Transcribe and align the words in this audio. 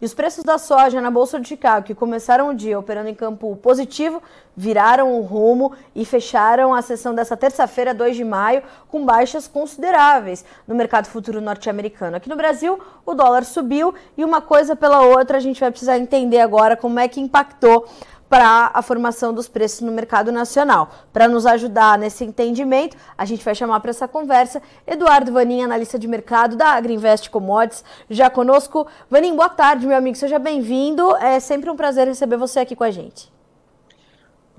E 0.00 0.04
os 0.06 0.14
preços 0.14 0.42
da 0.42 0.56
soja 0.56 0.98
na 0.98 1.10
Bolsa 1.10 1.38
de 1.38 1.46
Chicago, 1.46 1.84
que 1.84 1.94
começaram 1.94 2.48
o 2.48 2.54
dia 2.54 2.78
operando 2.78 3.10
em 3.10 3.14
campo 3.14 3.54
positivo, 3.56 4.22
viraram 4.56 5.12
o 5.12 5.20
rumo 5.20 5.74
e 5.94 6.06
fecharam 6.06 6.74
a 6.74 6.80
sessão 6.80 7.14
dessa 7.14 7.36
terça-feira, 7.36 7.92
2 7.92 8.16
de 8.16 8.24
maio, 8.24 8.62
com 8.88 9.04
baixas 9.04 9.46
consideráveis 9.46 10.42
no 10.66 10.74
mercado 10.74 11.06
futuro 11.06 11.38
norte-americano. 11.38 12.16
Aqui 12.16 12.30
no 12.30 12.36
Brasil, 12.36 12.80
o 13.04 13.14
dólar 13.14 13.44
subiu 13.44 13.94
e 14.16 14.24
uma 14.24 14.40
coisa 14.40 14.74
pela 14.74 15.02
outra 15.02 15.36
a 15.36 15.40
gente 15.40 15.60
vai 15.60 15.70
precisar 15.70 15.98
entender 15.98 16.40
agora 16.40 16.78
como 16.78 16.98
é 16.98 17.06
que 17.06 17.20
impactou 17.20 17.86
para 18.30 18.70
a 18.72 18.80
formação 18.80 19.34
dos 19.34 19.48
preços 19.48 19.80
no 19.80 19.90
mercado 19.90 20.30
nacional. 20.30 20.88
Para 21.12 21.26
nos 21.26 21.44
ajudar 21.44 21.98
nesse 21.98 22.24
entendimento, 22.24 22.96
a 23.18 23.24
gente 23.24 23.44
vai 23.44 23.56
chamar 23.56 23.80
para 23.80 23.90
essa 23.90 24.06
conversa 24.06 24.62
Eduardo 24.86 25.32
Vanin, 25.32 25.64
analista 25.64 25.98
de 25.98 26.06
mercado 26.06 26.54
da 26.54 26.68
Agriinvest 26.68 27.28
Commodities, 27.28 27.84
já 28.08 28.30
conosco. 28.30 28.86
Vanin, 29.10 29.34
boa 29.34 29.48
tarde, 29.48 29.84
meu 29.84 29.96
amigo, 29.96 30.16
seja 30.16 30.38
bem-vindo. 30.38 31.16
É 31.16 31.40
sempre 31.40 31.68
um 31.68 31.76
prazer 31.76 32.06
receber 32.06 32.36
você 32.36 32.60
aqui 32.60 32.76
com 32.76 32.84
a 32.84 32.90
gente. 32.92 33.39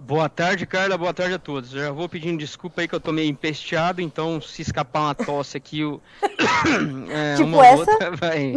Boa 0.04 0.28
tarde, 0.28 0.66
Carla. 0.66 0.98
Boa 0.98 1.14
tarde 1.14 1.36
a 1.36 1.40
todos. 1.40 1.74
Eu 1.76 1.82
já 1.82 1.92
vou 1.92 2.10
pedindo 2.10 2.40
desculpa 2.40 2.82
aí 2.82 2.88
que 2.88 2.96
eu 2.96 3.00
tô 3.00 3.12
meio 3.12 3.30
empesteado, 3.30 4.02
então 4.02 4.42
se 4.42 4.64
escapar 4.64 5.02
uma 5.02 5.16
tosse 5.16 5.56
aqui, 5.56 5.84
o... 5.84 6.02
é, 7.08 7.36
tipo 7.36 7.48
uma 7.48 7.66
essa? 7.66 7.92
outra 7.92 8.16
vai. 8.16 8.56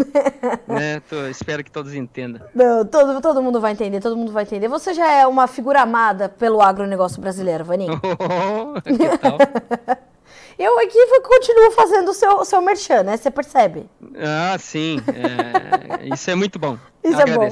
né, 0.66 1.00
tô, 1.00 1.26
espero 1.26 1.62
que 1.62 1.70
todos 1.70 1.92
entendam. 1.92 2.40
Não, 2.54 2.86
todo, 2.86 3.20
todo 3.20 3.42
mundo 3.42 3.60
vai 3.60 3.72
entender, 3.72 4.00
todo 4.00 4.16
mundo 4.16 4.32
vai 4.32 4.44
entender. 4.44 4.68
Você 4.68 4.94
já 4.94 5.12
é 5.12 5.26
uma 5.26 5.46
figura 5.46 5.82
amada 5.82 6.30
pelo 6.30 6.62
agronegócio 6.62 7.20
brasileiro, 7.20 7.64
Vaninho? 7.64 8.00
Oh, 8.24 8.80
que 8.80 9.18
tal? 9.18 9.36
Eu 10.58 10.78
aqui 10.78 10.98
continuo 11.20 11.70
fazendo 11.72 12.10
o 12.10 12.14
seu, 12.14 12.36
o 12.36 12.44
seu 12.44 12.60
merchan, 12.62 13.02
né? 13.02 13.16
Você 13.16 13.30
percebe? 13.30 13.88
Ah, 14.16 14.56
sim. 14.58 14.98
É, 15.08 16.14
isso 16.14 16.30
é 16.30 16.34
muito 16.34 16.58
bom. 16.58 16.78
Isso 17.04 17.20
é 17.20 17.26
bom. 17.26 17.50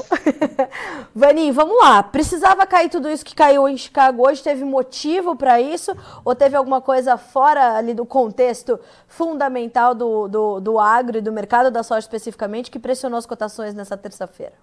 Vaninho, 1.14 1.52
vamos 1.52 1.76
lá. 1.78 2.02
Precisava 2.02 2.66
cair 2.66 2.88
tudo 2.88 3.10
isso 3.10 3.22
que 3.22 3.34
caiu 3.34 3.68
em 3.68 3.76
Chicago 3.76 4.26
hoje? 4.26 4.42
Teve 4.42 4.64
motivo 4.64 5.36
para 5.36 5.60
isso? 5.60 5.94
Ou 6.24 6.34
teve 6.34 6.56
alguma 6.56 6.80
coisa 6.80 7.18
fora 7.18 7.76
ali 7.76 7.92
do 7.92 8.06
contexto 8.06 8.80
fundamental 9.06 9.94
do, 9.94 10.26
do, 10.26 10.58
do 10.58 10.78
agro 10.78 11.18
e 11.18 11.20
do 11.20 11.30
mercado 11.30 11.70
da 11.70 11.82
soja 11.82 11.98
especificamente 11.98 12.70
que 12.70 12.78
pressionou 12.78 13.18
as 13.18 13.26
cotações 13.26 13.74
nessa 13.74 13.94
terça-feira? 13.94 14.54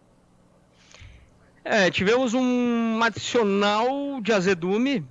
É, 1.63 1.91
tivemos 1.91 2.33
um 2.33 2.99
adicional 3.03 4.19
de 4.21 4.33
azedume 4.33 5.05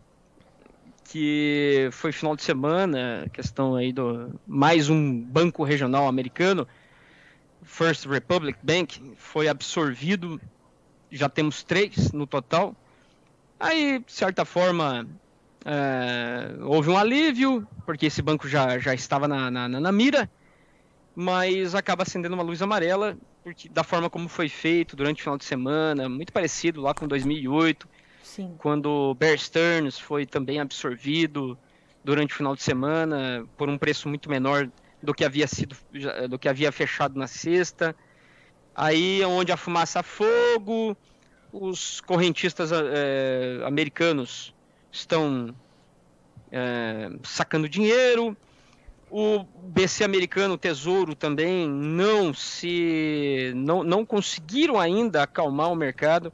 que 1.09 1.89
foi 1.91 2.13
final 2.13 2.37
de 2.37 2.43
semana, 2.43 3.27
questão 3.33 3.75
aí 3.75 3.93
do 3.93 4.39
mais 4.47 4.91
um 4.91 5.21
banco 5.23 5.65
regional 5.65 6.07
americano, 6.07 6.69
First 7.63 8.05
Republic 8.05 8.59
Bank, 8.63 9.15
foi 9.17 9.49
absorvido, 9.49 10.39
já 11.11 11.29
temos 11.29 11.63
três 11.63 12.13
no 12.13 12.27
total. 12.27 12.77
Aí, 13.59 14.01
de 14.01 14.13
certa 14.13 14.45
forma, 14.45 15.09
é, 15.65 16.55
houve 16.61 16.91
um 16.91 16.99
alívio, 16.99 17.67
porque 17.87 18.07
esse 18.07 18.21
banco 18.21 18.47
já, 18.47 18.79
já 18.79 18.93
estava 18.95 19.27
na, 19.27 19.51
na, 19.51 19.67
na 19.67 19.93
mira, 19.93 20.31
mas 21.17 21.75
acaba 21.75 22.03
acendendo 22.03 22.35
uma 22.35 22.45
luz 22.45 22.61
amarela, 22.61 23.17
porque 23.43 23.67
da 23.71 23.83
forma 23.83 24.11
como 24.11 24.29
foi 24.29 24.51
feito 24.51 24.95
durante 24.95 25.21
o 25.21 25.23
final 25.23 25.39
de 25.39 25.47
semana, 25.47 26.07
muito 26.07 26.35
parecido 26.35 26.83
lá 26.83 26.93
com 26.93 27.09
2008, 27.09 27.89
Sim. 28.39 28.55
Quando 28.57 29.17
Bear 29.19 29.37
Stearns 29.37 29.99
foi 29.99 30.25
também 30.25 30.61
absorvido 30.61 31.59
durante 32.05 32.33
o 32.33 32.37
final 32.37 32.55
de 32.55 32.63
semana 32.63 33.45
por 33.57 33.69
um 33.69 33.77
preço 33.77 34.09
muito 34.09 34.31
menor 34.31 34.71
do 35.03 35.13
que 35.13 35.25
havia 35.25 35.49
sido 35.49 35.77
do 36.31 36.39
que 36.39 36.49
havia 36.49 36.71
fechado 36.71 37.19
na 37.19 37.27
sexta. 37.27 37.97
Aí 38.77 39.21
é 39.21 39.27
onde 39.27 39.51
a 39.51 39.57
fumaça 39.57 39.99
a 39.99 40.03
fogo, 40.05 40.97
os 41.53 42.01
correntistas 42.01 42.71
é, 42.73 43.61
americanos 43.65 44.55
estão 44.93 45.53
é, 46.53 47.11
sacando 47.25 47.69
dinheiro. 47.69 48.37
O 49.11 49.43
BC 49.43 50.05
americano, 50.05 50.55
o 50.55 50.59
Tesouro 50.59 51.17
também 51.17 51.69
não 51.69 52.33
se 52.33 53.53
não, 53.57 53.83
não 53.83 54.07
conseguiram 54.07 54.79
ainda 54.79 55.25
acalmar 55.25 55.73
o 55.73 55.75
mercado 55.75 56.33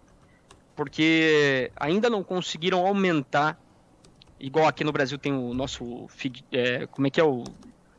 porque 0.75 1.71
ainda 1.77 2.11
não 2.11 2.23
conseguiram 2.23 2.87
aumentar, 2.87 3.59
igual 4.39 4.67
aqui 4.67 4.85
no 4.85 4.93
Brasil 4.93 5.19
tem 5.19 5.33
o 5.33 5.55
nosso, 5.55 6.07
é, 6.53 6.87
como 6.87 7.07
é 7.07 7.11
que 7.11 7.21
é 7.21 7.25
o, 7.25 7.45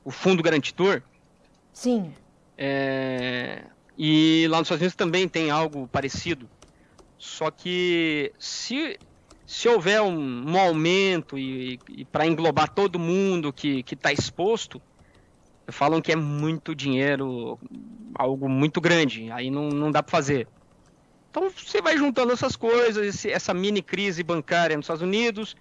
o 0.03 0.11
fundo 0.11 0.43
garantidor? 0.43 1.01
Sim. 1.73 2.13
É, 2.57 3.63
e 3.97 4.47
lá 4.49 4.57
nos 4.57 4.67
Estados 4.67 4.81
Unidos 4.81 4.95
também 4.95 5.27
tem 5.27 5.49
algo 5.49 5.87
parecido. 5.87 6.49
Só 7.17 7.49
que 7.49 8.31
se, 8.37 8.99
se 9.45 9.67
houver 9.67 10.01
um, 10.01 10.51
um 10.51 10.59
aumento 10.59 11.37
e, 11.37 11.79
e 11.89 12.05
para 12.05 12.27
englobar 12.27 12.69
todo 12.69 12.99
mundo 12.99 13.53
que 13.53 13.83
está 13.89 14.11
exposto, 14.11 14.81
falam 15.67 16.01
que 16.01 16.11
é 16.11 16.15
muito 16.15 16.75
dinheiro, 16.75 17.59
algo 18.13 18.47
muito 18.47 18.79
grande, 18.79 19.31
aí 19.31 19.49
não, 19.49 19.69
não 19.69 19.91
dá 19.91 20.03
para 20.03 20.11
fazer. 20.11 20.47
Então 21.35 21.49
você 21.49 21.81
vai 21.81 21.97
juntando 21.97 22.31
essas 22.31 22.55
coisas, 22.55 23.25
essa 23.25 23.53
mini 23.53 23.81
crise 23.81 24.23
bancária 24.23 24.77
nos 24.77 24.85
Estados 24.85 25.01
Unidos, 25.01 25.53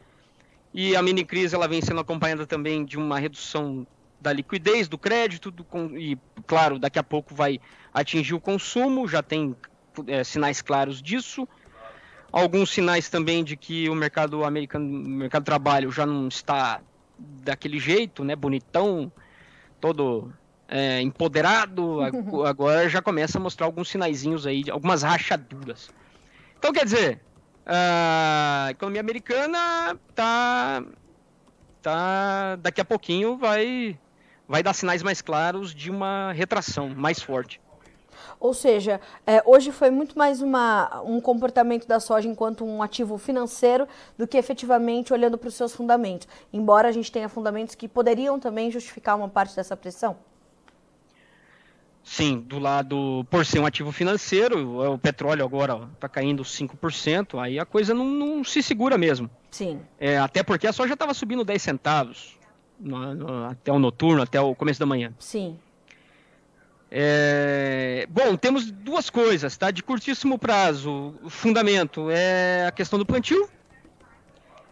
e 0.73 0.95
a 0.95 1.03
mini 1.03 1.25
crise 1.25 1.57
ela 1.57 1.67
vem 1.67 1.83
sendo 1.83 1.99
acompanhada 1.99 2.47
também 2.47 2.85
de 2.85 2.97
uma 2.97 3.19
redução 3.19 3.85
da 4.21 4.33
liquidez, 4.33 4.87
do 4.87 4.97
crédito, 4.97 5.51
do, 5.51 5.67
e 5.99 6.17
claro, 6.47 6.79
daqui 6.79 6.97
a 6.97 7.03
pouco 7.03 7.35
vai 7.35 7.61
atingir 7.93 8.35
o 8.35 8.41
consumo, 8.41 9.09
já 9.09 9.21
tem 9.21 9.57
é, 10.07 10.23
sinais 10.23 10.63
claros 10.63 11.03
disso. 11.03 11.49
Alguns 12.31 12.71
sinais 12.71 13.09
também 13.09 13.43
de 13.43 13.57
que 13.57 13.89
o 13.91 13.97
mercado 13.97 14.45
americano, 14.45 14.87
o 14.87 15.09
mercado 15.09 15.43
de 15.43 15.47
trabalho 15.47 15.91
já 15.91 16.07
não 16.07 16.29
está 16.29 16.81
daquele 17.19 17.81
jeito, 17.81 18.23
né, 18.23 18.37
bonitão, 18.37 19.11
todo 19.81 20.33
é, 20.75 21.01
empoderado, 21.01 22.01
agora 22.45 22.89
já 22.89 23.01
começa 23.01 23.39
a 23.39 23.41
mostrar 23.41 23.65
alguns 23.65 23.89
sinaizinhos 23.89 24.45
aí, 24.45 24.65
algumas 24.69 25.05
rachaduras. 25.05 25.89
Então, 26.59 26.73
quer 26.73 26.85
dizer, 26.85 27.21
a 27.65 28.67
economia 28.71 29.01
americana 29.01 29.97
tá, 30.17 30.83
tá 31.81 32.57
daqui 32.57 32.81
a 32.81 32.85
pouquinho 32.85 33.37
vai, 33.37 33.97
vai 34.49 34.65
dar 34.65 34.75
sinais 34.75 35.01
mais 35.01 35.23
claros 35.23 35.73
de 35.73 35.93
uma 35.93 36.33
retração 36.33 36.89
mais 36.89 37.23
forte. 37.23 37.61
Ou 38.41 38.53
seja, 38.53 39.01
é, 39.25 39.41
hoje 39.47 39.71
foi 39.71 39.91
muito 39.91 40.19
mais 40.19 40.43
uma, 40.43 41.03
um 41.03 41.21
comportamento 41.21 41.87
da 41.87 42.01
soja 42.01 42.29
enquanto 42.29 42.65
um 42.65 42.83
ativo 42.83 43.17
financeiro 43.17 43.87
do 44.19 44.27
que 44.27 44.37
efetivamente 44.37 45.13
olhando 45.13 45.39
para 45.39 45.49
os 45.49 45.55
seus 45.55 45.73
fundamentos. 45.73 46.27
Embora 46.53 46.89
a 46.89 46.93
gente 46.93 47.13
tenha 47.13 47.29
fundamentos 47.29 47.77
que 47.77 47.87
poderiam 47.87 48.41
também 48.41 48.73
justificar 48.73 49.17
uma 49.17 49.29
parte 49.29 49.55
dessa 49.55 49.77
pressão. 49.77 50.17
Sim, 52.05 52.41
do 52.41 52.59
lado, 52.59 53.27
por 53.31 53.47
ser 53.47 53.61
um 53.61 53.67
ativo 53.67 53.91
financeiro, 53.91 54.93
o 54.93 54.99
petróleo 54.99 55.43
agora 55.43 55.89
está 55.95 56.07
caindo 56.07 56.43
5%, 56.43 57.43
aí 57.43 57.59
a 57.59 57.65
coisa 57.65 57.95
não, 57.95 58.05
não 58.05 58.45
se 58.45 58.63
segura 58.63 58.99
mesmo. 58.99 59.31
Sim. 59.51 59.81
É, 59.99 60.19
até 60.19 60.43
porque 60.43 60.67
a 60.67 60.73
soja 60.73 60.93
estava 60.93 61.15
subindo 61.15 61.43
10 61.43 61.63
centavos 61.63 62.39
no, 62.79 63.15
no, 63.15 63.45
até 63.47 63.73
o 63.73 63.79
noturno, 63.79 64.23
até 64.23 64.39
o 64.39 64.55
começo 64.55 64.79
da 64.79 64.85
manhã. 64.85 65.15
Sim. 65.19 65.59
É, 66.91 68.07
bom, 68.11 68.37
temos 68.37 68.71
duas 68.71 69.09
coisas, 69.09 69.57
tá? 69.57 69.71
De 69.71 69.83
curtíssimo 69.83 70.39
prazo, 70.39 71.15
o 71.23 71.31
fundamento 71.31 72.11
é 72.11 72.67
a 72.67 72.71
questão 72.71 72.99
do 72.99 73.07
plantio. 73.07 73.49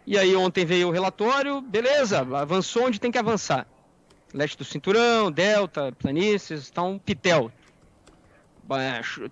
E 0.07 0.19
aí 0.19 0.37
ontem 0.37 0.67
veio 0.67 0.89
o 0.89 0.91
relatório, 0.91 1.63
beleza, 1.63 2.19
avançou 2.19 2.89
onde 2.89 3.01
tem 3.01 3.11
que 3.11 3.19
avançar 3.19 3.67
leste 4.33 4.57
do 4.57 4.65
cinturão, 4.65 5.31
delta, 5.31 5.93
planícies, 5.93 6.63
está 6.63 6.83
um 6.83 6.99
pitel. 6.99 7.53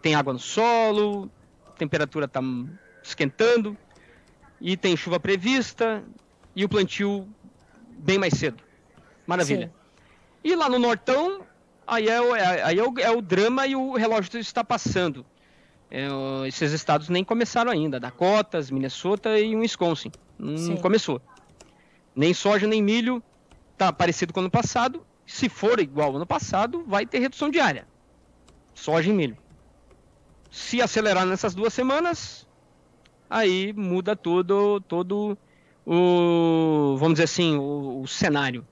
Tem 0.02 0.14
água 0.14 0.32
no 0.32 0.38
solo, 0.38 1.31
temperatura 1.79 2.26
está 2.26 2.41
esquentando 3.02 3.76
e 4.61 4.76
tem 4.76 4.97
chuva 4.97 5.19
prevista 5.19 6.05
e 6.55 6.64
o 6.64 6.69
plantio 6.69 7.26
bem 7.88 8.19
mais 8.19 8.35
cedo. 8.35 8.62
Maravilha. 9.26 9.67
Sim. 9.67 9.73
E 10.44 10.55
lá 10.55 10.69
no 10.69 10.79
Nortão, 10.79 11.43
aí, 11.87 12.08
é, 12.08 12.20
o, 12.20 12.37
é, 12.37 12.62
aí 12.62 12.79
é, 12.79 12.82
o, 12.82 12.99
é 12.99 13.11
o 13.11 13.23
drama 13.23 13.67
e 13.67 13.75
o 13.75 13.94
relógio 13.94 14.38
está 14.38 14.62
passando. 14.62 15.25
É, 15.91 16.06
esses 16.47 16.73
estados 16.73 17.08
nem 17.08 17.25
começaram 17.25 17.70
ainda. 17.70 17.99
Dakotas, 17.99 18.70
Minnesota 18.70 19.38
e 19.38 19.56
Wisconsin. 19.56 20.12
Não 20.38 20.56
Sim. 20.56 20.76
começou. 20.76 21.20
Nem 22.14 22.35
soja, 22.35 22.67
nem 22.67 22.82
milho 22.82 23.23
tá 23.81 23.91
parecido 23.91 24.32
com 24.35 24.41
o 24.41 24.43
ano 24.43 24.50
passado. 24.50 25.06
Se 25.27 25.49
for 25.49 25.81
igual 25.81 26.11
ao 26.11 26.17
ano 26.17 26.27
passado, 26.27 26.85
vai 26.87 27.06
ter 27.06 27.19
redução 27.19 27.49
diária. 27.49 27.87
Soja 28.75 29.09
e 29.09 29.12
milho. 29.12 29.38
Se 30.50 30.82
acelerar 30.82 31.25
nessas 31.25 31.55
duas 31.55 31.73
semanas, 31.73 32.47
aí 33.29 33.73
muda 33.73 34.15
todo, 34.15 34.81
todo 34.81 35.38
o, 35.87 36.97
vamos 36.99 37.15
dizer 37.15 37.25
assim, 37.25 37.56
o, 37.56 38.03
o 38.03 38.06
cenário. 38.06 38.67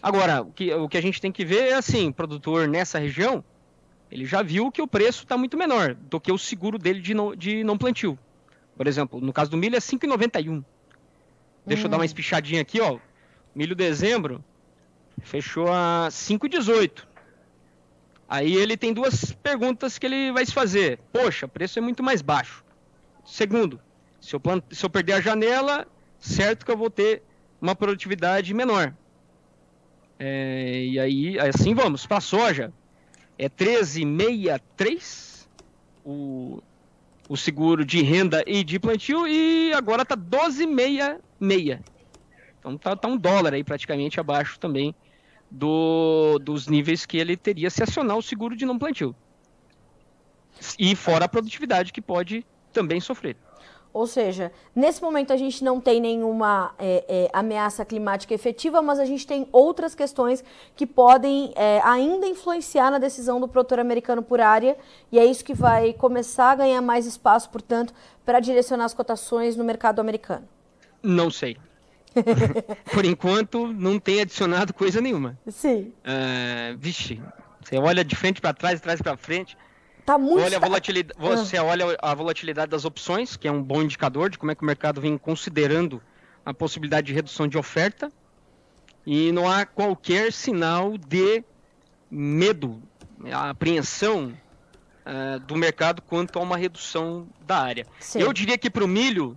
Agora, 0.00 0.40
o 0.40 0.52
que, 0.52 0.72
o 0.72 0.88
que 0.88 0.96
a 0.96 1.02
gente 1.02 1.20
tem 1.20 1.30
que 1.30 1.44
ver 1.44 1.68
é 1.68 1.74
assim, 1.74 2.10
produtor 2.10 2.66
nessa 2.66 2.98
região, 2.98 3.44
Ele 4.10 4.24
já 4.24 4.42
viu 4.42 4.70
que 4.70 4.80
o 4.80 4.86
preço 4.86 5.24
está 5.24 5.36
muito 5.36 5.58
menor 5.58 5.94
do 5.94 6.18
que 6.18 6.32
o 6.32 6.38
seguro 6.38 6.78
dele 6.78 7.00
de 7.00 7.12
não, 7.12 7.36
de 7.36 7.62
não 7.62 7.76
plantio. 7.76 8.18
Por 8.74 8.86
exemplo, 8.86 9.20
no 9.20 9.32
caso 9.34 9.50
do 9.50 9.56
milho 9.56 9.76
é 9.76 9.80
5,91. 9.80 10.64
Deixa 11.66 11.82
hum. 11.82 11.84
eu 11.84 11.90
dar 11.90 11.96
uma 11.98 12.02
hum. 12.02 12.06
espichadinha 12.06 12.62
aqui, 12.62 12.80
ó. 12.80 12.98
Milho 13.56 13.74
dezembro 13.74 14.44
fechou 15.22 15.72
a 15.72 16.08
5,18. 16.10 17.06
Aí 18.28 18.54
ele 18.54 18.76
tem 18.76 18.92
duas 18.92 19.32
perguntas 19.32 19.98
que 19.98 20.04
ele 20.04 20.30
vai 20.30 20.44
se 20.44 20.52
fazer. 20.52 20.98
Poxa, 21.10 21.48
preço 21.48 21.78
é 21.78 21.82
muito 21.82 22.02
mais 22.02 22.20
baixo. 22.20 22.62
Segundo, 23.24 23.80
se 24.20 24.36
eu, 24.36 24.40
plant... 24.40 24.62
se 24.70 24.84
eu 24.84 24.90
perder 24.90 25.14
a 25.14 25.22
janela, 25.22 25.86
certo 26.18 26.66
que 26.66 26.70
eu 26.70 26.76
vou 26.76 26.90
ter 26.90 27.22
uma 27.58 27.74
produtividade 27.74 28.52
menor. 28.52 28.92
É... 30.18 30.84
E 30.84 31.00
aí, 31.00 31.38
assim 31.38 31.74
vamos. 31.74 32.04
Para 32.04 32.20
soja, 32.20 32.70
é 33.38 33.48
13,63 33.48 35.46
o... 36.04 36.62
o 37.26 37.36
seguro 37.38 37.86
de 37.86 38.02
renda 38.02 38.44
e 38.46 38.62
de 38.62 38.78
plantio 38.78 39.26
e 39.26 39.72
agora 39.72 40.04
tá 40.04 40.14
12,66. 40.14 41.95
Então 42.66 42.76
tá, 42.76 42.96
tá 42.96 43.06
um 43.06 43.16
dólar 43.16 43.54
aí 43.54 43.62
praticamente 43.62 44.18
abaixo 44.18 44.58
também 44.58 44.92
do, 45.48 46.38
dos 46.40 46.66
níveis 46.66 47.06
que 47.06 47.16
ele 47.16 47.36
teria 47.36 47.70
se 47.70 47.80
acionar 47.80 48.16
o 48.16 48.22
seguro 48.22 48.56
de 48.56 48.66
não 48.66 48.76
plantio. 48.76 49.14
E 50.76 50.96
fora 50.96 51.26
a 51.26 51.28
produtividade 51.28 51.92
que 51.92 52.02
pode 52.02 52.44
também 52.72 53.00
sofrer. 53.00 53.36
Ou 53.92 54.06
seja, 54.06 54.52
nesse 54.74 55.00
momento 55.00 55.32
a 55.32 55.36
gente 55.36 55.62
não 55.62 55.80
tem 55.80 56.00
nenhuma 56.00 56.74
é, 56.78 57.04
é, 57.08 57.30
ameaça 57.32 57.84
climática 57.84 58.34
efetiva, 58.34 58.82
mas 58.82 58.98
a 58.98 59.06
gente 59.06 59.26
tem 59.26 59.48
outras 59.52 59.94
questões 59.94 60.44
que 60.74 60.86
podem 60.86 61.52
é, 61.54 61.80
ainda 61.82 62.26
influenciar 62.26 62.90
na 62.90 62.98
decisão 62.98 63.40
do 63.40 63.48
produtor 63.48 63.78
americano 63.78 64.22
por 64.22 64.38
área, 64.38 64.76
e 65.10 65.18
é 65.18 65.24
isso 65.24 65.42
que 65.42 65.54
vai 65.54 65.94
começar 65.94 66.50
a 66.50 66.56
ganhar 66.56 66.82
mais 66.82 67.06
espaço, 67.06 67.48
portanto, 67.48 67.94
para 68.22 68.38
direcionar 68.40 68.84
as 68.84 68.92
cotações 68.92 69.56
no 69.56 69.64
mercado 69.64 70.00
americano. 70.00 70.46
Não 71.02 71.30
sei. 71.30 71.56
por 72.92 73.04
enquanto, 73.04 73.66
não 73.68 73.98
tem 73.98 74.20
adicionado 74.20 74.72
coisa 74.72 75.00
nenhuma. 75.00 75.38
Sim. 75.48 75.92
Uh, 76.00 76.76
vixe, 76.78 77.20
você 77.62 77.78
olha 77.78 78.04
de 78.04 78.14
frente 78.14 78.40
para 78.40 78.54
trás, 78.54 78.76
de 78.76 78.82
trás 78.82 79.00
para 79.00 79.16
frente. 79.16 79.56
Tá 80.04 80.16
muito 80.16 80.44
olha 80.44 80.56
a 80.56 80.60
volatilidade, 80.60 81.18
ah. 81.18 81.36
Você 81.36 81.58
olha 81.58 81.96
a 82.00 82.14
volatilidade 82.14 82.70
das 82.70 82.84
opções, 82.84 83.36
que 83.36 83.48
é 83.48 83.52
um 83.52 83.62
bom 83.62 83.82
indicador 83.82 84.30
de 84.30 84.38
como 84.38 84.52
é 84.52 84.54
que 84.54 84.62
o 84.62 84.66
mercado 84.66 85.00
vem 85.00 85.18
considerando 85.18 86.00
a 86.44 86.54
possibilidade 86.54 87.08
de 87.08 87.12
redução 87.12 87.48
de 87.48 87.58
oferta. 87.58 88.10
E 89.04 89.32
não 89.32 89.50
há 89.50 89.66
qualquer 89.66 90.32
sinal 90.32 90.96
de 90.96 91.44
medo, 92.10 92.80
apreensão 93.32 94.36
uh, 95.06 95.40
do 95.40 95.56
mercado 95.56 96.02
quanto 96.02 96.38
a 96.38 96.42
uma 96.42 96.56
redução 96.56 97.28
da 97.44 97.58
área. 97.58 97.86
Sim. 97.98 98.20
Eu 98.20 98.32
diria 98.32 98.56
que 98.56 98.70
para 98.70 98.84
o 98.84 98.88
milho, 98.88 99.36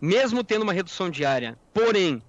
mesmo 0.00 0.44
tendo 0.44 0.62
uma 0.62 0.72
redução 0.72 1.10
diária, 1.10 1.58
porém 1.72 2.22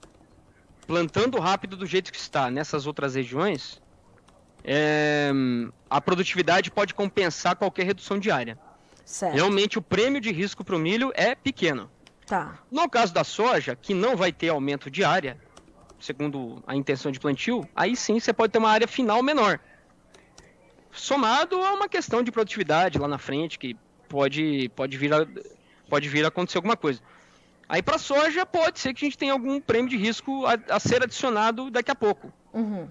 plantando 0.86 1.38
rápido 1.40 1.76
do 1.76 1.86
jeito 1.86 2.12
que 2.12 2.18
está 2.18 2.50
nessas 2.50 2.88
outras 2.88 3.16
regiões, 3.16 3.82
é, 4.64 5.32
a 5.90 6.00
produtividade 6.00 6.72
pode 6.72 6.94
compensar 6.94 7.56
qualquer 7.56 7.86
redução 7.86 8.18
diária. 8.18 8.58
Certo. 9.04 9.36
Realmente 9.36 9.78
o 9.78 9.82
prêmio 9.82 10.20
de 10.20 10.32
risco 10.32 10.64
para 10.64 10.76
o 10.76 10.80
milho 10.80 11.12
é 11.16 11.36
pequeno. 11.36 11.90
Tá. 12.26 12.60
No 12.70 12.90
caso 12.90 13.14
da 13.14 13.24
soja, 13.24 13.76
que 13.76 13.94
não 13.94 14.16
vai 14.18 14.34
ter 14.34 14.50
aumento 14.50 14.92
de 14.92 15.04
área, 15.04 15.38
segundo 16.00 16.62
a 16.68 16.76
intenção 16.76 17.12
de 17.12 17.20
plantio, 17.20 17.68
aí 17.76 17.96
sim 17.96 18.20
você 18.20 18.34
pode 18.34 18.52
ter 18.52 18.60
uma 18.60 18.70
área 18.70 18.88
final 18.88 19.24
menor. 19.24 19.60
Somado 20.92 21.64
a 21.64 21.74
uma 21.74 21.88
questão 21.88 22.22
de 22.22 22.32
produtividade 22.32 22.98
lá 22.98 23.08
na 23.08 23.18
frente, 23.18 23.58
que 23.58 23.78
pode, 24.10 24.70
pode, 24.76 24.98
vir, 24.98 25.14
a, 25.14 25.26
pode 25.90 26.10
vir 26.10 26.26
a 26.26 26.28
acontecer 26.28 26.58
alguma 26.58 26.76
coisa. 26.76 27.02
Aí 27.70 27.82
para 27.82 27.98
soja 27.98 28.46
pode 28.46 28.80
ser 28.80 28.94
que 28.94 29.06
a 29.06 29.08
gente 29.08 29.18
tenha 29.18 29.34
algum 29.34 29.60
prêmio 29.60 29.90
de 29.90 29.98
risco 29.98 30.46
a, 30.46 30.58
a 30.76 30.80
ser 30.80 31.04
adicionado 31.04 31.70
daqui 31.70 31.92
a 31.92 31.96
pouco. 31.96 32.32
Uhum. 32.54 32.88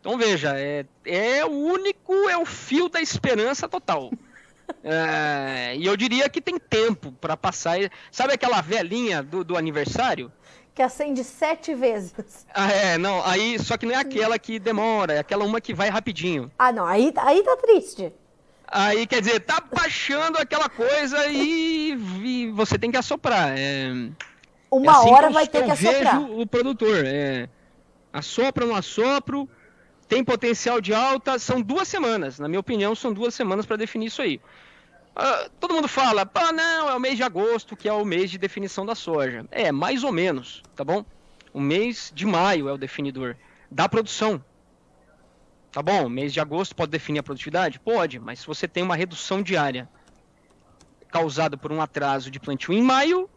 Então 0.00 0.18
veja, 0.18 0.58
é, 0.58 0.84
é 1.04 1.44
o 1.44 1.50
único, 1.50 2.12
é 2.28 2.36
o 2.36 2.44
fio 2.44 2.88
da 2.88 3.00
esperança 3.00 3.68
total. 3.68 4.12
é, 4.84 5.74
e 5.76 5.86
eu 5.86 5.96
diria 5.96 6.28
que 6.28 6.40
tem 6.40 6.58
tempo 6.58 7.10
para 7.12 7.36
passar. 7.36 7.78
Sabe 8.10 8.34
aquela 8.34 8.60
velhinha 8.60 9.22
do, 9.22 9.42
do 9.42 9.56
aniversário? 9.56 10.30
Que 10.74 10.82
acende 10.82 11.24
sete 11.24 11.74
vezes. 11.74 12.46
Ah, 12.52 12.70
é, 12.70 12.98
não, 12.98 13.24
aí, 13.24 13.58
só 13.58 13.78
que 13.78 13.86
não 13.86 13.94
é 13.94 13.98
aquela 13.98 14.38
que 14.38 14.58
demora, 14.58 15.14
é 15.14 15.18
aquela 15.20 15.42
uma 15.42 15.58
que 15.58 15.72
vai 15.72 15.88
rapidinho. 15.88 16.52
Ah, 16.58 16.70
não, 16.70 16.84
aí, 16.84 17.14
aí 17.16 17.42
tá 17.42 17.56
triste. 17.56 18.12
Aí, 18.68 19.06
quer 19.06 19.20
dizer, 19.20 19.40
tá 19.40 19.62
baixando 19.72 20.38
aquela 20.38 20.68
coisa 20.68 21.26
e, 21.28 21.92
e 21.92 22.50
você 22.50 22.78
tem 22.78 22.90
que 22.90 22.96
assoprar. 22.96 23.54
É, 23.56 23.88
Uma 24.70 24.92
é 24.92 24.96
assim 24.96 25.10
hora 25.10 25.30
vai 25.30 25.46
ter 25.46 25.64
que 25.64 25.70
assoprar. 25.70 26.20
vejo 26.20 26.40
o 26.40 26.46
produtor. 26.46 27.04
É, 27.04 27.48
assopra, 28.12 28.66
não 28.66 28.74
assopro, 28.74 29.48
tem 30.08 30.24
potencial 30.24 30.80
de 30.80 30.92
alta. 30.92 31.38
São 31.38 31.60
duas 31.60 31.86
semanas, 31.86 32.38
na 32.38 32.48
minha 32.48 32.60
opinião, 32.60 32.94
são 32.94 33.12
duas 33.12 33.34
semanas 33.34 33.66
para 33.66 33.76
definir 33.76 34.06
isso 34.06 34.20
aí. 34.20 34.40
Uh, 35.16 35.48
todo 35.58 35.72
mundo 35.72 35.88
fala, 35.88 36.28
ah, 36.34 36.52
não, 36.52 36.90
é 36.90 36.94
o 36.94 37.00
mês 37.00 37.16
de 37.16 37.22
agosto 37.22 37.74
que 37.74 37.88
é 37.88 37.92
o 37.92 38.04
mês 38.04 38.30
de 38.30 38.36
definição 38.36 38.84
da 38.84 38.94
soja. 38.94 39.46
É, 39.50 39.72
mais 39.72 40.04
ou 40.04 40.12
menos, 40.12 40.62
tá 40.74 40.84
bom? 40.84 41.04
O 41.54 41.60
mês 41.60 42.12
de 42.14 42.26
maio 42.26 42.68
é 42.68 42.72
o 42.72 42.76
definidor 42.76 43.34
da 43.70 43.88
produção. 43.88 44.44
Tá 45.76 45.82
bom, 45.82 46.08
mês 46.08 46.32
de 46.32 46.40
agosto 46.40 46.74
pode 46.74 46.90
definir 46.90 47.18
a 47.18 47.22
produtividade? 47.22 47.78
Pode, 47.78 48.18
mas 48.18 48.38
se 48.38 48.46
você 48.46 48.66
tem 48.66 48.82
uma 48.82 48.96
redução 48.96 49.42
diária 49.42 49.86
causada 51.10 51.54
por 51.54 51.70
um 51.70 51.82
atraso 51.82 52.30
de 52.30 52.40
plantio 52.40 52.72
em 52.72 52.80
maio, 52.80 53.28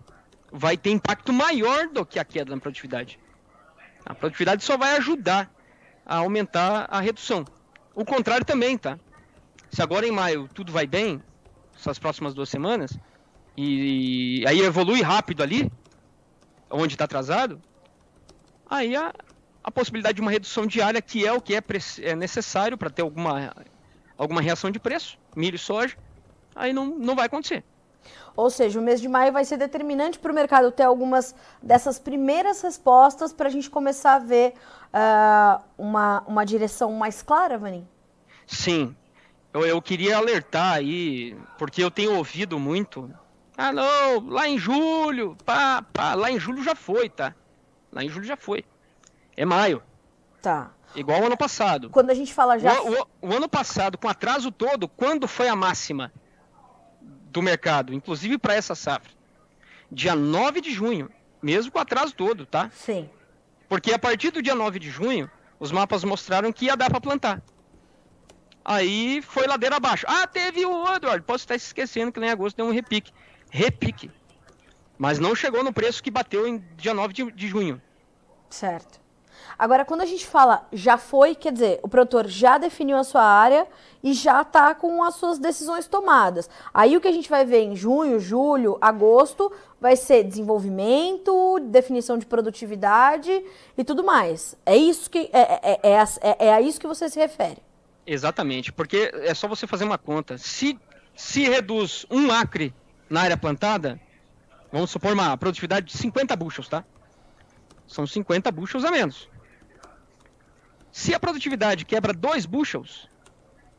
vai 0.50 0.78
ter 0.78 0.90
impacto 0.90 1.34
maior 1.34 1.90
do 1.90 2.06
que 2.06 2.18
a 2.18 2.24
queda 2.24 2.56
na 2.56 2.62
produtividade. 2.62 3.20
A 4.06 4.16
produtividade 4.16 4.64
só 4.64 4.78
vai 4.78 4.96
ajudar 4.96 5.54
a 6.06 6.16
aumentar 6.20 6.88
a 6.90 7.02
redução. 7.02 7.46
O 7.94 8.06
contrário 8.06 8.46
também, 8.46 8.78
tá? 8.78 8.98
Se 9.70 9.82
agora 9.82 10.08
em 10.08 10.12
maio 10.12 10.50
tudo 10.54 10.72
vai 10.72 10.88
bem, 10.88 11.22
essas 11.78 12.00
próximas 12.00 12.34
duas 12.34 12.48
semanas, 12.48 12.98
e 13.58 14.46
aí 14.48 14.62
evolui 14.62 15.02
rápido 15.02 15.44
ali, 15.44 15.70
onde 16.72 16.96
está 16.96 17.04
atrasado, 17.04 17.62
aí 18.70 18.96
a, 18.96 19.14
a 19.70 19.72
possibilidade 19.72 20.16
de 20.16 20.22
uma 20.22 20.32
redução 20.32 20.66
diária, 20.66 21.02
que 21.02 21.26
é 21.26 21.32
o 21.32 21.42
que 21.42 21.56
é, 21.56 21.64
é 22.02 22.16
necessário 22.16 22.78
para 22.78 22.90
ter 22.90 23.02
alguma, 23.02 23.54
alguma 24.18 24.42
reação 24.42 24.70
de 24.70 24.80
preço, 24.80 25.18
milho 25.36 25.56
e 25.56 25.60
soja, 25.60 25.96
aí 26.56 26.74
não, 26.74 26.86
não 26.86 27.16
vai 27.16 27.28
acontecer. 27.28 27.64
Ou 28.36 28.50
seja, 28.50 28.80
o 28.80 28.84
mês 28.84 29.02
de 29.02 29.08
maio 29.08 29.34
vai 29.34 29.44
ser 29.44 29.58
determinante 29.58 30.18
para 30.18 30.32
o 30.32 30.36
mercado 30.36 30.72
ter 30.72 30.84
algumas 30.84 31.36
dessas 31.62 32.00
primeiras 32.00 32.62
respostas 32.62 33.34
para 33.34 33.48
a 33.48 33.52
gente 33.52 33.70
começar 33.70 34.16
a 34.16 34.20
ver 34.20 34.54
uh, 34.94 35.64
uma, 35.78 36.22
uma 36.26 36.46
direção 36.46 36.92
mais 36.94 37.22
clara, 37.22 37.58
Vanim? 37.58 37.88
Sim. 38.48 38.96
Eu, 39.54 39.66
eu 39.66 39.82
queria 39.82 40.18
alertar 40.18 40.74
aí, 40.76 41.36
porque 41.58 41.84
eu 41.84 41.92
tenho 41.92 42.16
ouvido 42.16 42.58
muito. 42.60 43.12
Ah, 43.58 43.74
não, 43.74 44.30
lá 44.30 44.48
em 44.48 44.58
julho, 44.58 45.36
pá, 45.44 45.82
pá, 45.82 46.14
lá 46.14 46.32
em 46.32 46.40
julho 46.40 46.64
já 46.64 46.76
foi, 46.76 47.10
tá? 47.10 47.36
Lá 47.92 48.04
em 48.04 48.10
julho 48.10 48.26
já 48.26 48.38
foi. 48.38 48.64
É 49.40 49.46
maio. 49.46 49.82
Tá. 50.42 50.74
Igual 50.94 51.22
o 51.22 51.26
ano 51.28 51.38
passado. 51.38 51.90
Quando 51.90 52.10
a 52.10 52.14
gente 52.14 52.34
fala 52.34 52.60
já. 52.60 52.82
O, 52.82 52.92
o, 52.92 53.08
o, 53.22 53.34
ano 53.34 53.48
passado, 53.48 53.98
com 53.98 54.10
atraso 54.10 54.52
todo, 54.52 54.86
quando 54.86 55.30
foi 55.30 55.48
a 55.48 55.56
máxima 55.56 56.12
do 57.02 57.42
mercado, 57.42 57.94
inclusive 57.94 58.38
para 58.38 58.54
essa 58.54 58.76
safra? 58.76 59.10
Dia 59.90 60.14
9 60.14 60.60
de 60.60 60.74
junho, 60.74 61.10
mesmo 61.42 61.72
com 61.72 61.80
atraso 61.80 62.14
todo, 62.14 62.46
tá? 62.46 62.70
Sim. 62.74 63.10
Porque 63.70 63.94
a 63.94 63.98
partir 63.98 64.32
do 64.32 64.42
dia 64.42 64.54
9 64.54 64.78
de 64.78 64.90
junho, 64.90 65.32
os 65.58 65.72
mapas 65.72 66.04
mostraram 66.04 66.52
que 66.52 66.66
ia 66.66 66.76
dar 66.76 66.90
para 66.90 67.00
plantar. 67.00 67.42
Aí 68.66 69.22
foi 69.22 69.48
ladeira 69.48 69.78
abaixo. 69.78 70.06
Ah, 70.06 70.28
teve 70.28 70.66
o 70.66 70.94
Edward. 70.94 71.24
Posso 71.26 71.46
estar 71.46 71.58
se 71.58 71.68
esquecendo 71.68 72.12
que 72.12 72.20
lá 72.20 72.26
em 72.26 72.32
agosto 72.32 72.58
deu 72.58 72.66
um 72.66 72.74
repique. 72.74 73.14
Repique. 73.50 74.12
Mas 74.98 75.18
não 75.18 75.34
chegou 75.34 75.64
no 75.64 75.72
preço 75.72 76.04
que 76.04 76.12
bateu 76.12 76.46
em 76.46 76.58
dia 76.76 76.94
9 76.94 77.14
de, 77.14 77.32
de 77.32 77.48
junho. 77.48 77.82
Certo. 78.50 79.00
Agora, 79.58 79.84
quando 79.84 80.02
a 80.02 80.06
gente 80.06 80.26
fala 80.26 80.68
já 80.72 80.98
foi, 80.98 81.36
quer 81.36 81.52
dizer, 81.52 81.80
o 81.84 81.88
produtor 81.88 82.28
já 82.28 82.58
definiu 82.58 82.98
a 82.98 83.04
sua 83.04 83.24
área 83.24 83.68
e 84.04 84.14
já 84.14 84.42
está 84.42 84.74
com 84.74 85.04
as 85.04 85.16
suas 85.16 85.38
decisões 85.38 85.88
tomadas. 85.88 86.50
Aí 86.74 86.96
o 86.96 87.02
que 87.02 87.08
a 87.08 87.12
gente 87.12 87.30
vai 87.30 87.46
ver 87.46 87.62
em 87.64 87.76
junho, 87.76 88.20
julho, 88.20 88.78
agosto 88.80 89.52
vai 89.80 89.96
ser 89.96 90.24
desenvolvimento, 90.24 91.60
definição 91.64 92.18
de 92.18 92.26
produtividade 92.26 93.44
e 93.78 93.84
tudo 93.84 94.04
mais. 94.04 94.56
É 94.66 94.76
isso 94.76 95.10
que 95.10 95.30
é, 95.32 95.40
é, 95.40 95.80
é, 95.84 96.04
é, 96.22 96.48
é 96.48 96.54
a 96.54 96.62
isso 96.62 96.80
que 96.80 96.88
você 96.88 97.10
se 97.10 97.20
refere. 97.20 97.58
Exatamente, 98.06 98.72
porque 98.72 99.12
é 99.14 99.34
só 99.34 99.48
você 99.48 99.68
fazer 99.68 99.84
uma 99.84 99.98
conta. 99.98 100.38
Se, 100.38 100.78
se 101.16 101.44
reduz 101.44 102.06
um 102.10 102.32
acre 102.32 102.74
na 103.10 103.22
área 103.22 103.38
plantada, 103.38 104.00
vamos 104.72 104.90
supor 104.90 105.14
uma 105.14 105.38
produtividade 105.38 105.88
de 105.88 105.98
50 105.98 106.36
bushels, 106.36 106.68
tá? 106.68 106.84
São 107.90 108.06
50 108.06 108.52
bushels 108.52 108.86
a 108.86 108.92
menos. 108.92 109.28
Se 110.92 111.14
a 111.14 111.20
produtividade 111.20 111.86
quebra 111.86 112.14
2 112.14 112.46
bushels, 112.46 113.10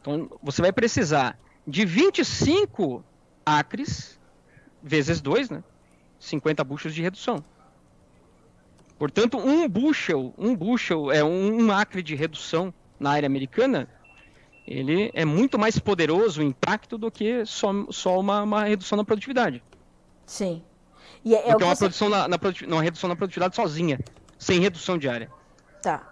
Então 0.00 0.28
você 0.42 0.60
vai 0.60 0.72
precisar 0.72 1.38
de 1.66 1.84
25 1.84 3.04
acres 3.46 4.18
vezes 4.82 5.20
2, 5.20 5.50
né? 5.50 5.62
50 6.18 6.64
bushels 6.64 6.92
de 6.92 7.02
redução. 7.02 7.42
Portanto, 8.98 9.38
um 9.38 9.68
bushel, 9.68 10.34
um 10.36 10.56
bushel 10.56 11.12
é 11.12 11.22
um, 11.22 11.70
acre 11.70 12.02
de 12.02 12.16
redução 12.16 12.74
na 12.98 13.12
área 13.12 13.26
americana, 13.26 13.88
ele 14.66 15.10
é 15.14 15.24
muito 15.24 15.58
mais 15.58 15.78
poderoso 15.78 16.40
o 16.40 16.44
impacto 16.44 16.98
do 16.98 17.10
que 17.10 17.46
só, 17.46 17.70
só 17.90 18.18
uma, 18.18 18.42
uma 18.42 18.64
redução 18.64 18.98
na 18.98 19.04
produtividade. 19.04 19.62
Sim. 20.26 20.62
E 21.24 21.34
é, 21.34 21.50
é 21.50 21.56
uma, 21.56 21.74
você... 21.74 21.80
produção 21.80 22.08
na, 22.08 22.28
na 22.28 22.38
uma 22.68 22.82
redução 22.82 23.08
na 23.08 23.16
produtividade 23.16 23.54
sozinha, 23.54 23.98
sem 24.38 24.60
redução 24.60 24.96
de 24.96 25.08
área. 25.08 25.30
Tá. 25.82 26.02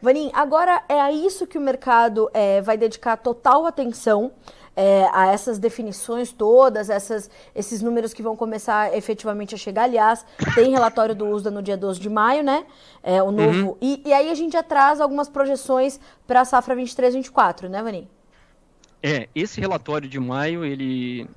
Vanim, 0.00 0.30
agora 0.34 0.82
é 0.88 1.00
a 1.00 1.12
isso 1.12 1.46
que 1.46 1.56
o 1.56 1.60
mercado 1.60 2.28
é, 2.34 2.60
vai 2.60 2.76
dedicar 2.76 3.16
total 3.16 3.66
atenção 3.66 4.32
é, 4.74 5.08
a 5.12 5.26
essas 5.28 5.58
definições 5.58 6.32
todas, 6.32 6.88
essas, 6.90 7.30
esses 7.54 7.82
números 7.82 8.12
que 8.12 8.22
vão 8.22 8.36
começar 8.36 8.96
efetivamente 8.96 9.54
a 9.54 9.58
chegar. 9.58 9.84
Aliás, 9.84 10.24
tem 10.54 10.70
relatório 10.70 11.14
do 11.14 11.26
USDA 11.28 11.50
no 11.50 11.62
dia 11.62 11.76
12 11.76 12.00
de 12.00 12.08
maio, 12.08 12.42
né? 12.42 12.66
É, 13.02 13.22
o 13.22 13.30
novo. 13.30 13.68
Uhum. 13.70 13.76
E, 13.80 14.02
e, 14.04 14.12
aí 14.12 14.30
a 14.30 14.34
gente 14.34 14.54
já 14.54 14.62
traz 14.62 15.00
algumas 15.00 15.28
projeções 15.28 16.00
para 16.26 16.40
a 16.40 16.44
safra 16.44 16.74
23-24, 16.74 17.68
né, 17.68 17.82
Vanim? 17.82 18.08
É, 19.02 19.28
esse 19.34 19.60
relatório 19.60 20.08
de 20.08 20.18
maio, 20.18 20.64
ele, 20.64 21.28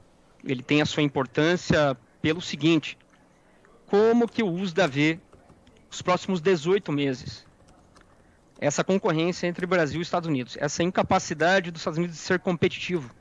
ele 0.44 0.63
tem 0.63 0.82
a 0.82 0.86
sua 0.86 1.03
importância 1.03 1.98
pelo 2.22 2.41
seguinte, 2.41 2.98
como 3.88 4.27
que 4.27 4.44
o 4.44 4.50
USDA 4.50 4.88
vê 4.88 5.20
os 5.89 6.01
próximos 6.01 6.42
18 6.42 6.92
meses? 6.92 7.46
Essa 8.60 8.84
concorrência 8.84 9.48
entre 9.48 9.65
Brasil 9.65 10.00
e 10.00 10.04
Estados 10.04 10.27
Unidos, 10.27 10.58
essa 10.60 10.82
incapacidade 10.82 11.72
dos 11.72 11.82
Estados 11.82 11.98
Unidos 11.98 12.15
de 12.15 12.22
ser 12.22 12.39
competitivo. 12.39 13.13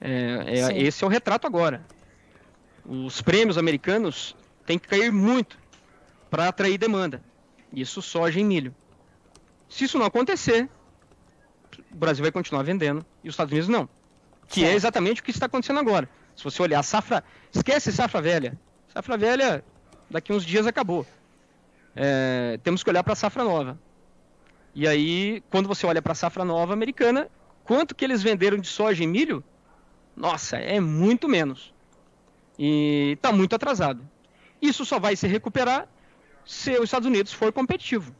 É, 0.00 0.44
é, 0.46 0.82
esse 0.82 1.02
é 1.02 1.06
o 1.06 1.10
retrato 1.10 1.46
agora. 1.46 1.84
Os 2.84 3.20
prêmios 3.22 3.58
americanos 3.58 4.36
têm 4.64 4.78
que 4.78 4.86
cair 4.86 5.10
muito 5.10 5.58
para 6.30 6.48
atrair 6.48 6.78
demanda. 6.78 7.22
Isso 7.72 8.00
soja 8.02 8.38
e 8.38 8.44
milho. 8.44 8.74
Se 9.68 9.84
isso 9.84 9.98
não 9.98 10.06
acontecer, 10.06 10.68
o 11.90 11.96
Brasil 11.96 12.22
vai 12.22 12.30
continuar 12.30 12.62
vendendo 12.62 13.04
e 13.24 13.28
os 13.28 13.32
Estados 13.32 13.52
Unidos 13.52 13.68
não. 13.68 13.88
Que 14.48 14.64
é 14.64 14.74
exatamente 14.74 15.20
o 15.20 15.24
que 15.24 15.30
está 15.30 15.46
acontecendo 15.46 15.80
agora. 15.80 16.08
Se 16.36 16.44
você 16.44 16.62
olhar 16.62 16.78
a 16.78 16.82
safra, 16.82 17.24
esquece 17.52 17.90
safra 17.90 18.20
velha. 18.20 18.58
Safra 18.96 19.18
velha, 19.18 19.62
daqui 20.08 20.32
uns 20.32 20.42
dias 20.42 20.66
acabou. 20.66 21.06
É, 21.94 22.58
temos 22.62 22.82
que 22.82 22.88
olhar 22.88 23.04
para 23.04 23.12
a 23.12 23.16
safra 23.16 23.44
nova. 23.44 23.78
E 24.74 24.88
aí, 24.88 25.42
quando 25.50 25.68
você 25.68 25.86
olha 25.86 26.00
para 26.00 26.12
a 26.12 26.14
safra 26.14 26.46
nova 26.46 26.72
americana, 26.72 27.28
quanto 27.62 27.94
que 27.94 28.06
eles 28.06 28.22
venderam 28.22 28.56
de 28.56 28.66
soja 28.66 29.04
e 29.04 29.06
milho? 29.06 29.44
Nossa, 30.16 30.56
é 30.56 30.80
muito 30.80 31.28
menos. 31.28 31.74
E 32.58 33.12
está 33.18 33.30
muito 33.32 33.54
atrasado. 33.54 34.00
Isso 34.62 34.82
só 34.86 34.98
vai 34.98 35.14
se 35.14 35.26
recuperar 35.26 35.86
se 36.42 36.78
os 36.78 36.84
Estados 36.84 37.06
Unidos 37.06 37.34
for 37.34 37.52
competitivo. 37.52 38.16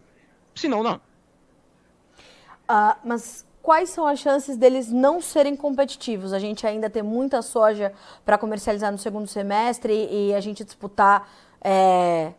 Senão, 0.54 0.83
não. 0.83 1.00
Ah, 2.68 2.99
mas 3.02 3.45
quais 3.66 3.90
são 3.90 4.06
as 4.06 4.20
chances 4.20 4.56
deles 4.56 4.92
não 4.92 5.20
serem 5.20 5.56
competitivos? 5.56 6.32
A 6.32 6.38
gente 6.38 6.64
ainda 6.64 6.88
tem 6.88 7.02
muita 7.02 7.42
soja 7.42 7.92
para 8.25 8.38
comercializar 8.38 8.92
no 8.92 8.99
segundo 8.99 9.26
semestre 9.26 10.08
e 10.08 10.32
a 10.32 10.40
gente 10.40 10.64
disputar 10.64 11.28
é, 11.61 12.32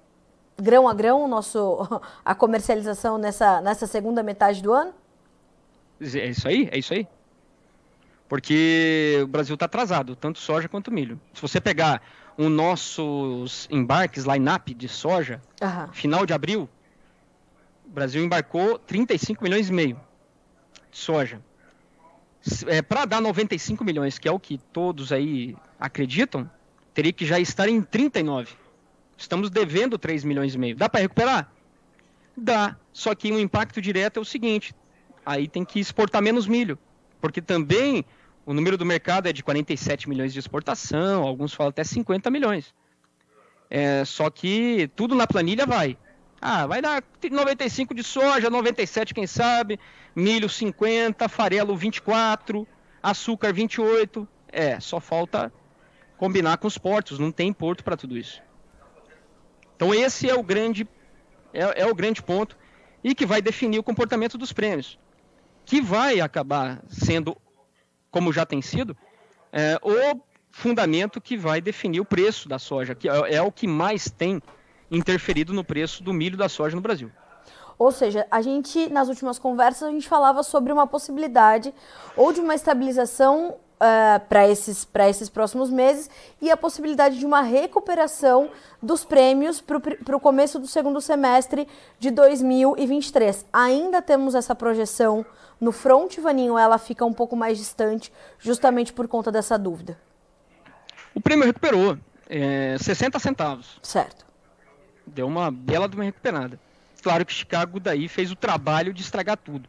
grão 0.55 0.87
a 0.87 0.93
grão 0.93 1.27
nosso, 1.27 2.01
a 2.23 2.33
comercialização 2.33 3.17
nessa, 3.17 3.59
nessa 3.59 3.85
segunda 3.85 4.23
metade 4.23 4.63
do 4.63 4.71
ano? 4.71 4.93
É 5.99 6.27
isso 6.27 6.47
aí, 6.47 6.69
é 6.71 6.77
isso 6.79 6.93
aí. 6.93 7.05
Porque 8.29 9.19
o 9.21 9.27
Brasil 9.27 9.55
está 9.55 9.65
atrasado, 9.65 10.15
tanto 10.15 10.39
soja 10.39 10.69
quanto 10.69 10.93
milho. 10.93 11.19
Se 11.33 11.41
você 11.41 11.59
pegar 11.59 12.01
os 12.37 12.49
nossos 12.49 13.67
embarques, 13.69 14.23
line-up 14.23 14.73
de 14.73 14.87
soja, 14.87 15.41
uhum. 15.61 15.91
final 15.91 16.25
de 16.25 16.33
abril, 16.33 16.69
o 17.85 17.89
Brasil 17.89 18.23
embarcou 18.23 18.79
35 18.79 19.43
milhões 19.43 19.67
e 19.67 19.73
meio 19.73 20.06
soja. 20.91 21.41
É, 22.67 22.81
Para 22.81 23.05
dar 23.05 23.21
95 23.21 23.83
milhões, 23.83 24.17
que 24.17 24.27
é 24.27 24.31
o 24.31 24.39
que 24.39 24.57
todos 24.57 25.11
aí 25.11 25.55
acreditam, 25.79 26.49
teria 26.93 27.11
que 27.11 27.25
já 27.25 27.39
estar 27.39 27.67
em 27.67 27.81
39. 27.81 28.53
Estamos 29.17 29.49
devendo 29.49 29.97
3 29.97 30.23
milhões 30.23 30.55
e 30.55 30.57
meio. 30.57 30.75
Dá 30.75 30.87
para 30.87 31.01
recuperar? 31.01 31.51
Dá. 32.35 32.77
Só 32.93 33.13
que 33.15 33.31
o 33.31 33.39
impacto 33.39 33.81
direto 33.81 34.17
é 34.17 34.21
o 34.21 34.25
seguinte: 34.25 34.73
aí 35.25 35.47
tem 35.47 35.65
que 35.65 35.79
exportar 35.79 36.21
menos 36.21 36.47
milho. 36.47 36.77
Porque 37.19 37.41
também 37.41 38.05
o 38.45 38.53
número 38.53 38.77
do 38.77 38.85
mercado 38.85 39.27
é 39.27 39.33
de 39.33 39.43
47 39.43 40.07
milhões 40.07 40.31
de 40.31 40.39
exportação, 40.39 41.23
alguns 41.23 41.53
falam 41.53 41.69
até 41.69 41.83
50 41.83 42.29
milhões. 42.29 42.73
É, 43.69 44.05
só 44.05 44.29
que 44.29 44.89
tudo 44.95 45.15
na 45.15 45.27
planilha 45.27 45.65
vai. 45.65 45.97
Ah, 46.41 46.67
vai 46.67 46.81
dar 46.81 47.03
95 47.29 47.93
de 47.93 48.03
soja, 48.03 48.49
97 48.49 49.13
quem 49.13 49.25
sabe, 49.25 49.79
milho 50.15 50.47
50, 50.47 51.27
farelo 51.27 51.75
24, 51.75 52.67
açúcar 53.01 53.53
28. 53.53 54.27
É, 54.49 54.79
só 54.79 54.99
falta 54.99 55.51
combinar 56.17 56.57
com 56.57 56.67
os 56.67 56.77
portos, 56.77 57.19
não 57.19 57.31
tem 57.31 57.51
porto 57.51 57.83
para 57.83 57.97
tudo 57.97 58.17
isso. 58.17 58.41
Então 59.75 59.93
esse 59.93 60.29
é 60.29 60.35
o 60.35 60.43
grande 60.43 60.87
é, 61.53 61.81
é 61.81 61.85
o 61.85 61.95
grande 61.95 62.21
ponto 62.21 62.57
e 63.03 63.15
que 63.15 63.25
vai 63.25 63.41
definir 63.41 63.79
o 63.79 63.83
comportamento 63.83 64.37
dos 64.37 64.51
prêmios, 64.51 64.99
que 65.65 65.81
vai 65.81 66.19
acabar 66.19 66.81
sendo 66.87 67.35
como 68.11 68.33
já 68.33 68.45
tem 68.45 68.61
sido, 68.61 68.97
é, 69.51 69.77
o 69.81 70.19
fundamento 70.51 71.21
que 71.21 71.37
vai 71.37 71.61
definir 71.61 71.99
o 71.99 72.05
preço 72.05 72.49
da 72.49 72.57
soja, 72.57 72.95
que 72.95 73.07
é, 73.07 73.35
é 73.35 73.41
o 73.41 73.51
que 73.51 73.67
mais 73.67 74.09
tem 74.09 74.41
interferido 74.89 75.53
no 75.53 75.63
preço 75.63 76.03
do 76.03 76.13
milho 76.13 76.37
da 76.37 76.49
soja 76.49 76.75
no 76.75 76.81
Brasil. 76.81 77.11
Ou 77.77 77.91
seja, 77.91 78.25
a 78.31 78.41
gente, 78.41 78.89
nas 78.89 79.07
últimas 79.07 79.37
conversas, 79.37 79.89
a 79.89 79.91
gente 79.91 80.07
falava 80.07 80.41
sobre 80.41 80.73
uma 80.73 80.87
possibilidade 80.87 81.73
ou 82.15 82.33
de 82.33 82.39
uma 82.39 82.55
estabilização 82.55 83.49
uh, 83.51 83.83
é, 83.83 84.19
para 84.19 84.47
esses, 84.47 84.87
esses 85.07 85.29
próximos 85.29 85.69
meses 85.69 86.09
e 86.41 86.49
a 86.49 86.57
possibilidade 86.57 87.19
de 87.19 87.25
uma 87.25 87.41
recuperação 87.41 88.49
dos 88.81 89.05
prêmios 89.05 89.61
para 89.61 90.15
o 90.15 90.19
começo 90.19 90.57
do 90.57 90.65
segundo 90.65 90.99
semestre 90.99 91.67
de 91.99 92.09
2023. 92.09 93.45
Ainda 93.53 94.01
temos 94.01 94.33
essa 94.33 94.55
projeção 94.55 95.23
no 95.61 95.71
front, 95.71 96.17
Vaninho, 96.17 96.57
ela 96.57 96.77
fica 96.77 97.05
um 97.05 97.13
pouco 97.13 97.35
mais 97.35 97.57
distante, 97.57 98.11
justamente 98.39 98.93
por 98.93 99.07
conta 99.07 99.31
dessa 99.31 99.57
dúvida. 99.57 99.99
O 101.15 101.21
prêmio 101.21 101.45
recuperou 101.45 101.97
é, 102.29 102.77
60 102.79 103.17
centavos. 103.17 103.79
Certo. 103.81 104.26
Deu 105.07 105.27
uma 105.27 105.49
bela 105.49 105.87
de 105.87 105.95
uma 105.95 106.03
recuperada. 106.03 106.59
Claro 107.01 107.25
que 107.25 107.33
Chicago 107.33 107.79
daí 107.79 108.07
fez 108.07 108.31
o 108.31 108.35
trabalho 108.35 108.93
de 108.93 109.01
estragar 109.01 109.37
tudo. 109.37 109.67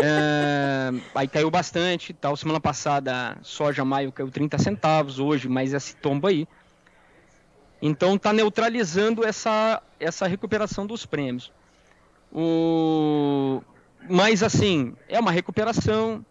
É, 0.00 0.90
aí 1.14 1.26
caiu 1.26 1.50
bastante, 1.50 2.12
tal. 2.12 2.36
Semana 2.36 2.60
passada, 2.60 3.36
soja 3.42 3.84
maio 3.84 4.12
caiu 4.12 4.30
30 4.30 4.58
centavos, 4.58 5.18
hoje 5.18 5.48
mais 5.48 5.72
esse 5.72 5.94
tombo 5.96 6.26
aí. 6.26 6.46
Então 7.82 8.14
está 8.14 8.32
neutralizando 8.32 9.24
essa, 9.24 9.82
essa 9.98 10.26
recuperação 10.26 10.86
dos 10.86 11.04
prêmios. 11.04 11.52
O, 12.32 13.62
mas 14.08 14.42
assim, 14.42 14.94
é 15.08 15.18
uma 15.18 15.30
recuperação. 15.30 16.24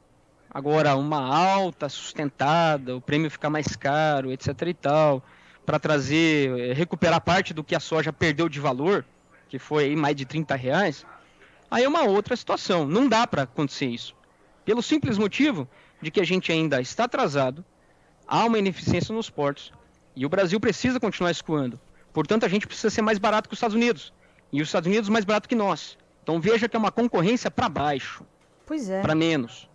Agora, 0.49 0.95
uma 0.95 1.19
alta, 1.19 1.89
sustentada, 1.89 2.95
o 2.95 3.01
prêmio 3.01 3.29
ficar 3.29 3.49
mais 3.49 3.75
caro, 3.75 4.31
etc 4.31 4.49
e 4.67 4.73
tal, 4.73 5.23
para 5.67 5.77
trazer, 5.77 6.57
eh, 6.57 6.71
recuperar 6.71 7.19
parte 7.19 7.53
do 7.53 7.61
que 7.61 7.75
a 7.75 7.79
soja 7.81 8.13
perdeu 8.13 8.47
de 8.47 8.57
valor, 8.57 9.03
que 9.49 9.59
foi 9.59 9.93
mais 9.97 10.15
de 10.15 10.23
30 10.23 10.55
reais, 10.55 11.05
aí 11.69 11.83
é 11.83 11.87
uma 11.89 12.03
outra 12.03 12.37
situação. 12.37 12.87
Não 12.87 13.05
dá 13.05 13.27
para 13.27 13.41
acontecer 13.41 13.87
isso. 13.87 14.15
Pelo 14.63 14.81
simples 14.81 15.17
motivo 15.17 15.67
de 16.01 16.09
que 16.09 16.21
a 16.21 16.23
gente 16.23 16.53
ainda 16.53 16.79
está 16.79 17.03
atrasado, 17.03 17.65
há 18.25 18.45
uma 18.45 18.57
ineficiência 18.57 19.13
nos 19.13 19.29
portos, 19.29 19.73
e 20.15 20.25
o 20.25 20.29
Brasil 20.29 20.57
precisa 20.57 21.01
continuar 21.01 21.31
escoando. 21.31 21.77
Portanto, 22.13 22.45
a 22.45 22.47
gente 22.47 22.65
precisa 22.65 22.89
ser 22.89 23.01
mais 23.01 23.17
barato 23.17 23.49
que 23.49 23.53
os 23.53 23.57
Estados 23.57 23.75
Unidos. 23.75 24.13
E 24.53 24.61
os 24.61 24.69
Estados 24.69 24.87
Unidos 24.87 25.09
mais 25.09 25.25
barato 25.25 25.49
que 25.49 25.55
nós. 25.55 25.97
Então 26.23 26.39
veja 26.39 26.69
que 26.69 26.77
é 26.77 26.79
uma 26.79 26.93
concorrência 26.93 27.51
para 27.51 27.67
baixo. 27.67 28.25
Pois 28.65 28.89
é. 28.89 29.01
Para 29.01 29.13
menos. 29.13 29.69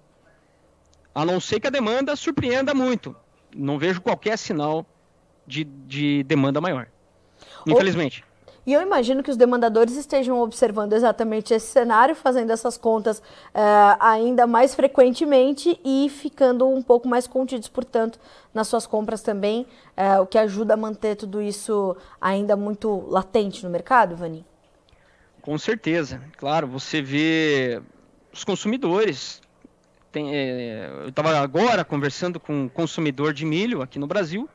A 1.14 1.22
não 1.22 1.38
ser 1.38 1.60
que 1.60 1.66
a 1.66 1.70
demanda 1.70 2.16
surpreenda 2.16 2.72
muito. 2.72 3.14
Não 3.54 3.78
vejo 3.78 4.00
qualquer 4.00 4.38
sinal 4.38 4.86
de, 5.52 5.64
de 5.64 6.22
demanda 6.24 6.60
maior. 6.60 6.86
Infelizmente. 7.66 8.24
E 8.64 8.72
eu 8.72 8.80
imagino 8.80 9.24
que 9.24 9.30
os 9.30 9.36
demandadores 9.36 9.96
estejam 9.96 10.40
observando 10.40 10.92
exatamente 10.92 11.52
esse 11.52 11.66
cenário, 11.66 12.14
fazendo 12.14 12.52
essas 12.52 12.78
contas 12.78 13.20
é, 13.52 13.60
ainda 13.98 14.46
mais 14.46 14.72
frequentemente 14.72 15.80
e 15.84 16.08
ficando 16.08 16.68
um 16.68 16.80
pouco 16.80 17.08
mais 17.08 17.26
contidos, 17.26 17.66
portanto, 17.68 18.20
nas 18.54 18.68
suas 18.68 18.86
compras 18.86 19.20
também, 19.20 19.66
é, 19.96 20.18
o 20.20 20.26
que 20.26 20.38
ajuda 20.38 20.74
a 20.74 20.76
manter 20.76 21.16
tudo 21.16 21.42
isso 21.42 21.96
ainda 22.20 22.54
muito 22.54 23.04
latente 23.08 23.64
no 23.64 23.70
mercado, 23.70 24.14
Vani? 24.14 24.44
Com 25.40 25.58
certeza, 25.58 26.22
claro, 26.36 26.68
você 26.68 27.02
vê 27.02 27.82
os 28.32 28.44
consumidores 28.44 29.42
Tem, 30.12 30.32
é, 30.32 30.88
eu 31.02 31.08
estava 31.08 31.36
agora 31.36 31.84
conversando 31.84 32.38
com 32.38 32.52
um 32.52 32.68
consumidor 32.68 33.32
de 33.32 33.44
milho 33.44 33.82
aqui 33.82 33.98
no 33.98 34.06
Brasil 34.06 34.48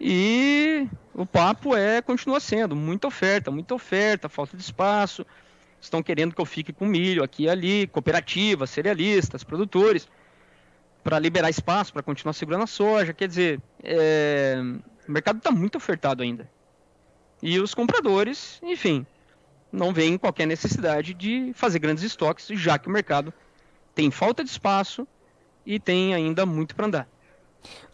e 0.00 0.86
o 1.14 1.26
papo 1.26 1.76
é 1.76 2.00
continua 2.00 2.38
sendo 2.38 2.76
muita 2.76 3.08
oferta, 3.08 3.50
muita 3.50 3.74
oferta, 3.74 4.28
falta 4.28 4.56
de 4.56 4.62
espaço. 4.62 5.26
Estão 5.80 6.02
querendo 6.02 6.34
que 6.34 6.40
eu 6.40 6.46
fique 6.46 6.72
com 6.72 6.86
milho 6.86 7.22
aqui 7.22 7.44
e 7.44 7.48
ali, 7.48 7.86
cooperativas, 7.86 8.70
cerealistas, 8.70 9.44
produtores, 9.44 10.08
para 11.02 11.18
liberar 11.18 11.50
espaço 11.50 11.92
para 11.92 12.02
continuar 12.02 12.32
segurando 12.32 12.64
a 12.64 12.66
soja. 12.66 13.12
Quer 13.12 13.28
dizer, 13.28 13.60
é, 13.82 14.56
o 15.08 15.12
mercado 15.12 15.38
está 15.38 15.50
muito 15.50 15.76
ofertado 15.76 16.22
ainda. 16.22 16.48
E 17.42 17.58
os 17.60 17.74
compradores, 17.74 18.60
enfim, 18.62 19.06
não 19.72 19.92
veem 19.92 20.18
qualquer 20.18 20.46
necessidade 20.46 21.14
de 21.14 21.52
fazer 21.54 21.78
grandes 21.78 22.02
estoques, 22.02 22.46
já 22.48 22.78
que 22.78 22.88
o 22.88 22.92
mercado 22.92 23.32
tem 23.94 24.10
falta 24.10 24.42
de 24.42 24.50
espaço 24.50 25.06
e 25.64 25.78
tem 25.78 26.14
ainda 26.14 26.44
muito 26.46 26.74
para 26.74 26.86
andar. 26.86 27.08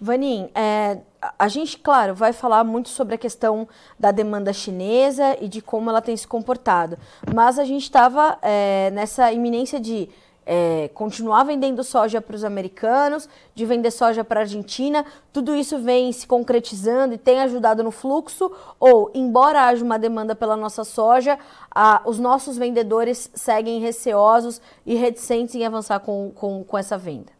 Vanin, 0.00 0.50
é, 0.54 0.98
a 1.38 1.48
gente, 1.48 1.78
claro, 1.78 2.14
vai 2.14 2.32
falar 2.32 2.64
muito 2.64 2.88
sobre 2.88 3.14
a 3.14 3.18
questão 3.18 3.66
da 3.98 4.10
demanda 4.10 4.52
chinesa 4.52 5.36
e 5.40 5.48
de 5.48 5.62
como 5.62 5.90
ela 5.90 6.02
tem 6.02 6.16
se 6.16 6.26
comportado, 6.26 6.98
mas 7.34 7.58
a 7.58 7.64
gente 7.64 7.84
estava 7.84 8.38
é, 8.42 8.90
nessa 8.92 9.32
iminência 9.32 9.80
de 9.80 10.08
é, 10.46 10.90
continuar 10.94 11.44
vendendo 11.44 11.82
soja 11.82 12.20
para 12.20 12.36
os 12.36 12.44
americanos, 12.44 13.28
de 13.54 13.64
vender 13.64 13.90
soja 13.90 14.22
para 14.22 14.40
a 14.40 14.42
Argentina, 14.42 15.04
tudo 15.32 15.54
isso 15.54 15.78
vem 15.78 16.12
se 16.12 16.26
concretizando 16.26 17.14
e 17.14 17.18
tem 17.18 17.40
ajudado 17.40 17.82
no 17.82 17.90
fluxo? 17.90 18.50
Ou, 18.78 19.10
embora 19.14 19.62
haja 19.62 19.84
uma 19.84 19.98
demanda 19.98 20.34
pela 20.34 20.56
nossa 20.56 20.84
soja, 20.84 21.38
a, 21.70 22.02
os 22.04 22.18
nossos 22.18 22.56
vendedores 22.56 23.30
seguem 23.34 23.80
receosos 23.80 24.60
e 24.84 24.94
reticentes 24.94 25.54
em 25.54 25.64
avançar 25.64 26.00
com, 26.00 26.30
com, 26.34 26.62
com 26.64 26.78
essa 26.78 26.98
venda? 26.98 27.33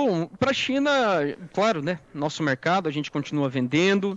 Bom, 0.00 0.26
para 0.26 0.52
a 0.52 0.54
China, 0.54 0.90
claro, 1.52 1.82
né? 1.82 1.98
Nosso 2.14 2.40
mercado, 2.40 2.88
a 2.88 2.92
gente 2.92 3.10
continua 3.10 3.48
vendendo. 3.48 4.16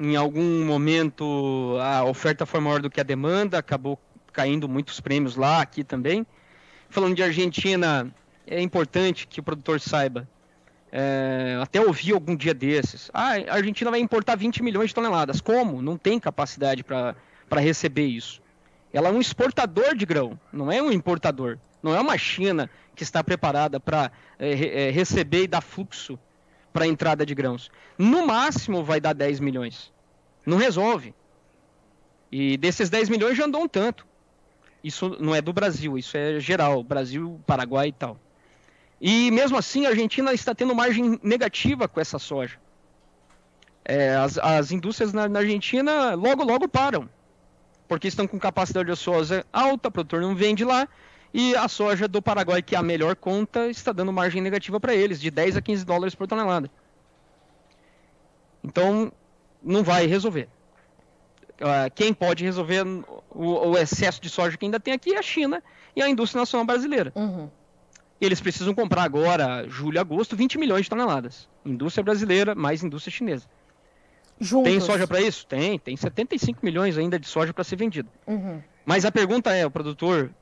Em 0.00 0.16
algum 0.16 0.64
momento 0.64 1.76
a 1.82 2.02
oferta 2.02 2.46
foi 2.46 2.60
maior 2.60 2.80
do 2.80 2.88
que 2.88 2.98
a 2.98 3.04
demanda, 3.04 3.58
acabou 3.58 4.00
caindo 4.32 4.66
muitos 4.66 5.00
prêmios 5.00 5.36
lá, 5.36 5.60
aqui 5.60 5.84
também. 5.84 6.26
Falando 6.88 7.14
de 7.14 7.22
Argentina, 7.22 8.10
é 8.46 8.62
importante 8.62 9.26
que 9.26 9.38
o 9.38 9.42
produtor 9.42 9.78
saiba. 9.80 10.26
É, 10.90 11.58
até 11.60 11.78
ouvi 11.78 12.10
algum 12.10 12.34
dia 12.34 12.54
desses. 12.54 13.10
Ah, 13.12 13.32
a 13.50 13.56
Argentina 13.56 13.90
vai 13.90 14.00
importar 14.00 14.34
20 14.34 14.62
milhões 14.62 14.88
de 14.88 14.94
toneladas. 14.94 15.42
Como? 15.42 15.82
Não 15.82 15.98
tem 15.98 16.18
capacidade 16.18 16.82
para 16.82 17.14
receber 17.60 18.06
isso. 18.06 18.40
Ela 18.90 19.10
é 19.10 19.12
um 19.12 19.20
exportador 19.20 19.94
de 19.94 20.06
grão, 20.06 20.40
não 20.50 20.72
é 20.72 20.80
um 20.80 20.90
importador. 20.90 21.58
Não 21.82 21.94
é 21.94 22.00
uma 22.00 22.16
China 22.16 22.70
que 22.94 23.02
está 23.02 23.24
preparada 23.24 23.80
para 23.80 24.12
é, 24.38 24.88
é, 24.88 24.90
receber 24.90 25.44
e 25.44 25.46
dar 25.48 25.60
fluxo 25.60 26.18
para 26.72 26.84
a 26.84 26.88
entrada 26.88 27.26
de 27.26 27.34
grãos. 27.34 27.70
No 27.98 28.26
máximo 28.26 28.84
vai 28.84 29.00
dar 29.00 29.12
10 29.12 29.40
milhões. 29.40 29.92
Não 30.46 30.56
resolve. 30.56 31.14
E 32.30 32.56
desses 32.56 32.88
10 32.88 33.08
milhões 33.08 33.36
já 33.36 33.44
andou 33.44 33.62
um 33.62 33.68
tanto. 33.68 34.06
Isso 34.82 35.16
não 35.20 35.34
é 35.34 35.40
do 35.40 35.52
Brasil, 35.52 35.96
isso 35.96 36.16
é 36.16 36.40
geral, 36.40 36.82
Brasil, 36.82 37.40
Paraguai 37.46 37.88
e 37.88 37.92
tal. 37.92 38.18
E 39.00 39.30
mesmo 39.30 39.56
assim 39.56 39.86
a 39.86 39.90
Argentina 39.90 40.32
está 40.32 40.54
tendo 40.54 40.74
margem 40.74 41.18
negativa 41.22 41.86
com 41.86 42.00
essa 42.00 42.18
soja. 42.18 42.58
É, 43.84 44.14
as, 44.14 44.38
as, 44.38 44.70
indústrias 44.70 45.12
na, 45.12 45.28
na, 45.28 45.40
Argentina 45.40 46.14
logo, 46.14 46.44
logo 46.44 46.68
param. 46.68 47.08
Porque 47.88 48.08
estão 48.08 48.26
com 48.26 48.38
capacidade 48.38 48.90
ociosa 48.90 49.44
alta, 49.52 49.88
o 49.88 49.92
produtor 49.92 50.22
não 50.22 50.34
vende 50.34 50.64
lá, 50.64 50.88
e 51.34 51.56
a 51.56 51.66
soja 51.66 52.06
do 52.06 52.20
Paraguai, 52.20 52.60
que 52.60 52.74
é 52.74 52.78
a 52.78 52.82
melhor 52.82 53.16
conta, 53.16 53.68
está 53.68 53.92
dando 53.92 54.12
margem 54.12 54.42
negativa 54.42 54.78
para 54.78 54.94
eles, 54.94 55.20
de 55.20 55.30
10 55.30 55.56
a 55.56 55.62
15 55.62 55.84
dólares 55.84 56.14
por 56.14 56.26
tonelada. 56.26 56.70
Então, 58.62 59.10
não 59.62 59.82
vai 59.82 60.06
resolver. 60.06 60.48
Uh, 61.60 61.90
quem 61.94 62.12
pode 62.12 62.44
resolver 62.44 62.84
o, 63.30 63.78
excesso 63.78 64.20
de 64.20 64.28
soja 64.28 64.56
que 64.56 64.64
ainda 64.64 64.80
tem 64.80 64.92
aqui 64.92 65.14
é 65.14 65.18
a 65.18 65.22
China 65.22 65.62
e 65.94 66.02
a 66.02 66.08
indústria 66.08 66.40
nacional 66.40 66.66
brasileira. 66.66 67.12
Uhum. 67.14 67.48
Eles 68.20 68.40
precisam 68.40 68.74
comprar 68.74 69.02
agora, 69.02 69.66
julho 69.68 69.96
e 69.96 69.98
agosto, 69.98 70.36
20 70.36 70.58
milhões 70.58 70.82
de 70.82 70.90
toneladas. 70.90 71.48
Indústria 71.64 72.04
brasileira 72.04 72.54
mais 72.54 72.82
indústria 72.82 73.12
chinesa. 73.12 73.46
Juntos. 74.40 74.70
Tem 74.70 74.80
soja 74.80 75.06
para 75.06 75.20
isso? 75.20 75.46
Tem. 75.46 75.78
Tem 75.78 75.96
75 75.96 76.60
milhões 76.64 76.98
ainda 76.98 77.18
de 77.18 77.26
soja 77.26 77.52
para 77.52 77.64
ser 77.64 77.76
vendido. 77.76 78.08
Uhum. 78.26 78.60
Mas 78.84 79.04
a 79.04 79.12
pergunta 79.12 79.52
é: 79.52 79.64
o 79.64 79.70
produtor 79.70 80.32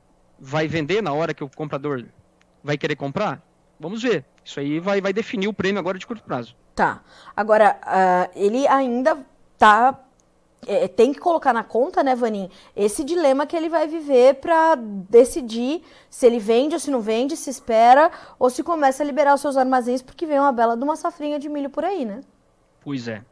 vai 0.41 0.67
vender 0.67 1.03
na 1.03 1.13
hora 1.13 1.35
que 1.35 1.43
o 1.43 1.49
comprador 1.49 2.03
vai 2.63 2.75
querer 2.75 2.95
comprar? 2.95 3.45
Vamos 3.79 4.01
ver. 4.01 4.25
Isso 4.43 4.59
aí 4.59 4.79
vai, 4.79 4.99
vai 4.99 5.13
definir 5.13 5.47
o 5.47 5.53
prêmio 5.53 5.79
agora 5.79 5.99
de 5.99 6.07
curto 6.07 6.23
prazo. 6.23 6.55
Tá. 6.73 7.01
Agora, 7.37 7.79
uh, 7.83 8.31
ele 8.35 8.67
ainda 8.67 9.17
tá. 9.57 9.99
É, 10.67 10.87
tem 10.87 11.11
que 11.11 11.19
colocar 11.19 11.53
na 11.53 11.63
conta, 11.63 12.03
né, 12.03 12.13
Vanin, 12.13 12.47
esse 12.75 13.03
dilema 13.03 13.47
que 13.47 13.55
ele 13.55 13.67
vai 13.67 13.87
viver 13.87 14.35
para 14.35 14.75
decidir 14.75 15.81
se 16.07 16.27
ele 16.27 16.37
vende 16.37 16.75
ou 16.75 16.79
se 16.79 16.91
não 16.91 17.01
vende, 17.01 17.35
se 17.35 17.49
espera 17.49 18.11
ou 18.37 18.47
se 18.47 18.61
começa 18.61 19.01
a 19.01 19.05
liberar 19.05 19.33
os 19.33 19.41
seus 19.41 19.57
armazéns, 19.57 20.03
porque 20.03 20.23
vem 20.23 20.37
uma 20.37 20.51
bela 20.51 20.77
de 20.77 20.83
uma 20.83 20.95
safrinha 20.95 21.39
de 21.39 21.49
milho 21.49 21.71
por 21.71 21.83
aí, 21.83 22.05
né? 22.05 22.21
Pois 22.79 23.07
é. 23.07 23.23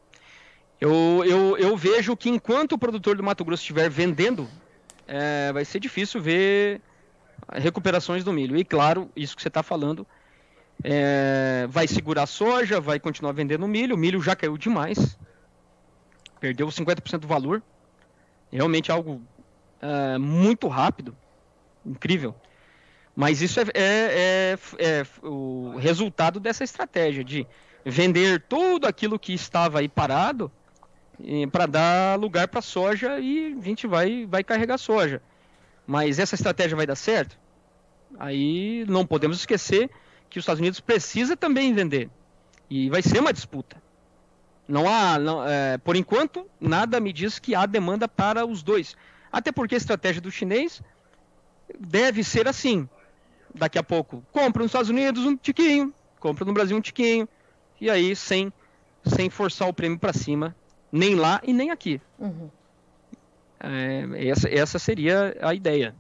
Eu, 0.82 1.24
eu, 1.24 1.56
eu 1.60 1.78
vejo 1.78 2.18
que 2.18 2.32
enquanto 2.32 2.72
o 2.72 2.80
produtor 2.80 3.16
do 3.16 3.22
Mato 3.22 3.46
Grosso 3.46 3.62
estiver 3.62 3.92
vendendo, 3.92 4.50
é, 5.08 5.52
vai 5.54 5.64
ser 5.64 5.80
difícil 5.80 6.20
ver 6.20 6.82
recuperações 7.54 8.24
do 8.24 8.34
milho. 8.34 8.58
E 8.58 8.64
claro, 8.64 9.10
isso 9.16 9.36
que 9.36 9.42
você 9.42 9.48
está 9.48 9.64
falando, 9.64 10.06
é, 10.84 11.68
vai 11.70 11.88
segurar 11.88 12.24
a 12.24 12.28
soja, 12.28 12.80
vai 12.80 13.00
continuar 13.00 13.32
vendendo 13.32 13.68
milho. 13.68 13.96
O 13.96 13.98
milho 13.98 14.22
já 14.22 14.36
caiu 14.36 14.58
demais, 14.58 15.18
perdeu 16.40 16.68
50% 16.68 17.20
do 17.20 17.28
valor. 17.28 17.62
Realmente 18.52 18.92
algo 18.92 19.22
é, 19.82 20.18
muito 20.18 20.68
rápido, 20.68 21.16
incrível. 21.86 22.36
Mas 23.16 23.42
isso 23.42 23.60
é, 23.60 23.64
é, 23.74 24.58
é, 24.80 25.02
é 25.02 25.06
o 25.22 25.76
resultado 25.78 26.40
dessa 26.40 26.64
estratégia 26.64 27.24
de 27.24 27.46
vender 27.84 28.44
tudo 28.48 28.88
aquilo 28.88 29.20
que 29.20 29.34
estava 29.34 29.80
aí 29.80 29.90
parado 29.90 30.52
para 31.52 31.66
dar 31.66 32.20
lugar 32.20 32.48
para 32.48 32.62
soja 32.62 33.20
e 33.20 33.58
a 33.60 33.62
gente 33.62 33.86
vai, 33.86 34.26
vai 34.26 34.44
carregar 34.44 34.78
soja. 34.78 35.22
Mas 35.90 36.20
essa 36.20 36.36
estratégia 36.36 36.78
vai 36.78 36.86
dar 36.86 36.96
certo? 36.96 37.36
Aí 38.20 38.86
não 38.88 39.08
podemos 39.08 39.40
esquecer 39.40 39.90
que 40.30 40.38
os 40.38 40.44
Estados 40.44 40.60
Unidos 40.60 40.80
precisa 40.80 41.36
também 41.36 41.74
vender. 41.74 42.12
E 42.70 42.92
vai 42.92 43.02
ser 43.02 43.20
uma 43.20 43.34
disputa. 43.34 43.82
Não 44.68 44.88
há, 44.88 45.18
não, 45.18 45.44
é, 45.44 45.80
por 45.80 45.96
enquanto, 45.96 46.46
nada 46.62 47.00
me 47.00 47.12
diz 47.12 47.40
que 47.40 47.56
há 47.56 47.66
demanda 47.66 48.08
para 48.08 48.46
os 48.46 48.62
dois. 48.62 48.96
Até 49.32 49.52
porque 49.52 49.74
a 49.74 49.80
estratégia 49.80 50.22
do 50.22 50.30
chinês 50.30 50.80
deve 51.80 52.24
ser 52.24 52.48
assim. 52.48 52.88
Daqui 53.56 53.80
a 53.80 53.84
pouco, 53.84 54.24
compra 54.32 54.62
nos 54.62 54.70
Estados 54.70 54.92
Unidos 54.92 55.26
um 55.26 55.36
tiquinho, 55.36 55.92
compra 56.20 56.46
no 56.46 56.54
Brasil 56.54 56.78
um 56.78 56.82
tiquinho, 56.82 57.28
e 57.82 57.90
aí 57.90 58.16
sem, 58.16 58.54
sem 59.04 59.28
forçar 59.28 59.68
o 59.68 59.74
prêmio 59.74 59.98
para 59.98 60.14
cima, 60.14 60.56
nem 60.92 61.16
lá 61.16 61.42
e 61.44 61.52
nem 61.52 61.72
aqui. 61.72 62.00
Uhum. 62.20 62.52
É, 63.60 64.28
essa, 64.30 64.50
essa 64.50 64.80
seria 64.80 65.36
a 65.42 65.54
ideia. 65.54 65.96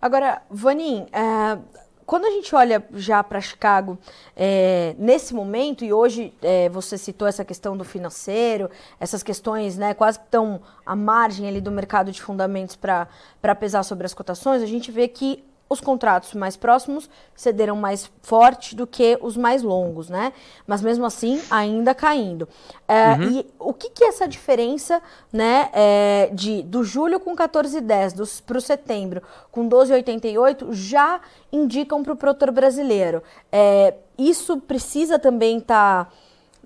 Agora, 0.00 0.42
Vanin, 0.50 1.06
é, 1.12 1.58
quando 2.06 2.26
a 2.26 2.30
gente 2.30 2.54
olha 2.54 2.84
já 2.92 3.24
para 3.24 3.40
Chicago, 3.40 3.98
é, 4.36 4.94
nesse 4.98 5.34
momento, 5.34 5.84
e 5.84 5.92
hoje 5.92 6.32
é, 6.42 6.68
você 6.68 6.98
citou 6.98 7.26
essa 7.26 7.44
questão 7.44 7.76
do 7.76 7.84
financeiro, 7.84 8.70
essas 9.00 9.22
questões 9.22 9.76
né, 9.76 9.94
quase 9.94 10.18
que 10.18 10.26
estão 10.26 10.60
à 10.84 10.94
margem 10.94 11.48
ali 11.48 11.60
do 11.60 11.70
mercado 11.70 12.12
de 12.12 12.20
fundamentos 12.20 12.76
para 12.76 13.54
pesar 13.58 13.82
sobre 13.82 14.04
as 14.04 14.12
cotações, 14.12 14.62
a 14.62 14.66
gente 14.66 14.92
vê 14.92 15.08
que 15.08 15.42
os 15.68 15.80
contratos 15.80 16.34
mais 16.34 16.56
próximos 16.56 17.08
cederam 17.34 17.76
mais 17.76 18.10
forte 18.22 18.76
do 18.76 18.86
que 18.86 19.18
os 19.20 19.36
mais 19.36 19.62
longos, 19.62 20.08
né? 20.08 20.32
Mas 20.66 20.82
mesmo 20.82 21.04
assim, 21.04 21.40
ainda 21.50 21.94
caindo. 21.94 22.48
É, 22.86 23.12
uhum. 23.12 23.30
E 23.30 23.46
o 23.58 23.72
que, 23.72 23.90
que 23.90 24.04
é 24.04 24.08
essa 24.08 24.28
diferença, 24.28 25.02
né, 25.32 25.70
é, 25.72 26.30
de, 26.32 26.62
do 26.62 26.84
julho 26.84 27.18
com 27.18 27.34
14,10 27.34 28.42
para 28.46 28.58
o 28.58 28.60
setembro 28.60 29.22
com 29.50 29.68
12,88 29.68 30.72
já 30.72 31.20
indicam 31.50 32.02
para 32.02 32.12
o 32.12 32.16
produtor 32.16 32.50
brasileiro? 32.50 33.22
É, 33.50 33.94
isso 34.18 34.58
precisa 34.58 35.18
também 35.18 35.58
estar... 35.58 36.04
Tá 36.04 36.12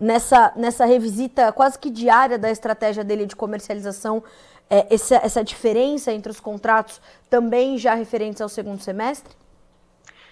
nessa, 0.00 0.52
nessa 0.56 0.84
revisita 0.84 1.52
quase 1.52 1.78
que 1.78 1.90
diária 1.90 2.38
da 2.38 2.50
estratégia 2.50 3.02
dele 3.02 3.26
de 3.26 3.34
comercialização 3.34 4.22
é, 4.70 4.92
essa, 4.94 5.16
essa 5.16 5.44
diferença 5.44 6.12
entre 6.12 6.30
os 6.30 6.40
contratos 6.40 7.00
também 7.30 7.78
já 7.78 7.94
referentes 7.94 8.40
ao 8.40 8.48
segundo 8.48 8.80
semestre? 8.80 9.34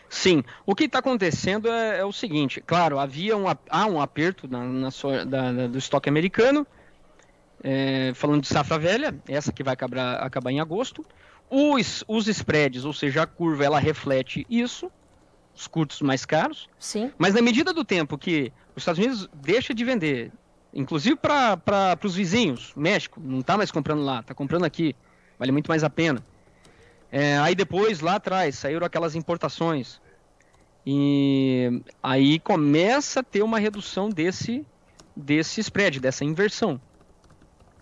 Sim, 0.08 0.44
o 0.64 0.74
que 0.74 0.84
está 0.84 1.00
acontecendo 1.00 1.68
é, 1.68 1.98
é, 1.98 2.04
o 2.04 2.12
seguinte, 2.12 2.62
claro, 2.64 2.98
havia 2.98 3.36
um, 3.36 3.44
há 3.48 3.86
um 3.86 4.00
aperto 4.00 4.46
na, 4.48 4.62
na 4.64 4.88
da, 5.26 5.52
da, 5.52 5.66
do 5.66 5.78
estoque 5.78 6.08
americano, 6.08 6.66
é, 7.62 8.12
falando 8.14 8.42
de 8.42 8.48
safra 8.48 8.78
velha, 8.78 9.18
essa 9.28 9.52
que 9.52 9.64
vai 9.64 9.74
acabar, 9.74 10.16
acabar 10.16 10.50
em 10.52 10.60
agosto, 10.60 11.04
os, 11.50 12.04
os 12.06 12.28
spreads, 12.28 12.84
ou 12.84 12.92
seja, 12.92 13.22
a 13.22 13.26
curva, 13.26 13.64
ela 13.64 13.78
reflete 13.78 14.46
isso, 14.48 14.90
os 15.54 15.66
curtos 15.66 16.00
mais 16.02 16.24
caros. 16.24 16.68
Sim. 16.78 17.10
Mas 17.18 17.34
na 17.34 17.42
medida 17.42 17.72
do 17.72 17.84
tempo 17.84 18.18
que 18.18 18.52
os 18.74 18.82
Estados 18.82 18.98
Unidos 18.98 19.28
deixa 19.34 19.74
de 19.74 19.84
vender, 19.84 20.30
inclusive 20.76 21.16
para 21.16 21.98
os 22.04 22.14
vizinhos, 22.14 22.72
México, 22.76 23.18
não 23.18 23.40
está 23.40 23.56
mais 23.56 23.70
comprando 23.70 24.04
lá, 24.04 24.20
está 24.20 24.34
comprando 24.34 24.64
aqui, 24.64 24.94
vale 25.38 25.50
muito 25.50 25.68
mais 25.68 25.82
a 25.82 25.88
pena. 25.88 26.22
É, 27.10 27.38
aí 27.38 27.54
depois, 27.54 28.00
lá 28.00 28.16
atrás, 28.16 28.58
saíram 28.58 28.84
aquelas 28.84 29.14
importações. 29.14 30.00
E 30.84 31.82
aí 32.02 32.38
começa 32.38 33.20
a 33.20 33.22
ter 33.22 33.42
uma 33.42 33.58
redução 33.58 34.10
desse, 34.10 34.66
desse 35.16 35.60
spread, 35.62 35.98
dessa 35.98 36.24
inversão. 36.24 36.78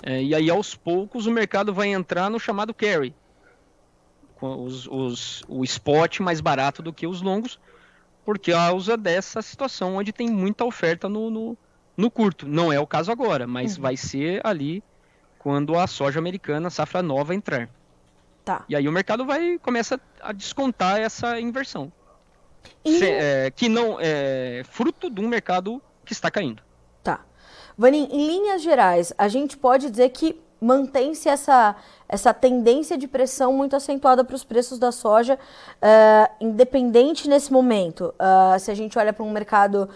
É, 0.02 0.22
e 0.22 0.34
aí, 0.34 0.48
aos 0.48 0.76
poucos, 0.76 1.26
o 1.26 1.32
mercado 1.32 1.74
vai 1.74 1.88
entrar 1.88 2.30
no 2.30 2.38
chamado 2.38 2.72
carry. 2.72 3.12
Os, 4.40 4.86
os, 4.86 5.42
o 5.48 5.64
spot 5.64 6.20
mais 6.20 6.40
barato 6.40 6.82
do 6.82 6.92
que 6.92 7.06
os 7.06 7.22
longos, 7.22 7.58
por 8.24 8.38
causa 8.38 8.96
dessa 8.96 9.42
situação 9.42 9.96
onde 9.96 10.12
tem 10.12 10.28
muita 10.28 10.64
oferta 10.64 11.08
no, 11.08 11.30
no, 11.30 11.58
no 11.96 12.10
curto. 12.10 12.46
Não 12.46 12.72
é 12.72 12.78
o 12.78 12.86
caso 12.86 13.10
agora, 13.10 13.46
mas 13.46 13.76
uhum. 13.76 13.82
vai 13.82 13.96
ser 13.96 14.40
ali 14.44 14.82
quando 15.38 15.78
a 15.78 15.86
soja 15.86 16.18
americana, 16.18 16.70
safra 16.70 17.02
nova, 17.02 17.34
entrar. 17.34 17.68
Tá. 18.44 18.64
E 18.68 18.76
aí 18.76 18.88
o 18.88 18.92
mercado 18.92 19.24
vai 19.24 19.58
começa 19.58 20.00
a 20.20 20.32
descontar 20.32 20.98
essa 20.98 21.40
inversão. 21.40 21.92
E... 22.84 22.98
Se, 22.98 23.06
é, 23.06 23.50
que 23.50 23.68
não 23.68 23.98
é 24.00 24.62
fruto 24.64 25.10
de 25.10 25.20
um 25.20 25.28
mercado 25.28 25.82
que 26.04 26.12
está 26.12 26.30
caindo. 26.30 26.62
Tá. 27.02 27.20
Vanin, 27.76 28.08
em 28.10 28.26
linhas 28.26 28.62
gerais, 28.62 29.12
a 29.18 29.28
gente 29.28 29.56
pode 29.56 29.90
dizer 29.90 30.10
que 30.10 30.40
mantém-se 30.60 31.28
essa, 31.28 31.76
essa 32.08 32.32
tendência 32.32 32.96
de 32.96 33.06
pressão 33.06 33.52
muito 33.52 33.76
acentuada 33.76 34.24
para 34.24 34.34
os 34.34 34.44
preços 34.44 34.78
da 34.78 34.90
soja, 34.90 35.34
uh, 35.34 36.34
independente 36.40 37.28
nesse 37.28 37.52
momento, 37.52 38.14
uh, 38.14 38.58
se 38.58 38.70
a 38.70 38.74
gente 38.74 38.98
olha 38.98 39.12
para 39.12 39.24
um 39.24 39.30
mercado 39.30 39.84
uh, 39.84 39.88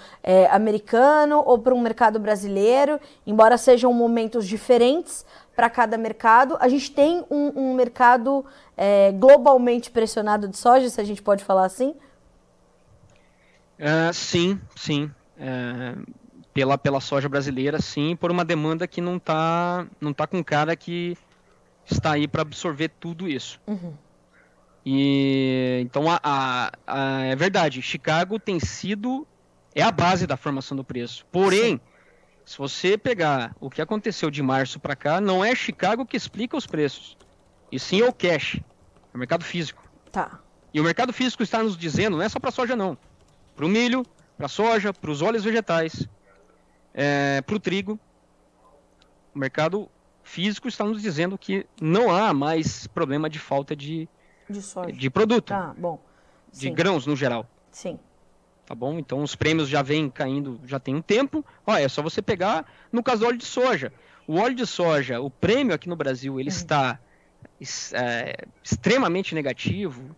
americano 0.51 1.43
ou 1.45 1.59
para 1.59 1.75
um 1.75 1.81
mercado 1.81 2.19
brasileiro, 2.19 3.01
embora 3.27 3.57
sejam 3.57 3.93
momentos 3.93 4.47
diferentes 4.47 5.25
para 5.57 5.69
cada 5.69 5.97
mercado, 5.97 6.57
a 6.61 6.69
gente 6.69 6.91
tem 6.91 7.25
um, 7.31 7.53
um 7.57 7.75
mercado 7.75 8.47
eh, 8.77 9.11
globalmente 9.19 9.91
pressionado 9.91 10.47
de 10.47 10.57
soja, 10.57 10.89
se 10.89 11.01
a 11.01 11.05
gente 11.05 11.21
pode 11.21 11.43
falar 11.43 11.65
assim? 11.65 11.97
sim, 14.13 14.61
sim 14.77 15.11
pela, 16.59 16.77
pela 16.77 17.01
soja 17.01 17.29
brasileira, 17.29 17.81
sim, 17.81 18.17
por 18.17 18.33
uma 18.33 18.45
demanda 18.45 18.85
que 18.89 19.01
não 19.01 19.17
está 19.17 19.87
não 20.01 20.13
tá 20.13 20.27
com 20.27 20.43
cara 20.43 20.75
que 20.75 21.17
está 21.89 22.15
aí 22.15 22.27
para 22.27 22.43
absorver 22.43 22.89
tudo 22.99 23.29
isso. 23.29 23.61
Uhum. 23.65 23.95
E 24.85 25.79
então 25.83 26.11
a, 26.11 26.19
a, 26.21 26.73
a, 26.85 27.21
é 27.27 27.37
verdade, 27.37 27.81
Chicago 27.81 28.41
tem 28.41 28.59
sido 28.59 29.25
é 29.73 29.83
a 29.83 29.93
base 29.93 30.27
da 30.27 30.37
formação 30.37 30.77
do 30.77 30.83
preço. 30.83 31.25
Porém, 31.31 31.81
se 32.45 32.59
você 32.59 32.99
pegar 32.99 33.55
o 33.61 33.71
que 33.71 33.81
aconteceu 33.81 34.29
de 34.29 34.43
março 34.43 34.81
para 34.81 34.97
cá, 34.97 35.21
não 35.21 35.45
é 35.45 35.55
Chicago 35.55 36.05
que 36.05 36.17
explica 36.17 36.57
os 36.57 36.67
preços, 36.67 37.17
e 37.71 37.79
sim 37.79 38.01
é 38.01 38.05
o 38.05 38.13
cash, 38.13 38.57
é 38.57 39.17
o 39.17 39.19
mercado 39.19 39.45
físico. 39.45 39.89
Tá. 40.11 40.41
E 40.75 40.81
o 40.81 40.85
mercado 40.85 41.13
físico 41.13 41.45
está 41.45 41.63
nos 41.63 41.77
dizendo, 41.79 42.17
não 42.17 42.25
é 42.25 42.29
só 42.29 42.41
para 42.41 42.51
soja 42.51 42.75
não, 42.75 42.99
para 43.55 43.65
o 43.65 43.69
milho, 43.69 44.05
para 44.37 44.49
soja, 44.49 44.93
para 44.93 45.11
os 45.13 45.23
óleos 45.23 45.45
vegetais, 45.45 46.09
é, 46.99 47.41
para 47.43 47.55
o 47.55 47.61
trigo. 47.61 47.99
O 49.33 49.39
mercado 49.39 49.89
físico 50.25 50.67
está 50.67 50.85
nos 50.85 51.01
dizendo 51.01 51.39
que 51.39 51.65
não 51.81 52.11
há 52.11 52.35
mais 52.35 52.89
problema 52.89 53.31
de 53.31 53.39
falta 53.39 53.77
de, 53.77 54.09
de, 54.51 54.93
de 54.93 55.09
produto. 55.09 55.47
Tá, 55.47 55.73
bom. 55.79 56.01
De 56.53 56.59
Sim. 56.59 56.75
grãos 56.75 57.07
no 57.07 57.15
geral. 57.15 57.47
Sim. 57.71 58.01
Tá 58.67 58.75
bom? 58.75 58.99
Então 58.99 59.23
os 59.23 59.37
prêmios 59.37 59.69
já 59.69 59.81
vêm 59.81 60.11
caindo, 60.11 60.61
já 60.67 60.81
tem 60.81 60.97
um 60.97 61.01
tempo. 61.01 61.45
Olha, 61.65 61.85
é 61.85 61.89
só 61.89 62.03
você 62.03 62.21
pegar 62.21 62.67
no 62.91 63.03
caso 63.03 63.21
do 63.21 63.29
óleo 63.29 63.39
de 63.39 63.47
soja. 63.47 63.93
O 64.27 64.37
óleo 64.37 64.57
de 64.57 64.67
soja, 64.67 65.21
o 65.21 65.31
prêmio 65.31 65.75
aqui 65.75 65.89
no 65.89 65.97
Brasil, 65.97 66.41
ele 66.41 66.51
uhum. 66.51 66.57
está 66.57 66.99
é, 67.95 68.45
extremamente 68.63 69.37
negativo. 69.37 70.17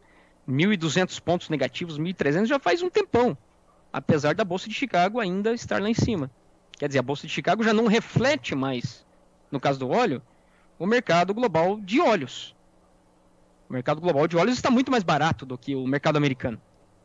1.200 0.48 1.20
pontos 1.20 1.48
negativos, 1.50 1.98
1.300 1.98 2.46
já 2.46 2.58
faz 2.58 2.82
um 2.82 2.88
tempão. 2.88 3.36
Apesar 3.92 4.34
da 4.34 4.44
Bolsa 4.44 4.68
de 4.68 4.74
Chicago 4.74 5.20
ainda 5.20 5.52
estar 5.52 5.80
lá 5.80 5.88
em 5.88 5.94
cima. 5.94 6.30
Quer 6.80 6.86
dizer, 6.88 7.00
a 7.00 7.02
Bolsa 7.02 7.26
de 7.26 7.32
Chicago 7.34 7.62
já 7.62 7.74
não 7.74 7.86
reflete 7.86 8.54
mais, 8.54 9.04
no 9.50 9.60
caso 9.60 9.78
do 9.78 9.90
óleo, 9.90 10.22
o 10.78 10.86
mercado 10.86 11.34
global 11.34 11.78
de 11.78 12.00
óleos. 12.00 12.56
O 13.68 13.74
mercado 13.74 14.00
global 14.00 14.26
de 14.26 14.34
óleos 14.34 14.56
está 14.56 14.70
muito 14.70 14.90
mais 14.90 15.04
barato 15.04 15.44
do 15.44 15.58
que 15.58 15.74
o 15.74 15.86
mercado 15.86 16.16
americano. 16.16 16.58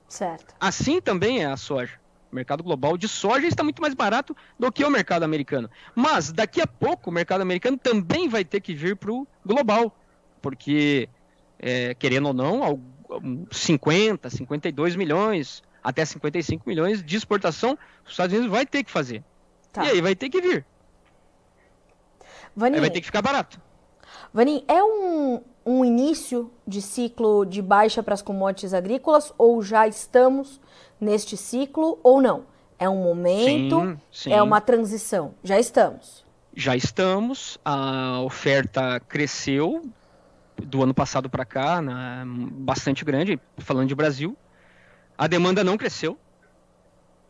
Certo. 0.07 0.55
Assim 0.61 1.01
também 1.01 1.43
é 1.43 1.47
a 1.47 1.57
soja. 1.57 1.99
O 2.31 2.35
mercado 2.37 2.63
global 2.63 2.97
de 2.97 3.09
soja 3.09 3.47
está 3.47 3.65
muito 3.65 3.81
mais 3.81 3.93
barato 3.93 4.33
do 4.57 4.71
que 4.71 4.81
o 4.85 4.89
mercado 4.89 5.23
americano. 5.23 5.69
Mas 5.93 6.31
daqui 6.31 6.61
a 6.61 6.67
pouco 6.67 7.09
o 7.09 7.13
mercado 7.13 7.41
americano 7.41 7.77
também 7.77 8.29
vai 8.29 8.45
ter 8.45 8.61
que 8.61 8.73
vir 8.73 8.95
para 8.95 9.11
o 9.11 9.27
global. 9.45 9.93
Porque, 10.41 11.09
é, 11.59 11.93
querendo 11.95 12.27
ou 12.27 12.33
não, 12.33 12.81
50, 13.51 14.29
52 14.29 14.95
milhões, 14.95 15.61
até 15.83 16.05
55 16.05 16.63
milhões 16.65 17.03
de 17.03 17.17
exportação, 17.17 17.77
os 18.05 18.11
Estados 18.11 18.31
Unidos 18.31 18.49
vai 18.49 18.65
ter 18.65 18.81
que 18.81 18.89
fazer. 18.89 19.21
Tá. 19.75 19.83
E 19.83 19.89
aí 19.89 20.01
vai 20.01 20.15
ter 20.15 20.29
que 20.29 20.39
vir. 20.39 20.65
Vanin, 22.55 22.75
aí 22.75 22.81
vai 22.81 22.89
ter 22.89 23.01
que 23.01 23.07
ficar 23.07 23.21
barato. 23.21 23.59
Vanin, 24.33 24.63
é 24.69 24.81
um, 24.81 25.41
um 25.65 25.83
início 25.83 26.49
de 26.65 26.81
ciclo 26.81 27.45
de 27.45 27.61
baixa 27.61 28.01
para 28.01 28.13
as 28.13 28.21
commodities 28.21 28.73
agrícolas 28.73 29.33
ou 29.37 29.61
já 29.61 29.85
estamos 29.85 30.61
neste 30.99 31.35
ciclo 31.35 31.99
ou 32.01 32.21
não? 32.21 32.45
É 32.79 32.87
um 32.87 33.03
momento, 33.03 33.81
sim, 33.81 33.99
sim. 34.11 34.33
é 34.33 34.41
uma 34.41 34.61
transição. 34.61 35.33
Já 35.43 35.59
estamos. 35.59 36.23
Já 36.55 36.73
estamos. 36.73 37.57
A 37.65 38.21
oferta 38.21 39.01
cresceu 39.01 39.83
do 40.57 40.83
ano 40.83 40.93
passado 40.93 41.29
para 41.29 41.43
cá, 41.43 41.81
na, 41.81 42.23
bastante 42.25 43.03
grande, 43.03 43.37
falando 43.57 43.89
de 43.89 43.95
Brasil. 43.95 44.37
A 45.17 45.27
demanda 45.27 45.65
não 45.65 45.77
cresceu. 45.77 46.17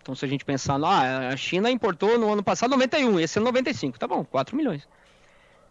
Então, 0.05 0.13
se 0.13 0.23
a 0.23 0.27
gente 0.27 0.45
pensar, 0.45 0.79
ah, 0.83 1.29
a 1.29 1.35
China 1.35 1.67
importou 1.71 2.19
no 2.19 2.31
ano 2.31 2.43
passado 2.43 2.69
91, 2.69 3.19
esse 3.19 3.39
é 3.39 3.41
95, 3.41 3.97
tá 3.97 4.07
bom, 4.07 4.23
4 4.23 4.55
milhões. 4.55 4.87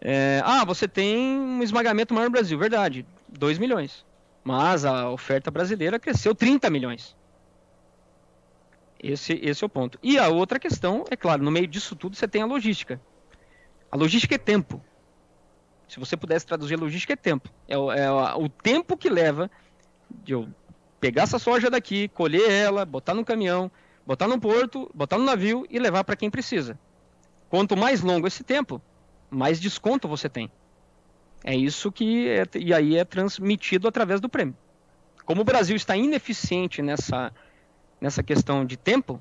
É, 0.00 0.42
ah, 0.44 0.64
você 0.64 0.88
tem 0.88 1.38
um 1.38 1.62
esmagamento 1.62 2.12
maior 2.12 2.24
no 2.26 2.32
Brasil, 2.32 2.58
verdade, 2.58 3.06
2 3.28 3.58
milhões. 3.60 4.04
Mas 4.42 4.84
a 4.84 5.08
oferta 5.08 5.52
brasileira 5.52 6.00
cresceu 6.00 6.34
30 6.34 6.68
milhões. 6.68 7.14
Esse, 9.00 9.38
esse 9.40 9.62
é 9.62 9.66
o 9.68 9.70
ponto. 9.70 10.00
E 10.02 10.18
a 10.18 10.26
outra 10.26 10.58
questão, 10.58 11.04
é 11.12 11.14
claro, 11.14 11.40
no 11.40 11.52
meio 11.52 11.68
disso 11.68 11.94
tudo 11.94 12.16
você 12.16 12.26
tem 12.26 12.42
a 12.42 12.46
logística. 12.46 13.00
A 13.88 13.96
logística 13.96 14.34
é 14.34 14.38
tempo. 14.38 14.82
Se 15.86 16.00
você 16.00 16.16
pudesse 16.16 16.44
traduzir 16.44 16.74
a 16.74 16.78
logística, 16.78 17.12
é 17.12 17.16
tempo. 17.16 17.48
É, 17.68 17.74
é 17.74 18.10
o 18.10 18.48
tempo 18.48 18.96
que 18.96 19.08
leva 19.08 19.48
de 20.10 20.32
eu 20.32 20.48
pegar 20.98 21.22
essa 21.22 21.38
soja 21.38 21.70
daqui, 21.70 22.08
colher 22.08 22.50
ela, 22.50 22.84
botar 22.84 23.14
no 23.14 23.24
caminhão, 23.24 23.70
botar 24.06 24.28
no 24.28 24.40
porto, 24.40 24.90
botar 24.94 25.18
no 25.18 25.24
navio 25.24 25.66
e 25.70 25.78
levar 25.78 26.04
para 26.04 26.16
quem 26.16 26.30
precisa. 26.30 26.78
Quanto 27.48 27.76
mais 27.76 28.02
longo 28.02 28.26
esse 28.26 28.42
tempo, 28.42 28.80
mais 29.30 29.60
desconto 29.60 30.08
você 30.08 30.28
tem. 30.28 30.50
É 31.42 31.54
isso 31.54 31.92
que 31.92 32.28
é, 32.28 32.46
e 32.58 32.72
aí 32.72 32.96
é 32.96 33.04
transmitido 33.04 33.86
através 33.86 34.20
do 34.20 34.28
prêmio. 34.28 34.56
Como 35.24 35.42
o 35.42 35.44
Brasil 35.44 35.76
está 35.76 35.96
ineficiente 35.96 36.82
nessa, 36.82 37.32
nessa 38.00 38.22
questão 38.22 38.64
de 38.64 38.76
tempo, 38.76 39.20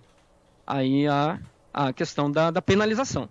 aí 0.66 1.08
a, 1.08 1.40
a 1.74 1.94
questão 1.94 2.32
da, 2.32 2.52
da 2.52 2.62
penalização. 2.62 3.30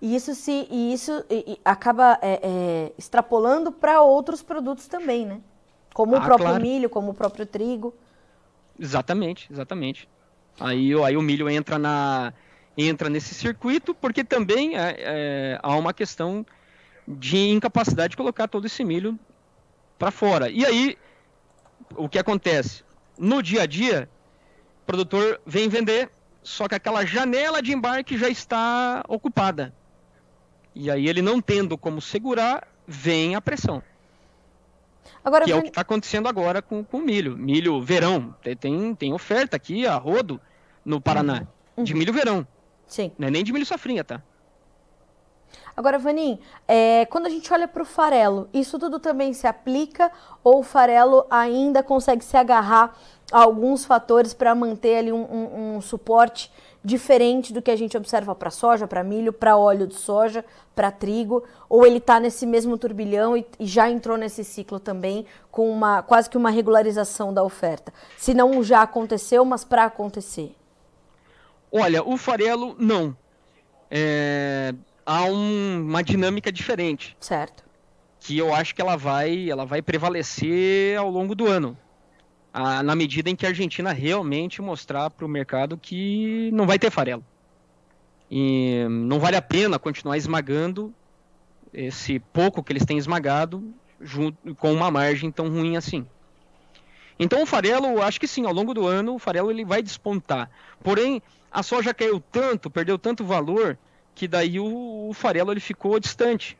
E 0.00 0.16
isso 0.16 0.34
se 0.34 0.66
e 0.68 0.92
isso 0.92 1.24
e, 1.30 1.52
e 1.52 1.60
acaba 1.64 2.18
é, 2.20 2.40
é, 2.42 2.92
extrapolando 2.98 3.70
para 3.70 4.02
outros 4.02 4.42
produtos 4.42 4.88
também, 4.88 5.24
né? 5.24 5.40
Como 5.94 6.16
ah, 6.16 6.18
o 6.18 6.22
próprio 6.22 6.48
claro. 6.48 6.62
milho, 6.62 6.90
como 6.90 7.10
o 7.10 7.14
próprio 7.14 7.46
trigo. 7.46 7.94
Exatamente, 8.78 9.52
exatamente. 9.52 10.08
Aí, 10.60 10.92
aí 11.04 11.16
o 11.16 11.22
milho 11.22 11.48
entra, 11.48 11.78
na, 11.78 12.32
entra 12.76 13.08
nesse 13.08 13.34
circuito, 13.34 13.94
porque 13.94 14.22
também 14.22 14.76
é, 14.76 14.96
é, 14.98 15.58
há 15.62 15.76
uma 15.76 15.92
questão 15.92 16.44
de 17.06 17.50
incapacidade 17.50 18.12
de 18.12 18.16
colocar 18.16 18.48
todo 18.48 18.66
esse 18.66 18.84
milho 18.84 19.18
para 19.98 20.10
fora. 20.10 20.50
E 20.50 20.64
aí, 20.64 20.96
o 21.96 22.08
que 22.08 22.18
acontece? 22.18 22.84
No 23.18 23.42
dia 23.42 23.62
a 23.62 23.66
dia, 23.66 24.08
o 24.82 24.86
produtor 24.86 25.40
vem 25.46 25.68
vender, 25.68 26.10
só 26.42 26.68
que 26.68 26.74
aquela 26.74 27.04
janela 27.04 27.62
de 27.62 27.72
embarque 27.72 28.16
já 28.16 28.28
está 28.28 29.02
ocupada. 29.08 29.74
E 30.74 30.90
aí, 30.90 31.08
ele 31.08 31.22
não 31.22 31.40
tendo 31.40 31.76
como 31.76 32.00
segurar, 32.00 32.66
vem 32.86 33.34
a 33.34 33.40
pressão. 33.40 33.82
Agora, 35.24 35.44
que 35.44 35.52
é 35.52 35.56
o 35.56 35.62
que 35.62 35.68
está 35.68 35.80
acontecendo 35.80 36.28
agora 36.28 36.60
com, 36.60 36.84
com 36.84 36.98
milho. 37.00 37.36
Milho 37.36 37.80
verão. 37.82 38.34
Tem, 38.60 38.94
tem 38.94 39.12
oferta 39.12 39.56
aqui 39.56 39.86
a 39.86 39.96
rodo 39.96 40.40
no 40.84 41.00
Paraná. 41.00 41.46
Uhum. 41.76 41.84
De 41.84 41.94
milho 41.94 42.12
verão. 42.12 42.46
Sim. 42.86 43.12
Não 43.18 43.28
é 43.28 43.30
nem 43.30 43.44
de 43.44 43.52
milho 43.52 43.64
safrinha, 43.64 44.04
tá? 44.04 44.22
Agora, 45.76 45.98
Vanim, 45.98 46.38
é, 46.68 47.06
quando 47.06 47.26
a 47.26 47.30
gente 47.30 47.50
olha 47.52 47.66
para 47.66 47.82
o 47.82 47.86
farelo, 47.86 48.48
isso 48.52 48.78
tudo 48.78 48.98
também 48.98 49.32
se 49.32 49.46
aplica 49.46 50.10
ou 50.44 50.60
o 50.60 50.62
farelo 50.62 51.26
ainda 51.30 51.82
consegue 51.82 52.22
se 52.22 52.36
agarrar 52.36 52.94
a 53.32 53.42
alguns 53.42 53.84
fatores 53.84 54.34
para 54.34 54.54
manter 54.54 54.98
ali 54.98 55.12
um, 55.12 55.22
um, 55.22 55.76
um, 55.76 55.80
suporte 55.80 56.52
diferente 56.84 57.52
do 57.52 57.62
que 57.62 57.70
a 57.70 57.76
gente 57.76 57.96
observa 57.96 58.34
para 58.34 58.50
soja, 58.50 58.86
para 58.86 59.04
milho, 59.04 59.32
para 59.32 59.56
óleo 59.56 59.86
de 59.86 59.94
soja, 59.94 60.44
para 60.74 60.90
trigo? 60.90 61.44
Ou 61.68 61.86
ele 61.86 61.98
está 61.98 62.18
nesse 62.18 62.46
mesmo 62.46 62.76
turbilhão 62.76 63.36
e, 63.36 63.46
e, 63.58 63.66
já 63.66 63.88
entrou 63.90 64.16
nesse 64.16 64.42
ciclo 64.44 64.80
também 64.80 65.24
com 65.50 65.70
uma 65.70 66.02
quase 66.02 66.28
que 66.28 66.36
uma 66.36 66.50
regularização 66.50 67.32
da 67.32 67.42
oferta? 67.42 67.92
Se 68.16 68.34
não 68.34 68.62
já 68.62 68.82
aconteceu, 68.82 69.44
mas 69.44 69.64
para 69.64 69.84
acontecer? 69.84 70.54
Olha, 71.70 72.02
o 72.02 72.16
farelo 72.16 72.74
não. 72.78 73.16
É, 73.90 74.74
há 75.06 75.24
um, 75.24 75.86
uma 75.88 76.02
dinâmica 76.02 76.50
diferente. 76.50 77.16
Certo. 77.20 77.64
Que 78.20 78.38
eu 78.38 78.54
acho 78.54 78.74
que 78.74 78.80
ela 78.80 78.96
vai, 78.96 79.50
ela 79.50 79.64
vai 79.64 79.82
prevalecer 79.82 80.98
ao 80.98 81.10
longo 81.10 81.34
do 81.34 81.46
ano. 81.46 81.76
A, 82.52 82.82
na 82.82 82.94
medida 82.94 83.30
em 83.30 83.36
que 83.36 83.46
a 83.46 83.48
Argentina 83.48 83.92
realmente 83.92 84.60
mostrar 84.60 85.08
para 85.10 85.24
o 85.24 85.28
mercado 85.28 85.78
que 85.78 86.50
não 86.52 86.66
vai 86.66 86.78
ter 86.78 86.90
farelo. 86.90 87.24
E 88.30 88.86
não 88.88 89.18
vale 89.18 89.36
a 89.36 89.42
pena 89.42 89.78
continuar 89.78 90.16
esmagando 90.16 90.92
esse 91.72 92.18
pouco 92.18 92.62
que 92.62 92.72
eles 92.72 92.84
têm 92.84 92.98
esmagado 92.98 93.72
junto, 94.00 94.54
com 94.56 94.72
uma 94.72 94.90
margem 94.90 95.30
tão 95.30 95.48
ruim 95.48 95.76
assim. 95.76 96.06
Então 97.18 97.42
o 97.42 97.46
farelo, 97.46 98.02
acho 98.02 98.20
que 98.20 98.26
sim, 98.26 98.44
ao 98.46 98.52
longo 98.52 98.74
do 98.74 98.86
ano 98.86 99.14
o 99.14 99.18
farelo 99.18 99.50
ele 99.50 99.64
vai 99.64 99.82
despontar. 99.82 100.50
Porém, 100.82 101.22
a 101.50 101.62
soja 101.62 101.94
caiu 101.94 102.20
tanto, 102.32 102.70
perdeu 102.70 102.98
tanto 102.98 103.24
valor 103.24 103.78
que 104.14 104.26
daí 104.26 104.58
o, 104.58 105.08
o 105.08 105.12
farelo 105.14 105.52
ele 105.52 105.60
ficou 105.60 105.98
distante. 106.00 106.58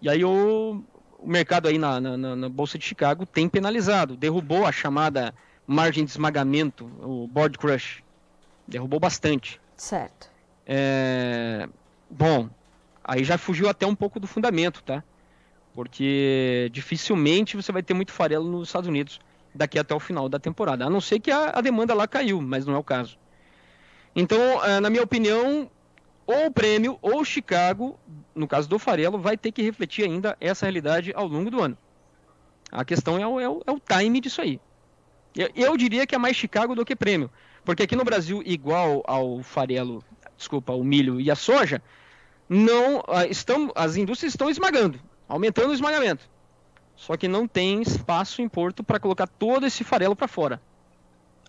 E 0.00 0.08
aí 0.08 0.24
o, 0.24 0.82
o 1.18 1.28
mercado 1.28 1.68
aí 1.68 1.78
na, 1.78 2.00
na, 2.00 2.36
na, 2.36 2.48
Bolsa 2.48 2.78
de 2.78 2.84
Chicago 2.84 3.26
tem 3.26 3.48
penalizado, 3.48 4.16
derrubou 4.16 4.64
a 4.66 4.72
chamada 4.72 5.34
margem 5.66 6.04
de 6.04 6.10
esmagamento, 6.10 6.90
o 7.00 7.26
board 7.26 7.58
crush. 7.58 8.02
Derrubou 8.66 9.00
bastante. 9.00 9.60
Certo. 9.76 10.30
É, 10.66 11.68
bom, 12.10 12.48
aí 13.02 13.24
já 13.24 13.38
fugiu 13.38 13.68
até 13.68 13.86
um 13.86 13.94
pouco 13.94 14.20
do 14.20 14.26
fundamento, 14.26 14.82
tá? 14.82 15.02
Porque 15.74 16.68
dificilmente 16.72 17.56
você 17.56 17.72
vai 17.72 17.82
ter 17.82 17.94
muito 17.94 18.12
farelo 18.12 18.48
nos 18.48 18.68
Estados 18.68 18.88
Unidos 18.88 19.20
daqui 19.54 19.78
até 19.78 19.94
o 19.94 20.00
final 20.00 20.28
da 20.28 20.38
temporada. 20.38 20.84
A 20.84 20.90
não 20.90 21.00
ser 21.00 21.18
que 21.18 21.30
a, 21.30 21.50
a 21.50 21.60
demanda 21.60 21.94
lá 21.94 22.06
caiu, 22.06 22.40
mas 22.40 22.66
não 22.66 22.74
é 22.74 22.78
o 22.78 22.84
caso. 22.84 23.18
Então, 24.14 24.64
é, 24.64 24.80
na 24.80 24.90
minha 24.90 25.02
opinião, 25.02 25.70
ou 26.28 26.48
o 26.48 26.50
prêmio 26.50 26.98
ou 27.00 27.24
Chicago, 27.24 27.98
no 28.34 28.46
caso 28.46 28.68
do 28.68 28.78
farelo, 28.78 29.18
vai 29.18 29.34
ter 29.34 29.50
que 29.50 29.62
refletir 29.62 30.04
ainda 30.04 30.36
essa 30.38 30.66
realidade 30.66 31.10
ao 31.16 31.26
longo 31.26 31.50
do 31.50 31.62
ano. 31.62 31.76
A 32.70 32.84
questão 32.84 33.18
é 33.18 33.26
o, 33.26 33.40
é 33.40 33.48
o, 33.48 33.62
é 33.66 33.72
o 33.72 33.80
time 33.80 34.20
disso 34.20 34.42
aí. 34.42 34.60
Eu, 35.34 35.48
eu, 35.56 35.76
diria 35.78 36.06
que 36.06 36.14
é 36.14 36.18
mais 36.18 36.36
Chicago 36.36 36.74
do 36.74 36.84
que 36.84 36.94
prêmio. 36.94 37.30
Porque 37.64 37.82
aqui 37.82 37.96
no 37.96 38.04
Brasil, 38.04 38.42
igual 38.44 39.02
ao 39.06 39.42
farelo, 39.42 40.04
desculpa, 40.36 40.74
ao 40.74 40.84
milho 40.84 41.18
e 41.18 41.30
a 41.30 41.34
soja, 41.34 41.80
não 42.46 43.02
ah, 43.08 43.24
estão, 43.24 43.72
as 43.74 43.96
indústrias 43.96 44.34
estão 44.34 44.50
esmagando, 44.50 45.00
aumentando 45.26 45.70
o 45.70 45.74
esmagamento. 45.74 46.28
Só 46.94 47.16
que 47.16 47.26
não 47.26 47.48
tem 47.48 47.80
espaço 47.80 48.42
em 48.42 48.48
Porto 48.50 48.84
para 48.84 49.00
colocar 49.00 49.26
todo 49.26 49.64
esse 49.64 49.82
farelo 49.82 50.14
para 50.14 50.28
fora. 50.28 50.60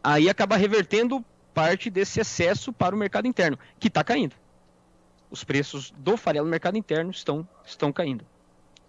Aí 0.01 0.29
acaba 0.29 0.55
revertendo 0.55 1.23
parte 1.53 1.89
desse 1.89 2.21
excesso 2.21 2.71
para 2.71 2.95
o 2.95 2.97
mercado 2.97 3.27
interno, 3.27 3.59
que 3.77 3.89
está 3.89 4.05
caindo 4.05 4.35
os 5.29 5.43
preços 5.43 5.91
do 5.97 6.17
farelo 6.17 6.45
no 6.45 6.51
mercado 6.51 6.77
interno 6.77 7.11
estão, 7.11 7.47
estão 7.65 7.91
caindo. 7.91 8.25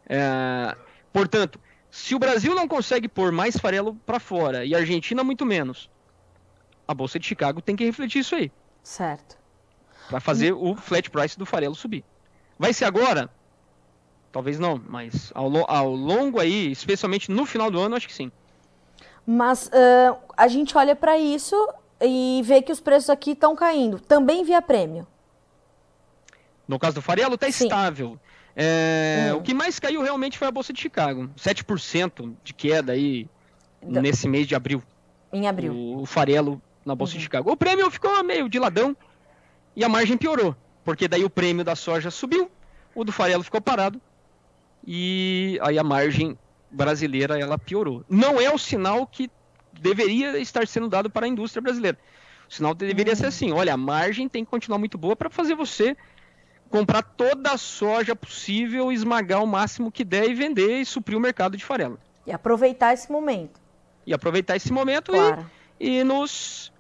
É, 0.09 0.77
portanto, 1.13 1.61
se 1.91 2.15
o 2.15 2.19
Brasil 2.19 2.55
não 2.55 2.67
consegue 2.67 3.09
pôr 3.09 3.33
mais 3.33 3.57
farelo 3.57 3.95
para 4.07 4.21
fora 4.21 4.65
e 4.65 4.75
a 4.75 4.79
Argentina 4.79 5.23
muito 5.23 5.45
menos, 5.45 5.91
a 6.87 6.95
Bolsa 6.95 7.19
de 7.19 7.27
Chicago 7.27 7.61
tem 7.61 7.77
que 7.77 7.85
refletir 7.85 8.21
isso 8.21 8.35
aí. 8.35 8.51
Certo. 8.83 9.39
Para 10.09 10.21
fazer 10.21 10.53
o 10.53 10.75
flat 10.75 11.09
price 11.11 11.39
do 11.39 11.47
farelo 11.47 11.75
subir. 11.75 12.05
Vai 12.59 12.73
ser 12.73 12.85
agora? 12.85 13.31
Talvez 14.33 14.59
não, 14.59 14.81
mas 14.89 15.33
ao, 15.35 15.51
ao 15.71 15.95
longo 15.95 16.41
aí, 16.41 16.71
especialmente 16.71 17.31
no 17.31 17.45
final 17.45 17.71
do 17.71 17.81
ano, 17.81 17.97
acho 17.97 18.07
que 18.07 18.15
sim. 18.15 18.31
Mas 19.27 19.67
uh, 19.67 20.17
a 20.37 20.49
gente 20.49 20.77
olha 20.77 20.95
para 20.95 21.19
isso 21.19 21.55
e 22.01 22.41
vê 22.45 22.63
que 22.63 22.73
os 22.73 22.81
preços 22.81 23.11
aqui 23.11 23.33
estão 23.33 23.55
caindo, 23.55 24.01
também 24.01 24.45
via 24.45 24.63
prêmio. 24.63 25.07
No 26.71 26.79
caso 26.79 26.95
do 26.95 27.03
farelo, 27.03 27.35
está 27.35 27.49
estável. 27.49 28.17
É, 28.55 29.33
hum. 29.33 29.39
O 29.39 29.43
que 29.43 29.53
mais 29.53 29.81
caiu 29.81 30.03
realmente 30.03 30.39
foi 30.39 30.47
a 30.47 30.53
Bolsa 30.53 30.73
de 30.73 30.81
Chicago. 30.81 31.29
7% 31.37 32.33
de 32.45 32.55
queda 32.55 32.93
aí 32.93 33.29
do... 33.83 34.01
nesse 34.01 34.29
mês 34.29 34.47
de 34.47 34.55
abril. 34.55 34.81
Em 35.33 35.49
abril. 35.49 35.75
O, 35.75 36.03
o 36.03 36.07
farelo 36.07 36.63
na 36.87 36.95
Bolsa 36.95 37.15
uhum. 37.15 37.19
de 37.19 37.25
Chicago. 37.25 37.51
O 37.51 37.57
prêmio 37.57 37.91
ficou 37.91 38.23
meio 38.23 38.49
de 38.49 38.61
ladão 38.61 38.97
e 39.75 39.83
a 39.83 39.89
margem 39.89 40.17
piorou. 40.17 40.55
Porque 40.85 41.09
daí 41.09 41.25
o 41.25 41.31
prêmio 41.31 41.65
da 41.65 41.75
soja 41.75 42.09
subiu, 42.09 42.49
o 42.95 43.03
do 43.03 43.11
farelo 43.11 43.43
ficou 43.43 43.61
parado 43.61 44.01
e 44.87 45.59
aí 45.63 45.77
a 45.77 45.83
margem 45.83 46.39
brasileira 46.71 47.37
ela 47.37 47.59
piorou. 47.59 48.05
Não 48.09 48.41
é 48.41 48.49
o 48.49 48.57
sinal 48.57 49.09
que 49.09 49.29
deveria 49.73 50.39
estar 50.39 50.69
sendo 50.69 50.89
dado 50.89 51.11
para 51.11 51.27
a 51.27 51.29
indústria 51.29 51.61
brasileira. 51.61 51.99
O 52.49 52.55
sinal 52.55 52.77
deveria 52.77 53.13
uhum. 53.13 53.19
ser 53.19 53.27
assim: 53.27 53.51
olha, 53.51 53.75
a 53.75 53.77
margem 53.77 54.29
tem 54.29 54.45
que 54.45 54.51
continuar 54.53 54.79
muito 54.79 54.97
boa 54.97 55.17
para 55.17 55.29
fazer 55.29 55.57
você 55.57 55.97
comprar 56.71 57.03
toda 57.03 57.51
a 57.51 57.59
soja 57.59 58.15
possível, 58.15 58.93
esmagar 58.93 59.43
o 59.43 59.47
máximo 59.47 59.91
que 59.91 60.05
der 60.05 60.31
e 60.31 60.35
vender 60.35 60.81
e 60.81 60.87
suprir 60.87 61.19
o 61.19 61.21
mercado 61.21 61.57
de 61.57 61.65
farelo. 61.65 61.99
E 62.25 62.33
aproveitar 62.33 62.95
esse 62.95 63.11
momento. 63.11 63.61
E 64.07 64.15
aproveitar 64.15 64.57
esse 64.57 64.73
momento 64.73 65.11
claro. 65.11 65.45
e, 65.79 65.99
e 65.99 66.05
nos 66.05 66.73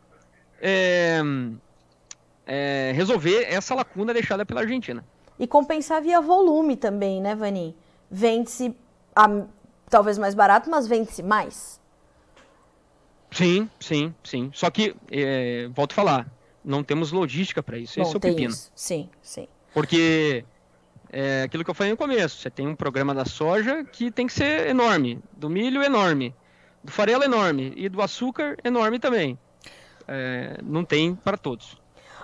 é, 0.61 1.21
é, 2.47 2.93
resolver 2.95 3.43
essa 3.43 3.75
lacuna 3.75 4.15
deixada 4.15 4.47
pela 4.47 4.61
Argentina. 4.61 5.05
E 5.39 5.47
compensar 5.47 6.01
via 6.01 6.21
volume 6.21 6.77
também, 6.77 7.21
né, 7.21 7.35
Vani? 7.35 7.77
Vende-se 8.11 8.75
talvez 9.89 10.19
mais 10.19 10.35
barato, 10.35 10.71
mas 10.71 10.87
vende-se 10.87 11.23
mais. 11.23 11.81
Sim, 13.31 13.69
sim, 13.79 14.15
sim. 14.23 14.51
Só 14.53 14.71
que, 14.71 14.95
é, 15.11 15.69
volto 15.73 15.93
a 15.93 15.95
falar, 15.95 16.33
não 16.65 16.83
temos 16.83 17.11
logística 17.11 17.63
para 17.63 17.79
isso. 17.79 17.99
Bom, 17.99 18.03
Esse 18.03 18.15
é 18.15 18.17
o 18.17 18.21
pepino. 18.21 18.51
Isso. 18.51 18.71
Sim, 18.75 19.09
sim. 19.23 19.49
Porque 19.73 20.45
é 21.13 21.43
aquilo 21.43 21.65
que 21.65 21.71
eu 21.71 21.75
falei 21.75 21.93
no 21.93 21.97
começo, 21.97 22.39
você 22.39 22.51
tem 22.51 22.67
um 22.67 22.75
programa 22.75 23.15
da 23.15 23.25
soja 23.25 23.85
que 23.85 24.11
tem 24.11 24.27
que 24.27 24.33
ser 24.33 24.69
enorme, 24.69 25.21
do 25.33 25.49
milho 25.49 25.83
enorme, 25.83 26.35
do 26.83 26.91
farelo 26.91 27.25
enorme 27.25 27.73
e 27.77 27.89
do 27.89 28.01
açúcar 28.03 28.57
enorme 28.65 28.99
também. 28.99 29.39
É, 30.07 30.59
não 30.63 30.85
tem 30.85 31.15
para 31.15 31.37
todos. 31.37 31.80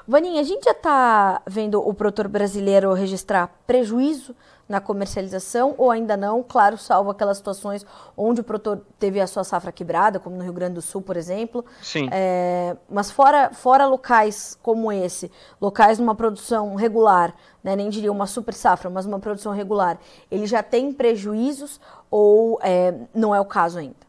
Vaninha, 0.08 0.40
a 0.40 0.44
gente 0.44 0.64
já 0.64 0.70
está 0.70 1.42
vendo 1.46 1.80
o 1.80 1.92
produtor 1.92 2.28
brasileiro 2.28 2.92
registrar 2.92 3.48
prejuízo 3.66 4.36
na 4.68 4.80
comercialização 4.80 5.74
ou 5.76 5.90
ainda 5.90 6.16
não? 6.16 6.42
Claro, 6.42 6.78
salvo 6.78 7.10
aquelas 7.10 7.38
situações 7.38 7.84
onde 8.16 8.40
o 8.40 8.44
produtor 8.44 8.82
teve 8.98 9.20
a 9.20 9.26
sua 9.26 9.42
safra 9.42 9.72
quebrada, 9.72 10.20
como 10.20 10.36
no 10.36 10.44
Rio 10.44 10.52
Grande 10.52 10.74
do 10.74 10.82
Sul, 10.82 11.02
por 11.02 11.16
exemplo. 11.16 11.64
Sim. 11.82 12.08
É, 12.12 12.76
mas 12.88 13.10
fora, 13.10 13.50
fora 13.52 13.86
locais 13.86 14.56
como 14.62 14.92
esse, 14.92 15.30
locais 15.60 15.98
numa 15.98 16.14
produção 16.14 16.76
regular, 16.76 17.34
né, 17.62 17.74
nem 17.74 17.88
diria 17.88 18.12
uma 18.12 18.26
super 18.26 18.54
safra, 18.54 18.88
mas 18.88 19.06
uma 19.06 19.18
produção 19.18 19.52
regular, 19.52 19.98
ele 20.30 20.46
já 20.46 20.62
tem 20.62 20.92
prejuízos 20.92 21.80
ou 22.10 22.60
é, 22.62 22.94
não 23.12 23.34
é 23.34 23.40
o 23.40 23.44
caso 23.44 23.78
ainda? 23.78 24.06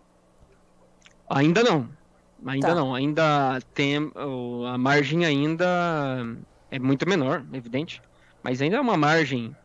Ainda 1.29 1.63
não. 1.63 1.96
Ainda 2.47 2.67
tá. 2.67 2.75
não, 2.75 2.95
ainda 2.95 3.59
tem 3.73 3.97
a 4.67 4.77
margem 4.77 5.25
ainda 5.25 6.25
é 6.71 6.79
muito 6.79 7.07
menor, 7.07 7.45
evidente, 7.53 8.01
mas 8.43 8.61
ainda 8.61 8.77
é 8.77 8.81
uma 8.81 8.97
margem 8.97 9.55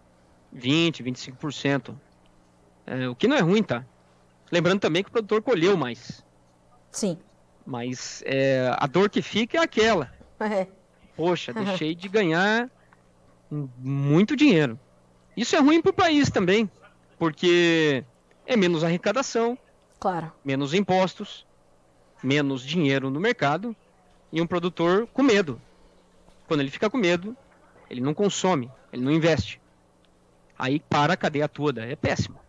20, 0.53 1.03
25%. 1.03 1.95
É, 2.87 3.09
o 3.09 3.15
que 3.15 3.29
não 3.29 3.37
é 3.37 3.41
ruim, 3.41 3.63
tá? 3.63 3.85
Lembrando 4.51 4.81
também 4.81 5.03
que 5.03 5.09
o 5.09 5.13
produtor 5.13 5.43
colheu 5.43 5.77
mais. 5.77 6.25
Sim. 6.91 7.19
Mas 7.65 8.23
é, 8.27 8.75
a 8.77 8.87
dor 8.87 9.09
que 9.09 9.23
fica 9.23 9.59
é 9.59 9.61
aquela. 9.61 10.11
É. 10.43 10.67
Poxa, 11.15 11.53
deixei 11.55 11.95
de 11.95 12.09
ganhar 12.09 12.69
muito 13.79 14.35
dinheiro. 14.35 14.77
Isso 15.37 15.55
é 15.55 15.61
ruim 15.61 15.81
para 15.81 15.91
o 15.91 15.95
país 15.95 16.31
também, 16.31 16.69
porque 17.17 18.03
é 18.45 18.57
menos 18.57 18.83
arrecadação, 18.83 19.57
claro. 20.01 20.33
menos 20.45 20.75
impostos, 20.75 21.47
menos 22.23 22.63
dinheiro 22.63 23.11
no 23.11 23.21
mercado 23.21 23.75
e 24.33 24.41
um 24.41 24.47
produtor 24.47 25.07
com 25.13 25.23
medo. 25.23 25.61
Quando 26.47 26.61
ele 26.61 26.71
fica 26.71 26.89
com 26.89 26.97
medo, 26.97 27.37
ele 27.91 28.01
não 28.01 28.15
consome, 28.15 28.71
ele 28.93 29.03
não 29.03 29.13
investe. 29.13 29.61
Aí 30.59 30.81
para 30.81 31.15
a 31.15 31.17
cadeia 31.17 31.49
toda, 31.49 31.85
é 31.85 31.97
péssimo. 31.97 32.43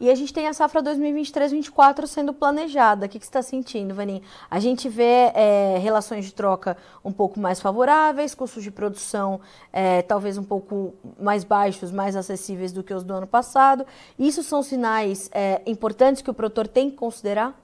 E 0.00 0.10
a 0.10 0.14
gente 0.14 0.32
tem 0.32 0.48
a 0.48 0.52
safra 0.52 0.82
2023-24 0.82 2.06
sendo 2.06 2.32
planejada. 2.32 3.06
O 3.06 3.08
que, 3.08 3.18
que 3.18 3.24
você 3.24 3.30
está 3.30 3.42
sentindo, 3.42 3.94
Vaninho? 3.94 4.22
A 4.50 4.58
gente 4.58 4.88
vê 4.88 5.30
é, 5.34 5.78
relações 5.78 6.24
de 6.24 6.32
troca 6.32 6.76
um 7.04 7.12
pouco 7.12 7.38
mais 7.38 7.60
favoráveis, 7.60 8.34
custos 8.34 8.62
de 8.62 8.70
produção 8.70 9.40
é, 9.72 10.00
talvez 10.02 10.38
um 10.38 10.42
pouco 10.42 10.94
mais 11.20 11.44
baixos, 11.44 11.90
mais 11.90 12.16
acessíveis 12.16 12.72
do 12.72 12.82
que 12.82 12.94
os 12.94 13.04
do 13.04 13.12
ano 13.12 13.26
passado. 13.26 13.86
Isso 14.18 14.42
são 14.42 14.62
sinais 14.62 15.28
é, 15.32 15.60
importantes 15.66 16.22
que 16.22 16.30
o 16.30 16.34
produtor 16.34 16.66
tem 16.66 16.90
que 16.90 16.96
considerar? 16.96 17.54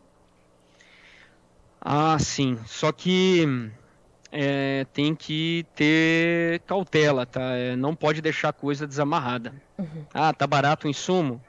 Ah, 1.89 2.19
sim. 2.19 2.59
Só 2.67 2.91
que 2.91 3.47
é, 4.33 4.85
tem 4.93 5.15
que 5.15 5.65
ter 5.77 6.59
cautela, 6.67 7.25
tá? 7.25 7.41
É, 7.55 7.77
não 7.77 7.95
pode 7.95 8.21
deixar 8.21 8.49
a 8.49 8.53
coisa 8.53 8.89
desamarrada. 8.89 9.55
Uhum. 9.79 10.05
Ah, 10.13 10.33
tá 10.33 10.49
barato 10.49 10.89
o 10.89 10.91
insumo? 10.91 11.41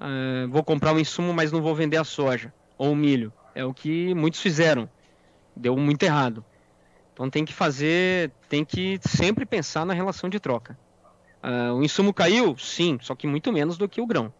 É, 0.00 0.46
vou 0.46 0.64
comprar 0.64 0.94
o 0.94 0.98
insumo, 0.98 1.34
mas 1.34 1.52
não 1.52 1.60
vou 1.60 1.74
vender 1.74 1.98
a 1.98 2.04
soja 2.04 2.50
ou 2.78 2.92
o 2.92 2.96
milho. 2.96 3.30
É 3.54 3.62
o 3.62 3.74
que 3.74 4.14
muitos 4.14 4.40
fizeram. 4.40 4.88
Deu 5.54 5.76
muito 5.76 6.02
errado. 6.02 6.42
Então 7.12 7.28
tem 7.28 7.44
que 7.44 7.52
fazer, 7.52 8.32
tem 8.48 8.64
que 8.64 8.98
sempre 9.06 9.44
pensar 9.44 9.84
na 9.84 9.92
relação 9.92 10.30
de 10.30 10.40
troca. 10.40 10.78
Uh, 11.44 11.74
o 11.74 11.84
insumo 11.84 12.14
caiu? 12.14 12.56
Sim, 12.56 12.98
só 13.02 13.14
que 13.14 13.26
muito 13.26 13.52
menos 13.52 13.76
do 13.76 13.86
que 13.86 14.00
o 14.00 14.06
grão. 14.06 14.32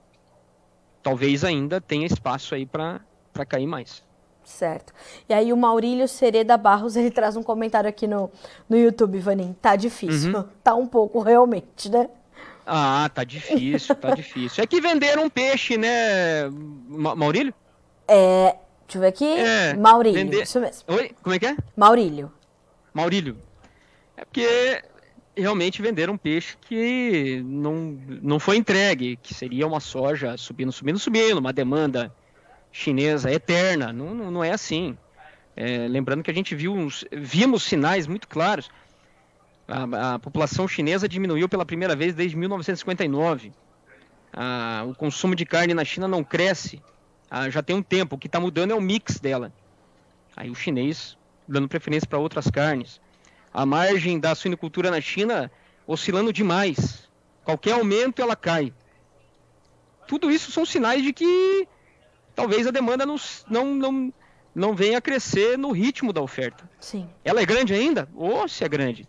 Talvez 1.02 1.44
ainda 1.44 1.82
tenha 1.82 2.06
espaço 2.06 2.54
aí 2.54 2.64
para 2.64 3.02
cair 3.46 3.66
mais. 3.66 4.02
Certo. 4.44 4.92
E 5.28 5.34
aí 5.34 5.52
o 5.52 5.56
Maurílio 5.56 6.06
Sereda 6.08 6.56
Barros, 6.56 6.94
ele 6.96 7.10
traz 7.10 7.36
um 7.36 7.42
comentário 7.42 7.88
aqui 7.88 8.06
no, 8.06 8.30
no 8.68 8.76
YouTube, 8.76 9.18
Vanim. 9.18 9.54
Tá 9.60 9.76
difícil. 9.76 10.36
Uhum. 10.36 10.44
Tá 10.62 10.74
um 10.74 10.86
pouco, 10.86 11.20
realmente, 11.20 11.90
né? 11.90 12.08
Ah, 12.66 13.10
tá 13.12 13.24
difícil, 13.24 13.94
tá 13.94 14.10
difícil. 14.14 14.62
É 14.62 14.66
que 14.66 14.80
venderam 14.80 15.28
peixe, 15.28 15.76
né, 15.76 16.48
Ma 16.88 17.14
Maurílio? 17.14 17.52
É, 18.06 18.56
deixa 18.86 18.98
eu 18.98 19.00
ver 19.00 19.06
aqui. 19.08 19.24
É, 19.24 19.74
Maurílio, 19.74 20.18
vender... 20.18 20.42
isso 20.42 20.60
mesmo. 20.60 20.82
Oi, 20.88 21.10
como 21.22 21.34
é 21.34 21.38
que 21.38 21.46
é? 21.46 21.56
Maurílio. 21.76 22.32
Maurílio. 22.94 23.36
É 24.16 24.24
porque 24.24 24.82
realmente 25.36 25.80
venderam 25.80 26.16
peixe 26.16 26.56
que 26.60 27.42
não, 27.44 27.98
não 28.22 28.38
foi 28.38 28.56
entregue, 28.56 29.16
que 29.16 29.34
seria 29.34 29.66
uma 29.66 29.80
soja 29.80 30.36
subindo, 30.36 30.70
subindo, 30.70 30.98
subindo, 30.98 31.38
uma 31.38 31.52
demanda 31.52 32.14
chinesa 32.72 33.30
eterna. 33.30 33.92
Não, 33.92 34.14
não, 34.14 34.30
não 34.30 34.44
é 34.44 34.50
assim. 34.50 34.96
É, 35.54 35.86
lembrando 35.86 36.22
que 36.22 36.30
a 36.30 36.34
gente 36.34 36.54
viu 36.54 36.72
uns, 36.72 37.04
vimos 37.12 37.62
sinais 37.62 38.06
muito 38.06 38.26
claros. 38.26 38.70
A, 39.68 40.14
a, 40.14 40.18
população 40.18 40.66
chinesa 40.66 41.08
diminuiu 41.08 41.48
pela 41.48 41.64
primeira 41.64 41.94
vez 41.94 42.14
desde 42.14 42.36
1959. 42.36 43.52
A, 44.32 44.84
o 44.88 44.94
consumo 44.94 45.36
de 45.36 45.44
carne 45.44 45.74
na 45.74 45.84
China 45.84 46.08
não 46.08 46.24
cresce 46.24 46.82
já 47.48 47.62
tem 47.62 47.74
um 47.74 47.82
tempo. 47.82 48.16
O 48.16 48.18
que 48.18 48.26
está 48.26 48.38
mudando 48.38 48.72
é 48.72 48.74
o 48.74 48.80
mix 48.80 49.18
dela. 49.18 49.52
Aí 50.36 50.50
o 50.50 50.54
chinês 50.54 51.16
dando 51.48 51.68
preferência 51.68 52.08
para 52.08 52.18
outras 52.18 52.50
carnes. 52.50 53.00
A 53.52 53.64
margem 53.66 54.18
da 54.18 54.34
suinicultura 54.34 54.90
na 54.90 55.00
China 55.00 55.50
oscilando 55.86 56.32
demais. 56.32 57.08
Qualquer 57.44 57.72
aumento 57.72 58.22
ela 58.22 58.36
cai. 58.36 58.72
Tudo 60.06 60.30
isso 60.30 60.52
são 60.52 60.64
sinais 60.64 61.02
de 61.02 61.12
que 61.12 61.66
talvez 62.34 62.66
a 62.66 62.70
demanda 62.70 63.06
não, 63.06 63.16
não, 63.48 63.74
não, 63.74 64.12
não 64.54 64.74
venha 64.74 64.98
a 64.98 65.00
crescer 65.00 65.56
no 65.56 65.72
ritmo 65.72 66.12
da 66.12 66.20
oferta. 66.20 66.68
Sim. 66.80 67.08
Ela 67.24 67.40
é 67.40 67.46
grande 67.46 67.74
ainda? 67.74 68.08
Ou 68.14 68.48
se 68.48 68.64
é 68.64 68.68
grande. 68.68 69.08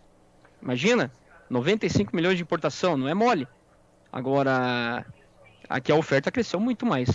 Imagina, 0.62 1.12
95 1.50 2.16
milhões 2.16 2.38
de 2.38 2.44
importação, 2.44 2.98
não 2.98 3.08
é 3.08 3.14
mole. 3.14 3.48
Agora, 4.12 5.06
aqui 5.68 5.92
a 5.92 5.96
oferta 5.96 6.32
cresceu 6.32 6.60
muito 6.60 6.86
mais. 6.86 7.10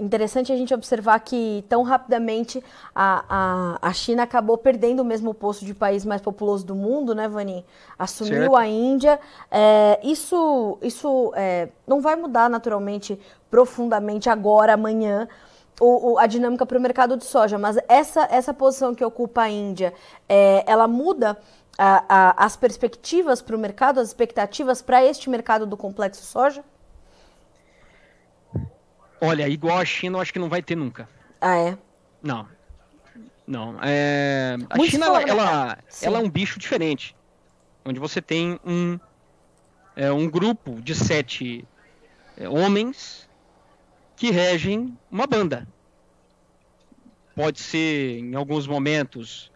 Interessante 0.00 0.50
a 0.50 0.56
gente 0.56 0.72
observar 0.72 1.20
que 1.20 1.62
tão 1.68 1.82
rapidamente 1.82 2.64
a, 2.94 3.24
a, 3.28 3.88
a 3.88 3.92
China 3.92 4.22
acabou 4.22 4.56
perdendo 4.56 5.00
o 5.00 5.04
mesmo 5.04 5.34
posto 5.34 5.62
de 5.62 5.74
país 5.74 6.06
mais 6.06 6.22
populoso 6.22 6.64
do 6.64 6.74
mundo, 6.74 7.14
né, 7.14 7.28
Vani? 7.28 7.66
Assumiu 7.98 8.34
certo. 8.34 8.56
a 8.56 8.66
Índia. 8.66 9.20
É, 9.50 10.00
isso 10.02 10.78
isso 10.80 11.32
é, 11.36 11.68
não 11.86 12.00
vai 12.00 12.16
mudar 12.16 12.48
naturalmente 12.48 13.20
profundamente 13.50 14.28
agora, 14.28 14.74
amanhã, 14.74 15.28
o, 15.80 16.12
o, 16.12 16.18
a 16.18 16.26
dinâmica 16.26 16.64
para 16.64 16.78
o 16.78 16.80
mercado 16.80 17.16
de 17.16 17.24
soja, 17.24 17.58
mas 17.58 17.76
essa, 17.88 18.28
essa 18.30 18.52
posição 18.52 18.94
que 18.94 19.04
ocupa 19.04 19.42
a 19.42 19.48
Índia, 19.48 19.94
é, 20.28 20.62
ela 20.66 20.86
muda 20.86 21.38
a, 21.76 22.04
a, 22.08 22.44
as 22.44 22.56
perspectivas 22.56 23.40
para 23.40 23.56
o 23.56 23.58
mercado, 23.58 23.98
as 23.98 24.08
expectativas 24.08 24.82
para 24.82 25.04
este 25.04 25.30
mercado 25.30 25.66
do 25.66 25.76
complexo 25.76 26.22
soja? 26.24 26.62
Olha, 29.20 29.48
igual 29.48 29.78
a 29.78 29.84
China, 29.84 30.18
eu 30.18 30.20
acho 30.20 30.32
que 30.32 30.38
não 30.38 30.48
vai 30.48 30.62
ter 30.62 30.76
nunca. 30.76 31.08
Ah, 31.40 31.56
é? 31.56 31.78
Não. 32.22 32.46
Não. 33.46 33.76
É... 33.82 34.56
A 34.68 34.76
Muito 34.76 34.92
China, 34.92 35.06
ela, 35.06 35.22
ela, 35.22 35.78
ela, 36.02 36.18
é 36.18 36.22
um 36.22 36.28
bicho 36.28 36.58
diferente. 36.58 37.16
Onde 37.84 37.98
você 37.98 38.20
tem 38.20 38.60
um, 38.64 38.98
é, 39.96 40.12
um 40.12 40.28
grupo 40.28 40.80
de 40.82 40.94
sete 40.94 41.66
é, 42.36 42.48
homens 42.48 43.28
que 44.20 44.30
regem 44.30 44.94
uma 45.10 45.26
banda. 45.26 45.66
Pode 47.34 47.58
ser, 47.58 48.18
em 48.18 48.34
alguns 48.34 48.66
momentos, 48.66 49.50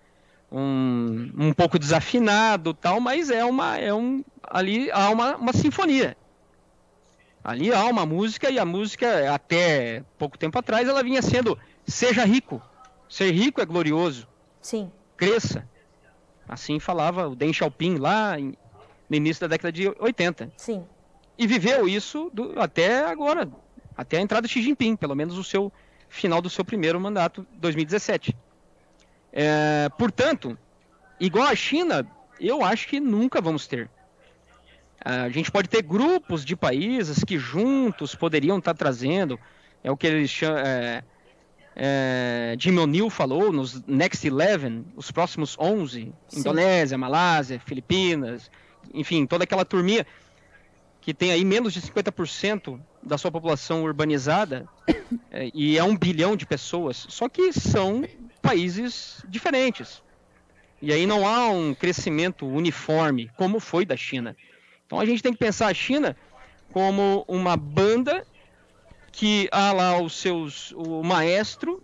um, 0.51 1.31
um 1.37 1.53
pouco 1.53 1.79
desafinado, 1.79 2.73
tal, 2.73 2.99
mas 2.99 3.29
é 3.29 3.45
uma, 3.45 3.77
é 3.77 3.93
um, 3.93 4.25
ali 4.43 4.91
há 4.91 5.11
uma, 5.11 5.37
uma 5.37 5.53
sinfonia. 5.53 6.17
Ali 7.45 7.75
há 7.75 7.85
uma 7.85 8.07
música 8.07 8.51
e 8.51 8.59
a 8.59 8.65
música, 8.65 9.35
até 9.35 10.03
pouco 10.17 10.39
tempo 10.39 10.59
atrás, 10.59 10.89
ela 10.89 11.03
vinha 11.03 11.21
sendo 11.21 11.59
Seja 11.87 12.25
rico. 12.25 12.63
Ser 13.07 13.33
rico 13.33 13.61
é 13.61 13.67
glorioso. 13.67 14.27
Sim. 14.63 14.91
Cresça. 15.15 15.69
Assim 16.49 16.81
falava 16.81 17.29
o 17.29 17.37
Deng 17.37 17.53
Xiaoping 17.53 17.99
lá 17.99 18.41
em, 18.41 18.57
no 19.11 19.17
início 19.17 19.43
da 19.43 19.49
década 19.49 19.71
de 19.71 19.89
80. 20.01 20.55
Sim. 20.57 20.87
E 21.37 21.47
viveu 21.47 21.87
isso 21.87 22.31
do, 22.33 22.59
até 22.59 23.05
agora, 23.05 23.47
até 23.97 24.19
a 24.19 24.21
entrada 24.21 24.47
de 24.47 24.53
Xi 24.53 24.63
Jinping, 24.63 24.97
pelo 24.97 25.15
menos 25.15 25.39
o 25.39 25.45
seu 25.45 25.73
final 26.09 26.41
do 26.41 26.51
seu 26.51 26.65
primeiro 26.65 27.01
mandato, 27.01 27.47
2017. 27.55 28.37
É, 29.33 29.89
portanto, 29.99 30.57
igual 31.19 31.47
a 31.47 31.55
China, 31.55 32.07
eu 32.41 32.65
acho 32.65 32.89
que 32.89 33.01
nunca 33.01 33.41
vamos 33.41 33.67
ter. 33.67 33.91
A 35.05 35.29
gente 35.29 35.51
pode 35.51 35.69
ter 35.69 35.83
grupos 35.83 36.45
de 36.45 36.57
países 36.57 37.23
que 37.25 37.39
juntos 37.39 38.15
poderiam 38.15 38.59
estar 38.59 38.75
trazendo, 38.75 39.39
é 39.83 39.91
o 39.91 39.97
que 39.97 40.07
eles 40.07 40.31
chamam, 40.31 40.59
é, 40.61 41.05
é, 41.77 42.57
Jim 42.59 42.79
O'Neill 42.79 43.11
falou 43.11 43.53
nos 43.53 43.83
Next 43.87 44.27
Eleven, 44.27 44.87
os 44.97 45.11
próximos 45.11 45.57
11, 45.59 46.13
Sim. 46.29 46.41
Indonésia, 46.41 46.97
Malásia, 46.97 47.61
Filipinas, 47.61 48.51
enfim, 48.95 49.27
toda 49.27 49.45
aquela 49.45 49.65
turminha 49.65 50.07
que 51.05 51.13
tem 51.13 51.33
aí 51.33 51.45
menos 51.45 51.75
de 51.75 51.83
50% 51.83 52.81
da 53.03 53.19
sua 53.19 53.31
população 53.31 53.83
urbanizada 53.83 54.67
é, 55.31 55.51
e 55.53 55.77
é 55.77 55.85
um 55.85 55.95
bilhão 55.95 56.35
de 56.35 56.47
pessoas, 56.47 57.07
só 57.11 57.29
que 57.29 57.53
são 57.53 58.09
países 58.41 59.23
diferentes. 59.29 60.03
E 60.81 60.95
aí 60.95 61.07
não 61.07 61.29
há 61.29 61.51
um 61.51 61.75
crescimento 61.75 62.47
uniforme, 62.47 63.31
como 63.37 63.61
foi 63.61 63.85
da 63.85 63.97
China. 63.99 64.35
Então 64.87 64.99
a 64.99 65.05
gente 65.05 65.23
tem 65.23 65.35
que 65.35 65.39
pensar 65.39 65.67
a 65.67 65.75
China 65.75 66.17
como 66.73 67.23
uma 67.29 67.55
banda 67.55 68.27
que 69.13 69.47
há 69.53 69.73
lá 69.73 70.01
os 70.01 70.15
seus 70.15 70.73
o 70.73 71.03
maestro 71.03 71.83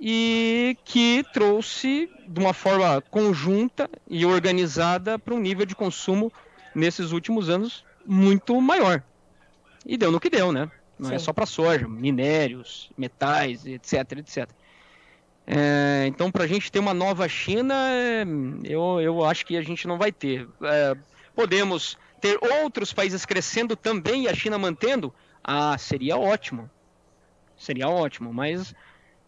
e 0.00 0.78
que 0.82 1.22
trouxe 1.30 2.10
de 2.26 2.40
uma 2.40 2.54
forma 2.54 3.02
conjunta 3.02 3.88
e 4.08 4.24
organizada 4.24 5.18
para 5.18 5.34
um 5.34 5.40
nível 5.40 5.66
de 5.66 5.76
consumo 5.76 6.32
nesses 6.74 7.12
últimos 7.12 7.50
anos 7.50 7.84
muito 8.06 8.60
maior. 8.60 9.02
E 9.84 9.96
deu 9.96 10.10
no 10.10 10.20
que 10.20 10.30
deu, 10.30 10.52
né? 10.52 10.70
Não 10.98 11.08
é 11.08 11.10
Sim. 11.10 11.16
é 11.16 11.18
só 11.18 11.32
para 11.32 11.46
soja, 11.46 11.86
minérios, 11.86 12.90
metais, 12.96 13.66
etc, 13.66 14.12
etc. 14.18 14.48
É, 15.46 16.06
então, 16.08 16.30
para 16.30 16.44
a 16.44 16.46
gente 16.46 16.72
ter 16.72 16.78
uma 16.78 16.94
nova 16.94 17.28
China, 17.28 17.74
é, 17.90 18.24
eu, 18.64 19.00
eu 19.00 19.24
acho 19.24 19.46
que 19.46 19.56
a 19.56 19.62
gente 19.62 19.86
não 19.86 19.98
vai 19.98 20.10
ter. 20.10 20.48
É, 20.62 20.96
podemos 21.34 21.96
ter 22.20 22.38
outros 22.62 22.92
países 22.92 23.24
crescendo 23.24 23.76
também 23.76 24.24
e 24.24 24.28
a 24.28 24.34
China 24.34 24.58
mantendo, 24.58 25.14
ah, 25.44 25.76
seria 25.78 26.16
ótimo. 26.16 26.68
Seria 27.56 27.88
ótimo, 27.88 28.32
mas 28.32 28.74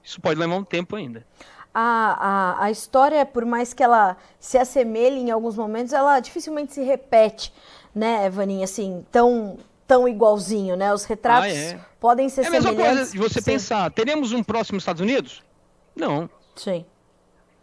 isso 0.03 0.21
pode 0.21 0.41
levar 0.41 0.57
um 0.57 0.65
tempo 0.65 0.97
ainda. 0.97 1.25
A, 1.73 2.59
a, 2.61 2.65
a 2.65 2.71
história, 2.71 3.25
por 3.25 3.45
mais 3.45 3.73
que 3.73 3.83
ela 3.83 4.17
se 4.41 4.59
assemelhe 4.59 5.17
em 5.17 5.31
alguns 5.31 5.57
momentos, 5.57 5.93
ela 5.93 6.19
dificilmente 6.19 6.75
se 6.75 6.83
repete, 6.83 7.53
né, 7.95 8.27
Evaninha, 8.27 8.65
assim, 8.65 9.05
tão, 9.11 9.59
tão 9.87 10.09
igualzinho, 10.09 10.77
né? 10.77 10.93
Os 10.93 11.05
retratos 11.05 11.53
ah, 11.53 11.57
é. 11.57 11.81
podem 12.01 12.29
ser 12.29 12.45
semelhantes. 12.45 12.67
É 12.67 12.69
a 12.69 12.73
mesma 12.73 12.97
coisa 12.97 13.13
de 13.13 13.19
você 13.19 13.41
Sim. 13.41 13.53
pensar, 13.53 13.91
teremos 13.91 14.33
um 14.33 14.43
próximo 14.43 14.79
Estados 14.79 15.01
Unidos? 15.01 15.43
Não. 15.95 16.29
Sim. 16.55 16.85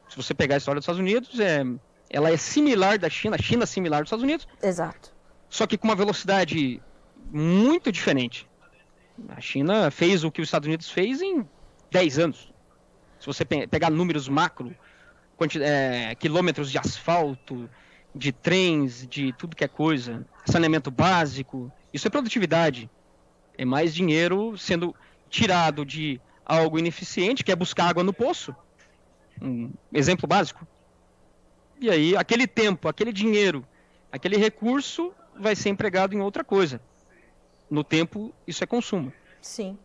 Se 0.09 0.15
você 0.15 0.33
pegar 0.33 0.55
a 0.55 0.57
história 0.57 0.79
dos 0.79 0.83
Estados 0.83 0.99
Unidos, 0.99 1.39
é, 1.39 1.63
ela 2.09 2.29
é 2.29 2.37
similar 2.37 2.97
da 2.97 3.09
China, 3.09 3.35
a 3.35 3.41
China 3.41 3.63
é 3.63 3.65
similar 3.65 4.01
dos 4.01 4.07
Estados 4.07 4.23
Unidos. 4.23 4.47
Exato 4.61 5.15
só 5.55 5.65
que 5.65 5.77
com 5.77 5.87
uma 5.87 5.95
velocidade 5.95 6.81
muito 7.31 7.89
diferente. 7.89 8.45
A 9.29 9.39
China 9.39 9.89
fez 9.89 10.25
o 10.25 10.31
que 10.31 10.41
os 10.41 10.47
Estados 10.47 10.67
Unidos 10.67 10.91
fez 10.91 11.21
em 11.21 11.47
10 11.91 12.19
anos. 12.19 12.53
Se 13.19 13.25
você 13.25 13.45
pegar 13.45 13.89
números 13.89 14.27
macro, 14.27 14.75
é, 15.61 16.13
quilômetros 16.15 16.69
de 16.69 16.77
asfalto, 16.77 17.69
de 18.15 18.31
trens, 18.31 19.05
de 19.05 19.33
tudo 19.33 19.55
que 19.55 19.63
é 19.63 19.67
coisa, 19.67 20.25
saneamento 20.45 20.89
básico, 20.89 21.69
isso 21.93 22.07
é 22.07 22.09
produtividade. 22.09 22.89
É 23.57 23.65
mais 23.65 23.93
dinheiro 23.93 24.57
sendo 24.57 24.95
tirado 25.29 25.85
de 25.85 26.21
algo 26.45 26.79
ineficiente, 26.79 27.43
que 27.43 27.51
é 27.51 27.55
buscar 27.55 27.89
água 27.89 28.03
no 28.03 28.13
poço. 28.13 28.55
Um 29.41 29.71
exemplo 29.91 30.27
básico. 30.27 30.65
E 31.79 31.89
aí, 31.89 32.15
aquele 32.15 32.47
tempo, 32.47 32.87
aquele 32.87 33.11
dinheiro, 33.11 33.67
aquele 34.09 34.37
recurso 34.37 35.13
vai 35.37 35.55
ser 35.55 35.69
empregado 35.69 36.15
em 36.15 36.21
outra 36.21 36.43
coisa. 36.43 36.79
No 37.69 37.83
tempo, 37.83 38.33
isso 38.47 38.63
é 38.63 38.67
consumo. 38.67 39.11
Sim. 39.41 39.77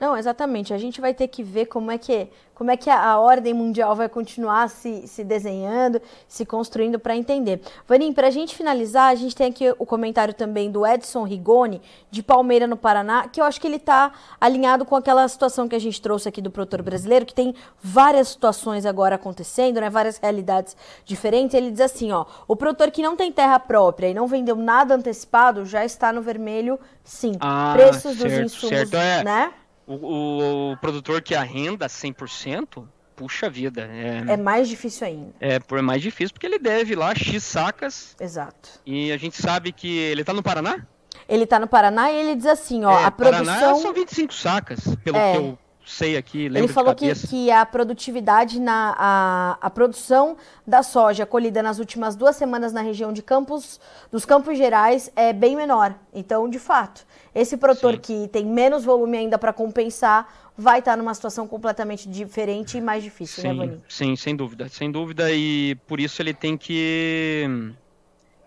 Não, 0.00 0.16
exatamente. 0.16 0.74
A 0.74 0.78
gente 0.78 1.00
vai 1.00 1.14
ter 1.14 1.28
que 1.28 1.42
ver 1.42 1.66
como 1.66 1.90
é 1.90 1.98
que, 1.98 2.28
como 2.56 2.70
é 2.70 2.76
que 2.76 2.88
a, 2.88 3.18
ordem 3.18 3.52
mundial 3.52 3.94
vai 3.94 4.08
continuar 4.08 4.70
se, 4.70 5.06
se 5.06 5.22
desenhando, 5.22 6.00
se 6.26 6.46
construindo 6.46 6.98
para 6.98 7.14
entender. 7.14 7.60
Vanim, 7.86 8.14
para 8.14 8.28
a 8.28 8.30
gente 8.30 8.56
finalizar, 8.56 9.12
a 9.12 9.14
gente 9.14 9.36
tem 9.36 9.48
aqui 9.48 9.74
o 9.78 9.84
comentário 9.84 10.32
também 10.32 10.70
do 10.70 10.86
Edson 10.86 11.24
Rigoni, 11.24 11.82
de 12.10 12.22
Palmeira, 12.22 12.66
no 12.66 12.74
Paraná, 12.74 13.28
que 13.28 13.42
eu 13.42 13.44
acho 13.44 13.60
que 13.60 13.66
ele 13.66 13.76
está 13.76 14.10
alinhado 14.40 14.86
com 14.86 14.96
aquela 14.96 15.28
situação 15.28 15.68
que 15.68 15.76
a 15.76 15.78
gente 15.78 16.00
trouxe 16.00 16.30
aqui 16.30 16.40
do 16.40 16.50
produtor 16.50 16.80
brasileiro, 16.80 17.26
que 17.26 17.34
tem 17.34 17.54
várias 17.82 18.28
situações 18.28 18.86
agora 18.86 19.16
acontecendo, 19.16 19.78
né, 19.78 19.90
várias 19.90 20.16
realidades 20.16 20.74
diferentes. 21.04 21.54
Ele 21.54 21.70
diz 21.70 21.82
assim, 21.82 22.10
ó, 22.10 22.24
o 22.48 22.56
produtor 22.56 22.90
que 22.90 23.02
não 23.02 23.16
tem 23.16 23.30
terra 23.30 23.60
própria 23.60 24.08
e 24.08 24.14
não 24.14 24.26
vendeu 24.26 24.56
nada 24.56 24.94
antecipado 24.94 25.66
já 25.66 25.84
está 25.84 26.10
no 26.10 26.22
vermelho, 26.22 26.80
sim. 27.04 27.32
Ah, 27.38 27.74
Preços 27.76 28.16
certo, 28.16 28.22
dos 28.22 28.32
insumos, 28.32 28.88
certo. 28.88 28.96
É. 28.96 29.22
né? 29.22 29.52
O, 29.86 30.72
o, 30.72 30.76
produtor 30.78 31.22
que 31.22 31.34
arrenda 31.34 31.86
100%, 31.86 32.84
puxa 33.14 33.48
vida. 33.48 33.88
É, 33.92 34.32
é 34.32 34.36
mais 34.36 34.68
difícil 34.68 35.06
ainda. 35.06 35.32
É, 35.40 35.58
é 35.58 35.82
mais 35.82 36.02
difícil 36.02 36.32
porque 36.32 36.46
ele 36.46 36.58
deve 36.58 36.94
lá 36.94 37.14
X 37.14 37.44
sacas. 37.44 38.16
Exato. 38.20 38.80
E 38.84 39.12
a 39.12 39.16
gente 39.16 39.40
sabe 39.40 39.72
que 39.72 39.96
ele 39.98 40.22
está 40.22 40.32
no 40.32 40.42
Paraná? 40.42 40.84
Ele 41.28 41.44
está 41.44 41.58
no 41.58 41.66
Paraná 41.66 42.10
e 42.10 42.16
ele 42.16 42.36
diz 42.36 42.46
assim, 42.46 42.84
ó, 42.84 43.00
é, 43.00 43.04
a 43.04 43.10
produção... 43.10 43.46
Paraná 43.46 43.74
são 43.76 43.92
25 43.92 44.34
sacas, 44.34 44.80
pelo 45.02 45.16
é. 45.16 45.32
que 45.32 45.38
eu 45.38 45.58
sei 45.86 46.16
aqui, 46.16 46.46
Ele 46.46 46.66
falou 46.66 46.94
que, 46.94 47.14
que 47.28 47.50
a 47.50 47.64
produtividade 47.64 48.58
na 48.58 48.94
a, 48.98 49.58
a 49.60 49.70
produção 49.70 50.36
da 50.66 50.82
soja 50.82 51.24
colhida 51.24 51.62
nas 51.62 51.78
últimas 51.78 52.16
duas 52.16 52.34
semanas 52.34 52.72
na 52.72 52.80
região 52.80 53.12
de 53.12 53.22
Campos, 53.22 53.80
dos 54.10 54.24
Campos 54.24 54.58
Gerais 54.58 55.10
é 55.14 55.32
bem 55.32 55.54
menor. 55.54 55.94
Então, 56.12 56.50
de 56.50 56.58
fato, 56.58 57.06
esse 57.32 57.56
produtor 57.56 57.94
Sim. 57.94 58.00
que 58.00 58.28
tem 58.28 58.44
menos 58.44 58.84
volume 58.84 59.16
ainda 59.16 59.38
para 59.38 59.52
compensar 59.52 60.50
vai 60.58 60.80
estar 60.80 60.96
numa 60.96 61.14
situação 61.14 61.46
completamente 61.46 62.08
diferente 62.08 62.78
e 62.78 62.80
mais 62.80 63.04
difícil, 63.04 63.44
né, 63.44 63.50
sim, 63.50 63.56
né, 63.56 63.66
Vaninho? 63.66 63.82
Sim, 63.88 64.16
sem 64.16 64.34
dúvida, 64.34 64.68
sem 64.68 64.90
dúvida 64.90 65.30
e 65.30 65.76
por 65.86 66.00
isso 66.00 66.20
ele 66.20 66.34
tem 66.34 66.56
que 66.56 67.74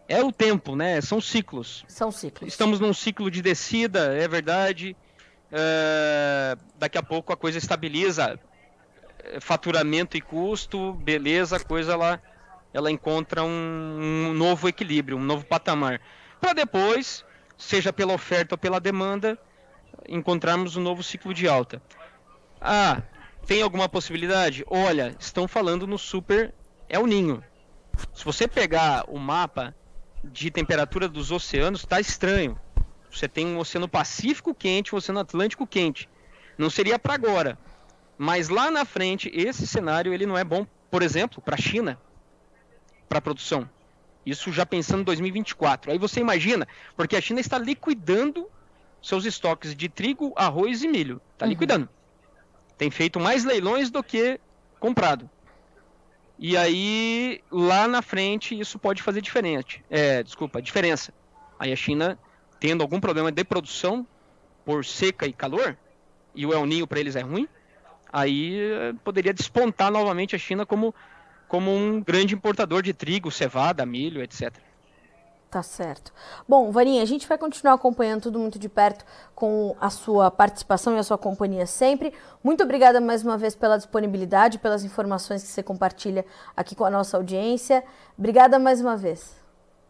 é 0.09 0.21
o 0.23 0.31
tempo, 0.31 0.75
né? 0.75 0.99
São 1.01 1.21
ciclos. 1.21 1.85
São 1.87 2.11
ciclos. 2.11 2.51
Estamos 2.51 2.79
num 2.79 2.93
ciclo 2.93 3.29
de 3.31 3.41
descida, 3.41 4.13
é 4.15 4.27
verdade. 4.27 4.97
Uh, 5.51 6.59
daqui 6.77 6.97
a 6.97 7.03
pouco 7.03 7.33
a 7.33 7.37
coisa 7.37 7.57
estabiliza 7.57 8.39
é, 9.23 9.39
faturamento 9.39 10.15
e 10.15 10.21
custo, 10.21 10.93
beleza, 10.93 11.57
a 11.57 11.59
coisa 11.59 11.93
ela, 11.93 12.21
ela 12.73 12.91
encontra 12.91 13.43
um, 13.43 14.29
um 14.29 14.33
novo 14.33 14.67
equilíbrio, 14.67 15.17
um 15.17 15.23
novo 15.23 15.45
patamar. 15.45 15.99
Para 16.39 16.53
depois, 16.53 17.25
seja 17.57 17.91
pela 17.91 18.13
oferta 18.13 18.55
ou 18.55 18.59
pela 18.59 18.79
demanda, 18.79 19.37
encontrarmos 20.07 20.75
um 20.75 20.81
novo 20.81 21.03
ciclo 21.03 21.33
de 21.33 21.47
alta. 21.47 21.81
Ah, 22.61 23.01
tem 23.45 23.61
alguma 23.61 23.89
possibilidade? 23.89 24.63
Olha, 24.67 25.15
estão 25.19 25.47
falando 25.47 25.87
no 25.87 25.97
super 25.97 26.53
El 26.87 27.05
Ninho. 27.05 27.43
Se 28.13 28.23
você 28.23 28.47
pegar 28.47 29.05
o 29.07 29.17
mapa 29.17 29.75
de 30.23 30.51
temperatura 30.51 31.07
dos 31.07 31.31
oceanos, 31.31 31.81
está 31.81 31.99
estranho. 31.99 32.59
Você 33.11 33.27
tem 33.27 33.47
um 33.47 33.57
Oceano 33.57 33.87
Pacífico 33.87 34.53
quente, 34.53 34.93
um 34.93 34.97
Oceano 34.97 35.19
Atlântico 35.19 35.65
quente. 35.65 36.09
Não 36.57 36.69
seria 36.69 36.99
para 36.99 37.13
agora. 37.13 37.57
Mas 38.17 38.49
lá 38.49 38.69
na 38.69 38.85
frente, 38.85 39.31
esse 39.33 39.65
cenário 39.65 40.13
ele 40.13 40.25
não 40.25 40.37
é 40.37 40.43
bom, 40.43 40.67
por 40.91 41.01
exemplo, 41.01 41.41
para 41.41 41.55
a 41.55 41.57
China, 41.57 41.99
para 43.07 43.21
produção. 43.21 43.69
Isso 44.25 44.51
já 44.51 44.65
pensando 44.65 45.01
em 45.01 45.05
2024. 45.05 45.91
Aí 45.91 45.97
você 45.97 46.19
imagina, 46.19 46.67
porque 46.95 47.15
a 47.15 47.21
China 47.21 47.39
está 47.39 47.57
liquidando 47.57 48.47
seus 49.01 49.25
estoques 49.25 49.73
de 49.73 49.87
trigo, 49.87 50.33
arroz 50.35 50.83
e 50.83 50.87
milho. 50.87 51.21
Está 51.33 51.45
uhum. 51.45 51.51
liquidando. 51.51 51.89
Tem 52.77 52.91
feito 52.91 53.19
mais 53.19 53.43
leilões 53.43 53.89
do 53.89 54.03
que 54.03 54.39
comprado. 54.79 55.29
E 56.37 56.55
aí, 56.55 57.41
lá 57.51 57.87
na 57.87 58.01
frente, 58.01 58.57
isso 58.57 58.79
pode 58.79 59.01
fazer 59.01 59.21
diferente. 59.21 59.83
É, 59.89 60.23
desculpa, 60.23 60.61
diferença. 60.61 61.13
Aí 61.57 61.71
a 61.73 61.75
China 61.75 62.17
tendo 62.59 62.81
algum 62.81 62.99
problema 62.99 63.31
de 63.31 63.43
produção 63.43 64.05
por 64.65 64.85
seca 64.85 65.25
e 65.25 65.33
calor, 65.33 65.77
e 66.35 66.45
o 66.45 66.53
El 66.53 66.65
Ninho 66.65 66.87
para 66.87 66.99
eles 66.99 67.15
é 67.15 67.21
ruim, 67.21 67.47
aí 68.11 68.59
eh, 68.59 68.93
poderia 69.03 69.33
despontar 69.33 69.91
novamente 69.91 70.35
a 70.35 70.39
China 70.39 70.65
como, 70.65 70.93
como 71.47 71.73
um 71.73 72.01
grande 72.01 72.35
importador 72.35 72.81
de 72.81 72.93
trigo, 72.93 73.31
cevada, 73.31 73.85
milho, 73.85 74.21
etc. 74.21 74.53
Tá 75.49 75.63
certo. 75.63 76.13
Bom, 76.47 76.71
Varinha, 76.71 77.01
a 77.01 77.05
gente 77.05 77.27
vai 77.27 77.35
continuar 77.35 77.73
acompanhando 77.73 78.21
tudo 78.21 78.37
muito 78.37 78.59
de 78.59 78.69
perto 78.69 79.03
com 79.33 79.75
a 79.81 79.89
sua 79.89 80.29
participação 80.29 80.95
e 80.95 80.99
a 80.99 81.03
sua 81.03 81.17
companhia 81.17 81.65
sempre. 81.65 82.13
Muito 82.43 82.63
obrigada 82.63 83.01
mais 83.01 83.23
uma 83.23 83.35
vez 83.35 83.55
pela 83.55 83.75
disponibilidade, 83.75 84.59
pelas 84.59 84.83
informações 84.83 85.41
que 85.41 85.49
você 85.49 85.63
compartilha 85.63 86.23
aqui 86.55 86.75
com 86.75 86.85
a 86.85 86.89
nossa 86.91 87.17
audiência. 87.17 87.83
Obrigada 88.15 88.59
mais 88.59 88.79
uma 88.79 88.95
vez. 88.95 89.38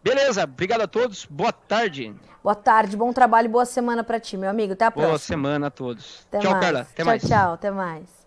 Beleza, 0.03 0.43
obrigado 0.43 0.81
a 0.81 0.87
todos. 0.87 1.25
Boa 1.25 1.51
tarde. 1.51 2.15
Boa 2.41 2.55
tarde, 2.55 2.95
bom 2.95 3.11
trabalho 3.11 3.45
e 3.47 3.49
boa 3.49 3.65
semana 3.65 4.03
para 4.03 4.19
ti, 4.19 4.37
meu 4.37 4.49
amigo. 4.49 4.73
Até 4.73 4.85
a 4.85 4.91
próxima. 4.91 5.09
Boa 5.09 5.19
semana 5.19 5.67
a 5.67 5.71
todos. 5.71 6.25
Até 6.27 6.39
tchau, 6.39 6.51
mais. 6.51 6.63
Carla. 6.63 6.79
Até 6.81 6.95
tchau, 6.95 7.05
mais. 7.05 7.21
Tchau, 7.21 7.53
até 7.53 7.71
mais. 7.71 8.19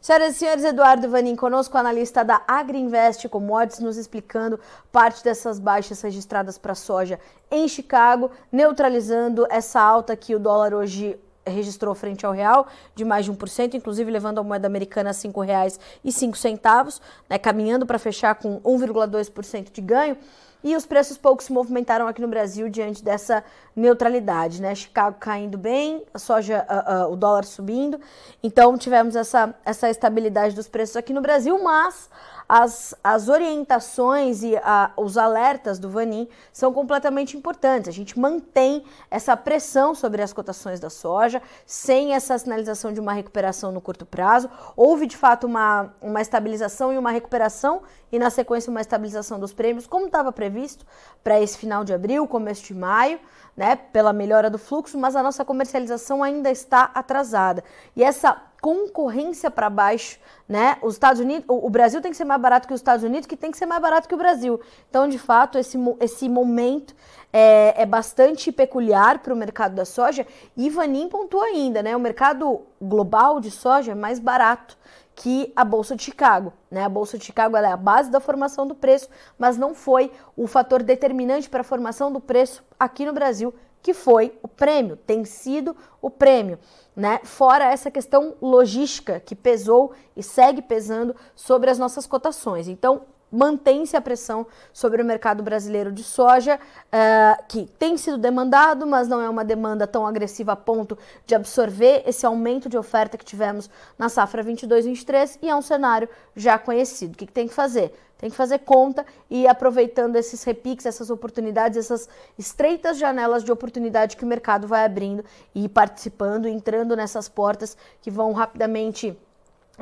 Senhoras 0.00 0.36
e 0.36 0.38
senhores, 0.38 0.64
Eduardo 0.64 1.10
Vanin 1.10 1.36
conosco, 1.36 1.76
analista 1.76 2.24
da 2.24 2.40
Agriinvest 2.48 3.28
Commodities, 3.28 3.80
nos 3.80 3.98
explicando 3.98 4.58
parte 4.90 5.22
dessas 5.22 5.58
baixas 5.58 6.00
registradas 6.00 6.56
para 6.56 6.74
soja 6.74 7.20
em 7.50 7.68
Chicago, 7.68 8.30
neutralizando 8.50 9.46
essa 9.50 9.78
alta 9.78 10.16
que 10.16 10.34
o 10.34 10.38
dólar 10.38 10.72
hoje 10.72 11.18
registrou 11.46 11.94
frente 11.94 12.24
ao 12.24 12.32
real 12.32 12.66
de 12.94 13.04
mais 13.04 13.26
de 13.26 13.32
1%, 13.32 13.74
inclusive 13.74 14.10
levando 14.10 14.38
a 14.38 14.42
moeda 14.42 14.66
americana 14.66 15.10
a 15.10 15.12
R$ 15.12 15.18
5,05, 15.18 17.00
né, 17.28 17.36
caminhando 17.36 17.84
para 17.84 17.98
fechar 17.98 18.36
com 18.36 18.58
1,2% 18.60 19.70
de 19.70 19.80
ganho. 19.82 20.16
E 20.62 20.76
os 20.76 20.84
preços 20.84 21.16
pouco 21.16 21.42
se 21.42 21.52
movimentaram 21.52 22.06
aqui 22.06 22.20
no 22.20 22.28
Brasil 22.28 22.68
diante 22.68 23.02
dessa 23.02 23.42
neutralidade, 23.74 24.60
né? 24.60 24.74
Chicago 24.74 25.16
caindo 25.18 25.56
bem, 25.56 26.04
a 26.12 26.18
soja, 26.18 26.66
uh, 26.68 27.08
uh, 27.08 27.12
o 27.12 27.16
dólar 27.16 27.44
subindo. 27.44 27.98
Então 28.42 28.76
tivemos 28.76 29.16
essa, 29.16 29.54
essa 29.64 29.88
estabilidade 29.88 30.54
dos 30.54 30.68
preços 30.68 30.96
aqui 30.96 31.12
no 31.12 31.20
Brasil, 31.22 31.62
mas 31.62 32.10
as, 32.52 32.96
as 33.04 33.28
orientações 33.28 34.42
e 34.42 34.56
a, 34.56 34.90
os 34.96 35.16
alertas 35.16 35.78
do 35.78 35.88
Vanin 35.88 36.26
são 36.52 36.72
completamente 36.72 37.36
importantes. 37.36 37.88
A 37.88 37.92
gente 37.92 38.18
mantém 38.18 38.82
essa 39.08 39.36
pressão 39.36 39.94
sobre 39.94 40.20
as 40.20 40.32
cotações 40.32 40.80
da 40.80 40.90
soja, 40.90 41.40
sem 41.64 42.12
essa 42.12 42.36
sinalização 42.36 42.92
de 42.92 42.98
uma 42.98 43.12
recuperação 43.12 43.70
no 43.70 43.80
curto 43.80 44.04
prazo. 44.04 44.50
Houve 44.76 45.06
de 45.06 45.16
fato 45.16 45.46
uma, 45.46 45.94
uma 46.02 46.20
estabilização 46.20 46.92
e 46.92 46.98
uma 46.98 47.12
recuperação, 47.12 47.82
e 48.10 48.18
na 48.18 48.30
sequência 48.30 48.68
uma 48.68 48.80
estabilização 48.80 49.38
dos 49.38 49.52
prêmios, 49.52 49.86
como 49.86 50.06
estava 50.06 50.32
previsto 50.32 50.84
para 51.22 51.40
esse 51.40 51.56
final 51.56 51.84
de 51.84 51.94
abril, 51.94 52.26
começo 52.26 52.64
de 52.64 52.74
maio 52.74 53.20
né, 53.56 53.76
pela 53.76 54.12
melhora 54.12 54.48
do 54.48 54.58
fluxo, 54.58 54.98
mas 54.98 55.14
a 55.14 55.22
nossa 55.22 55.44
comercialização 55.44 56.22
ainda 56.22 56.50
está 56.50 56.90
atrasada. 56.94 57.62
E 57.94 58.02
essa 58.02 58.42
concorrência 58.60 59.50
para 59.50 59.70
baixo, 59.70 60.18
né? 60.48 60.76
Os 60.82 60.94
Estados 60.94 61.20
Unidos, 61.20 61.44
o, 61.48 61.70
Brasil 61.70 62.00
tem 62.00 62.10
que 62.10 62.16
ser 62.16 62.24
mais 62.24 62.40
barato 62.40 62.68
que 62.68 62.74
os 62.74 62.80
Estados 62.80 63.04
Unidos, 63.04 63.26
que 63.26 63.36
tem 63.36 63.50
que 63.50 63.58
ser 63.58 63.66
mais 63.66 63.80
barato 63.80 64.08
que 64.08 64.14
o 64.14 64.18
Brasil. 64.18 64.60
Então, 64.88 65.08
de 65.08 65.18
fato, 65.18 65.58
esse, 65.58 65.78
esse 66.00 66.28
momento 66.28 66.94
é, 67.32 67.82
é 67.82 67.86
bastante 67.86 68.52
peculiar 68.52 69.20
para 69.20 69.32
o 69.32 69.36
mercado 69.36 69.74
da 69.74 69.84
soja. 69.84 70.26
E 70.56 70.68
Vanim 70.68 71.08
pontuou 71.08 71.42
ainda, 71.42 71.82
né? 71.82 71.96
O 71.96 72.00
mercado 72.00 72.62
global 72.80 73.40
de 73.40 73.50
soja 73.50 73.92
é 73.92 73.94
mais 73.94 74.18
barato 74.18 74.76
que 75.14 75.52
a 75.54 75.64
Bolsa 75.64 75.94
de 75.94 76.02
Chicago. 76.02 76.52
Né? 76.70 76.82
A 76.82 76.88
Bolsa 76.88 77.18
de 77.18 77.24
Chicago 77.24 77.56
é 77.56 77.66
a 77.66 77.76
base 77.76 78.10
da 78.10 78.20
formação 78.20 78.66
do 78.66 78.74
preço, 78.74 79.08
mas 79.38 79.58
não 79.58 79.74
foi 79.74 80.10
o 80.34 80.46
fator 80.46 80.82
determinante 80.82 81.48
para 81.48 81.60
a 81.60 81.64
formação 81.64 82.10
do 82.10 82.20
preço 82.20 82.64
aqui 82.78 83.04
no 83.04 83.12
Brasil, 83.12 83.54
que 83.82 83.94
foi 83.94 84.38
o 84.42 84.48
prêmio, 84.48 84.96
tem 84.96 85.24
sido 85.24 85.76
o 86.00 86.10
prêmio. 86.10 86.58
Né? 86.94 87.20
Fora 87.24 87.64
essa 87.64 87.90
questão 87.90 88.34
logística 88.40 89.20
que 89.20 89.34
pesou 89.34 89.92
e 90.16 90.22
segue 90.22 90.60
pesando 90.60 91.14
sobre 91.34 91.70
as 91.70 91.78
nossas 91.78 92.06
cotações. 92.06 92.68
Então, 92.68 93.02
mantém-se 93.30 93.96
a 93.96 94.00
pressão 94.00 94.46
sobre 94.72 95.02
o 95.02 95.04
mercado 95.04 95.42
brasileiro 95.42 95.92
de 95.92 96.02
soja, 96.02 96.56
uh, 96.56 97.44
que 97.48 97.66
tem 97.78 97.96
sido 97.96 98.18
demandado, 98.18 98.86
mas 98.86 99.08
não 99.08 99.20
é 99.20 99.28
uma 99.28 99.44
demanda 99.44 99.86
tão 99.86 100.06
agressiva 100.06 100.52
a 100.52 100.56
ponto 100.56 100.98
de 101.26 101.34
absorver 101.34 102.02
esse 102.06 102.26
aumento 102.26 102.68
de 102.68 102.76
oferta 102.76 103.16
que 103.16 103.24
tivemos 103.24 103.70
na 103.98 104.08
safra 104.08 104.42
22-23 104.44 105.38
e 105.42 105.48
é 105.48 105.54
um 105.54 105.62
cenário 105.62 106.08
já 106.34 106.58
conhecido. 106.58 107.14
O 107.14 107.16
que, 107.16 107.26
que 107.26 107.32
tem 107.32 107.46
que 107.46 107.54
fazer? 107.54 107.94
Tem 108.20 108.28
que 108.28 108.36
fazer 108.36 108.58
conta 108.58 109.06
e 109.30 109.44
ir 109.44 109.48
aproveitando 109.48 110.16
esses 110.16 110.44
repiques, 110.44 110.84
essas 110.84 111.08
oportunidades, 111.08 111.78
essas 111.78 112.06
estreitas 112.38 112.98
janelas 112.98 113.42
de 113.42 113.50
oportunidade 113.50 114.14
que 114.14 114.24
o 114.24 114.28
mercado 114.28 114.68
vai 114.68 114.84
abrindo 114.84 115.24
e 115.54 115.66
participando, 115.70 116.46
entrando 116.46 116.94
nessas 116.94 117.30
portas 117.30 117.78
que 118.02 118.10
vão 118.10 118.32
rapidamente 118.32 119.18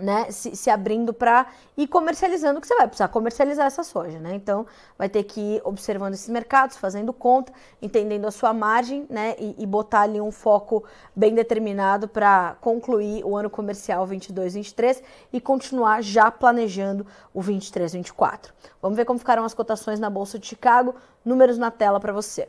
né, 0.01 0.31
se, 0.31 0.55
se 0.55 0.71
abrindo 0.71 1.13
para 1.13 1.47
ir 1.77 1.87
comercializando, 1.89 2.61
que 2.61 2.67
você 2.67 2.75
vai 2.77 2.87
precisar 2.87 3.09
comercializar 3.09 3.67
essa 3.67 3.83
soja, 3.83 4.19
né? 4.19 4.35
Então, 4.35 4.67
vai 4.97 5.09
ter 5.09 5.25
que 5.25 5.41
ir 5.41 5.63
observando 5.65 6.15
esses 6.15 6.29
mercados, 6.29 6.77
fazendo 6.77 7.13
conta, 7.13 7.53
entendendo 7.83 8.27
a 8.27 8.31
sua 8.31 8.53
margem, 8.53 9.07
né, 9.11 9.35
e, 9.39 9.57
e 9.59 9.67
botar 9.67 10.03
ali 10.03 10.21
um 10.21 10.31
foco 10.31 10.85
bem 11.15 11.35
determinado 11.35 12.09
para 12.09 12.57
concluir 12.61 13.25
o 13.25 13.37
ano 13.37 13.51
comercial 13.51 14.07
22-23 14.07 15.03
e 15.33 15.41
continuar 15.41 16.03
já 16.03 16.31
planejando 16.31 17.07
o 17.35 17.41
23-24. 17.41 18.51
Vamos 18.81 18.97
ver 18.97 19.05
como 19.05 19.19
ficaram 19.19 19.45
as 19.45 19.55
cotações 19.55 19.99
na 19.99 20.09
Bolsa 20.09 20.39
de 20.39 20.47
Chicago, 20.47 20.95
números 21.25 21.59
na 21.59 21.71
tela 21.71 21.99
para 21.99 22.13
você. 22.13 22.49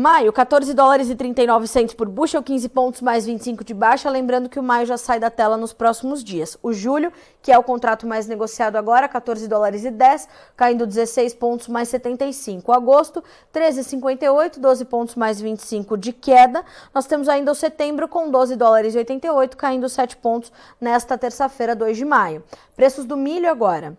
Maio, 0.00 0.32
14 0.32 0.74
dólares 0.74 1.10
e 1.10 1.16
39 1.16 1.66
centos 1.66 1.92
por 1.92 2.08
bushel, 2.08 2.40
15 2.40 2.68
pontos 2.68 3.00
mais 3.00 3.26
25 3.26 3.64
de 3.64 3.74
baixa. 3.74 4.08
Lembrando 4.08 4.48
que 4.48 4.60
o 4.60 4.62
maio 4.62 4.86
já 4.86 4.96
sai 4.96 5.18
da 5.18 5.28
tela 5.28 5.56
nos 5.56 5.72
próximos 5.72 6.22
dias. 6.22 6.56
O 6.62 6.72
julho, 6.72 7.12
que 7.42 7.50
é 7.50 7.58
o 7.58 7.64
contrato 7.64 8.06
mais 8.06 8.28
negociado 8.28 8.76
agora, 8.76 9.08
14 9.08 9.48
dólares 9.48 9.84
e 9.84 9.90
10, 9.90 10.28
caindo 10.56 10.86
16 10.86 11.34
pontos 11.34 11.66
mais 11.66 11.88
75. 11.88 12.70
O 12.70 12.74
agosto, 12.76 13.24
13,58, 13.52 14.60
12 14.60 14.84
pontos 14.84 15.14
mais 15.16 15.40
25 15.40 15.98
de 15.98 16.12
queda. 16.12 16.64
Nós 16.94 17.06
temos 17.06 17.28
ainda 17.28 17.50
o 17.50 17.54
setembro 17.56 18.06
com 18.06 18.30
12 18.30 18.54
dólares 18.54 18.94
e 18.94 18.98
88, 18.98 19.56
caindo 19.56 19.88
7 19.88 20.16
pontos 20.18 20.52
nesta 20.80 21.18
terça-feira, 21.18 21.74
2 21.74 21.96
de 21.96 22.04
maio. 22.04 22.44
Preços 22.76 23.04
do 23.04 23.16
milho 23.16 23.50
agora. 23.50 23.98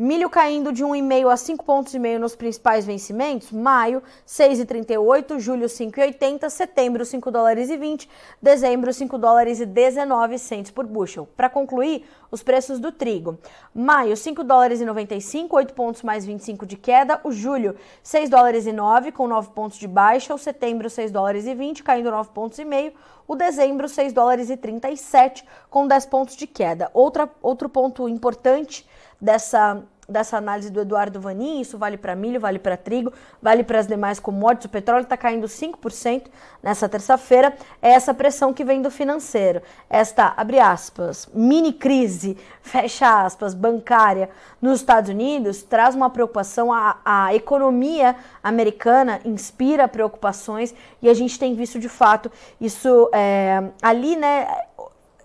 Milho 0.00 0.30
caindo 0.30 0.72
de 0.72 0.84
1,5 0.84 1.28
a 1.28 1.36
5 1.36 1.64
pontos 1.64 1.92
e 1.92 1.98
meio 1.98 2.20
nos 2.20 2.36
principais 2.36 2.86
vencimentos, 2.86 3.50
maio 3.50 4.00
6,38, 4.24 5.40
julho 5.40 5.66
5,80, 5.66 6.48
setembro 6.50 7.04
5 7.04 7.28
dólares 7.32 7.68
e 7.68 7.76
20, 7.76 8.08
dezembro 8.40 8.94
5 8.94 9.18
dólares 9.18 9.58
e 9.58 9.66
19 9.66 10.38
centos 10.38 10.70
por 10.70 10.86
bushel. 10.86 11.28
Para 11.36 11.50
concluir, 11.50 12.06
os 12.30 12.44
preços 12.44 12.78
do 12.78 12.92
trigo. 12.92 13.38
Maio 13.74 14.16
5 14.16 14.44
dólares 14.44 14.80
e 14.80 14.84
95, 14.84 15.56
8 15.56 15.74
pontos 15.74 16.02
mais 16.04 16.24
25 16.24 16.64
de 16.64 16.76
queda, 16.76 17.20
o 17.24 17.32
julho 17.32 17.74
6 18.00 18.30
dólares 18.30 18.66
e 18.66 18.72
9 18.72 19.10
com 19.10 19.26
9 19.26 19.50
pontos 19.50 19.78
de 19.78 19.88
baixa, 19.88 20.32
o 20.32 20.38
setembro 20.38 20.88
6 20.88 21.10
dólares 21.10 21.44
e 21.44 21.56
20 21.56 21.82
caindo 21.82 22.08
9 22.08 22.30
pontos 22.30 22.56
e 22.60 22.64
meio, 22.64 22.92
o 23.26 23.34
dezembro 23.34 23.88
6 23.88 24.12
dólares 24.12 24.48
e 24.48 24.56
37 24.56 25.44
com 25.68 25.88
10 25.88 26.06
pontos 26.06 26.36
de 26.36 26.46
queda. 26.46 26.88
Outra, 26.94 27.28
outro 27.42 27.68
ponto 27.68 28.08
importante 28.08 28.86
dessa 29.20 29.82
dessa 30.08 30.38
análise 30.38 30.70
do 30.70 30.80
Eduardo 30.80 31.20
Vanin, 31.20 31.60
isso 31.60 31.76
vale 31.76 31.98
para 31.98 32.16
milho, 32.16 32.40
vale 32.40 32.58
para 32.58 32.78
trigo, 32.78 33.12
vale 33.42 33.62
para 33.62 33.78
as 33.78 33.86
demais 33.86 34.18
commodities. 34.18 34.64
O 34.64 34.70
petróleo 34.70 35.02
está 35.02 35.18
caindo 35.18 35.46
5% 35.46 36.28
nessa 36.62 36.88
terça-feira. 36.88 37.54
É 37.82 37.90
essa 37.90 38.14
pressão 38.14 38.54
que 38.54 38.64
vem 38.64 38.80
do 38.80 38.90
financeiro. 38.90 39.60
Esta, 39.90 40.32
abre 40.34 40.58
aspas, 40.58 41.28
mini 41.34 41.74
crise, 41.74 42.38
fecha 42.62 43.22
aspas, 43.22 43.52
bancária 43.52 44.30
nos 44.62 44.80
Estados 44.80 45.10
Unidos 45.10 45.62
traz 45.62 45.94
uma 45.94 46.08
preocupação. 46.08 46.72
A, 46.72 46.96
a 47.04 47.34
economia 47.34 48.16
americana 48.42 49.20
inspira 49.24 49.86
preocupações 49.86 50.74
e 51.02 51.08
a 51.08 51.14
gente 51.14 51.38
tem 51.38 51.54
visto 51.54 51.78
de 51.78 51.88
fato 51.88 52.32
isso 52.58 53.10
é, 53.12 53.62
ali, 53.82 54.16
né? 54.16 54.46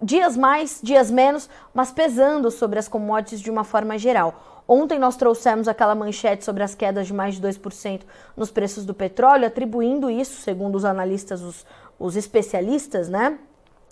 Dias 0.04 0.36
mais, 0.36 0.80
dias 0.84 1.10
menos, 1.10 1.50
mas 1.74 1.92
pesando 1.92 2.52
sobre 2.52 2.78
as 2.78 2.88
commodities 2.88 3.40
de 3.40 3.50
uma 3.50 3.64
forma 3.64 3.98
geral. 3.98 4.64
Ontem 4.68 5.00
nós 5.00 5.16
trouxemos 5.16 5.68
aquela 5.68 5.96
manchete 5.96 6.44
sobre 6.44 6.64
as 6.64 6.76
quedas 6.76 7.08
de 7.08 7.14
mais 7.14 7.36
de 7.36 7.42
2% 7.42 8.02
nos 8.36 8.52
preços 8.52 8.86
do 8.86 8.94
petróleo, 8.94 9.48
atribuindo 9.48 10.10
isso, 10.10 10.42
segundo 10.42 10.76
os 10.76 10.86
analistas, 10.86 11.42
os, 11.42 11.66
os 12.00 12.16
especialistas, 12.16 13.10
né? 13.10 13.38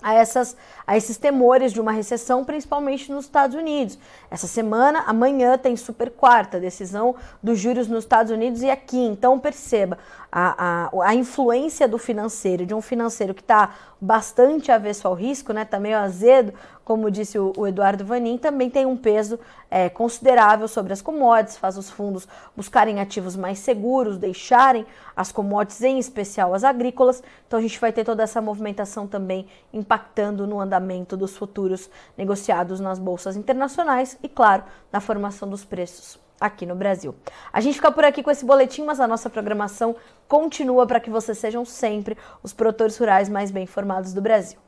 a, 0.02 0.14
essas, 0.16 0.58
a 0.86 0.98
esses 0.98 1.18
temores 1.18 1.72
de 1.72 1.80
uma 1.80 1.92
recessão, 1.92 2.44
principalmente 2.44 3.12
nos 3.12 3.26
Estados 3.26 3.56
Unidos. 3.56 3.98
Essa 4.30 4.48
semana, 4.48 5.04
amanhã, 5.06 5.58
tem 5.58 5.76
super 5.76 6.10
quarta, 6.10 6.60
decisão 6.60 7.16
dos 7.42 7.60
juros 7.60 7.88
nos 7.88 8.04
Estados 8.04 8.32
Unidos 8.32 8.64
e 8.64 8.70
aqui. 8.70 8.98
Então, 8.98 9.40
perceba 9.40 9.98
a, 10.32 10.88
a, 10.88 11.10
a 11.10 11.14
influência 11.14 11.88
do 11.88 11.98
financeiro, 11.98 12.66
de 12.66 12.74
um 12.74 12.82
financeiro 12.82 13.34
que 13.34 13.42
está 13.42 13.76
bastante 14.00 14.72
avesso 14.72 15.08
ao 15.08 15.14
risco, 15.14 15.52
né? 15.52 15.66
Tá 15.66 15.78
meio 15.78 15.98
azedo, 15.98 16.54
como 16.86 17.12
disse 17.12 17.38
o, 17.38 17.52
o 17.58 17.68
Eduardo 17.68 18.06
Vanin, 18.06 18.38
também 18.38 18.70
tem 18.70 18.86
um 18.86 18.96
peso 18.96 19.38
é, 19.70 19.90
considerável 19.90 20.68
sobre 20.68 20.94
as 20.94 21.02
commodities, 21.02 21.58
faz 21.58 21.78
os 21.78 21.90
fundos 21.90 22.28
buscarem 22.56 23.00
ativos 23.02 23.36
mais 23.36 23.60
seguros, 23.60 24.18
deixarem 24.18 24.86
as 25.16 25.32
commodities, 25.32 25.82
em 25.82 26.00
especial 26.00 26.54
as 26.54 26.64
agrícolas. 26.64 27.22
Então 27.46 27.60
a 27.60 27.62
gente 27.62 27.80
vai 27.80 27.92
ter 27.92 28.06
toda 28.06 28.24
essa 28.24 28.42
movimentação 28.42 29.06
também 29.06 29.48
impactando 29.74 30.48
no 30.48 30.62
andamento 30.62 31.18
dos 31.18 31.36
futuros 31.36 31.90
negociados 32.18 32.80
nas 32.80 32.98
bolsas 32.98 33.36
internacionais 33.36 34.18
e, 34.24 34.30
claro, 34.30 34.64
na 34.92 35.02
formação 35.02 35.50
dos 35.50 35.66
preços 35.66 36.20
aqui 36.42 36.66
no 36.66 36.76
Brasil. 36.76 37.16
A 37.54 37.62
gente 37.62 37.76
fica 37.76 37.92
por 37.92 38.04
aqui 38.04 38.24
com 38.24 38.32
esse 38.32 38.44
boletim, 38.44 38.84
mas 38.84 39.00
a 39.00 39.08
nossa 39.08 39.30
programação 39.30 39.96
continua 40.28 40.88
para 40.88 41.00
que 41.00 41.10
vocês 41.10 41.38
sejam 41.38 41.64
sempre 41.64 42.18
os 42.42 42.52
produtores 42.52 42.98
rurais 42.98 43.30
mais 43.30 43.52
bem 43.52 43.64
informados 43.64 44.12
do 44.12 44.22
Brasil. 44.22 44.60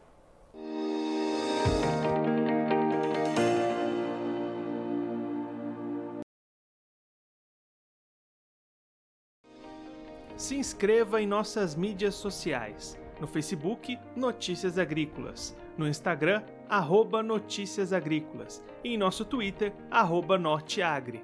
Se 10.37 10.57
inscreva 10.57 11.21
em 11.21 11.25
nossas 11.25 11.73
mídias 11.73 12.15
sociais. 12.15 12.99
No 13.21 13.27
Facebook, 13.27 13.97
Notícias 14.13 14.77
Agrícolas. 14.77 15.55
No 15.77 15.87
Instagram, 15.87 16.43
arroba 16.67 17.23
Notícias 17.23 17.93
Agrícolas. 17.93 18.61
E 18.83 18.93
em 18.93 18.97
nosso 18.97 19.23
Twitter, 19.23 19.73
arroba 19.89 20.37
Norteagri. 20.37 21.23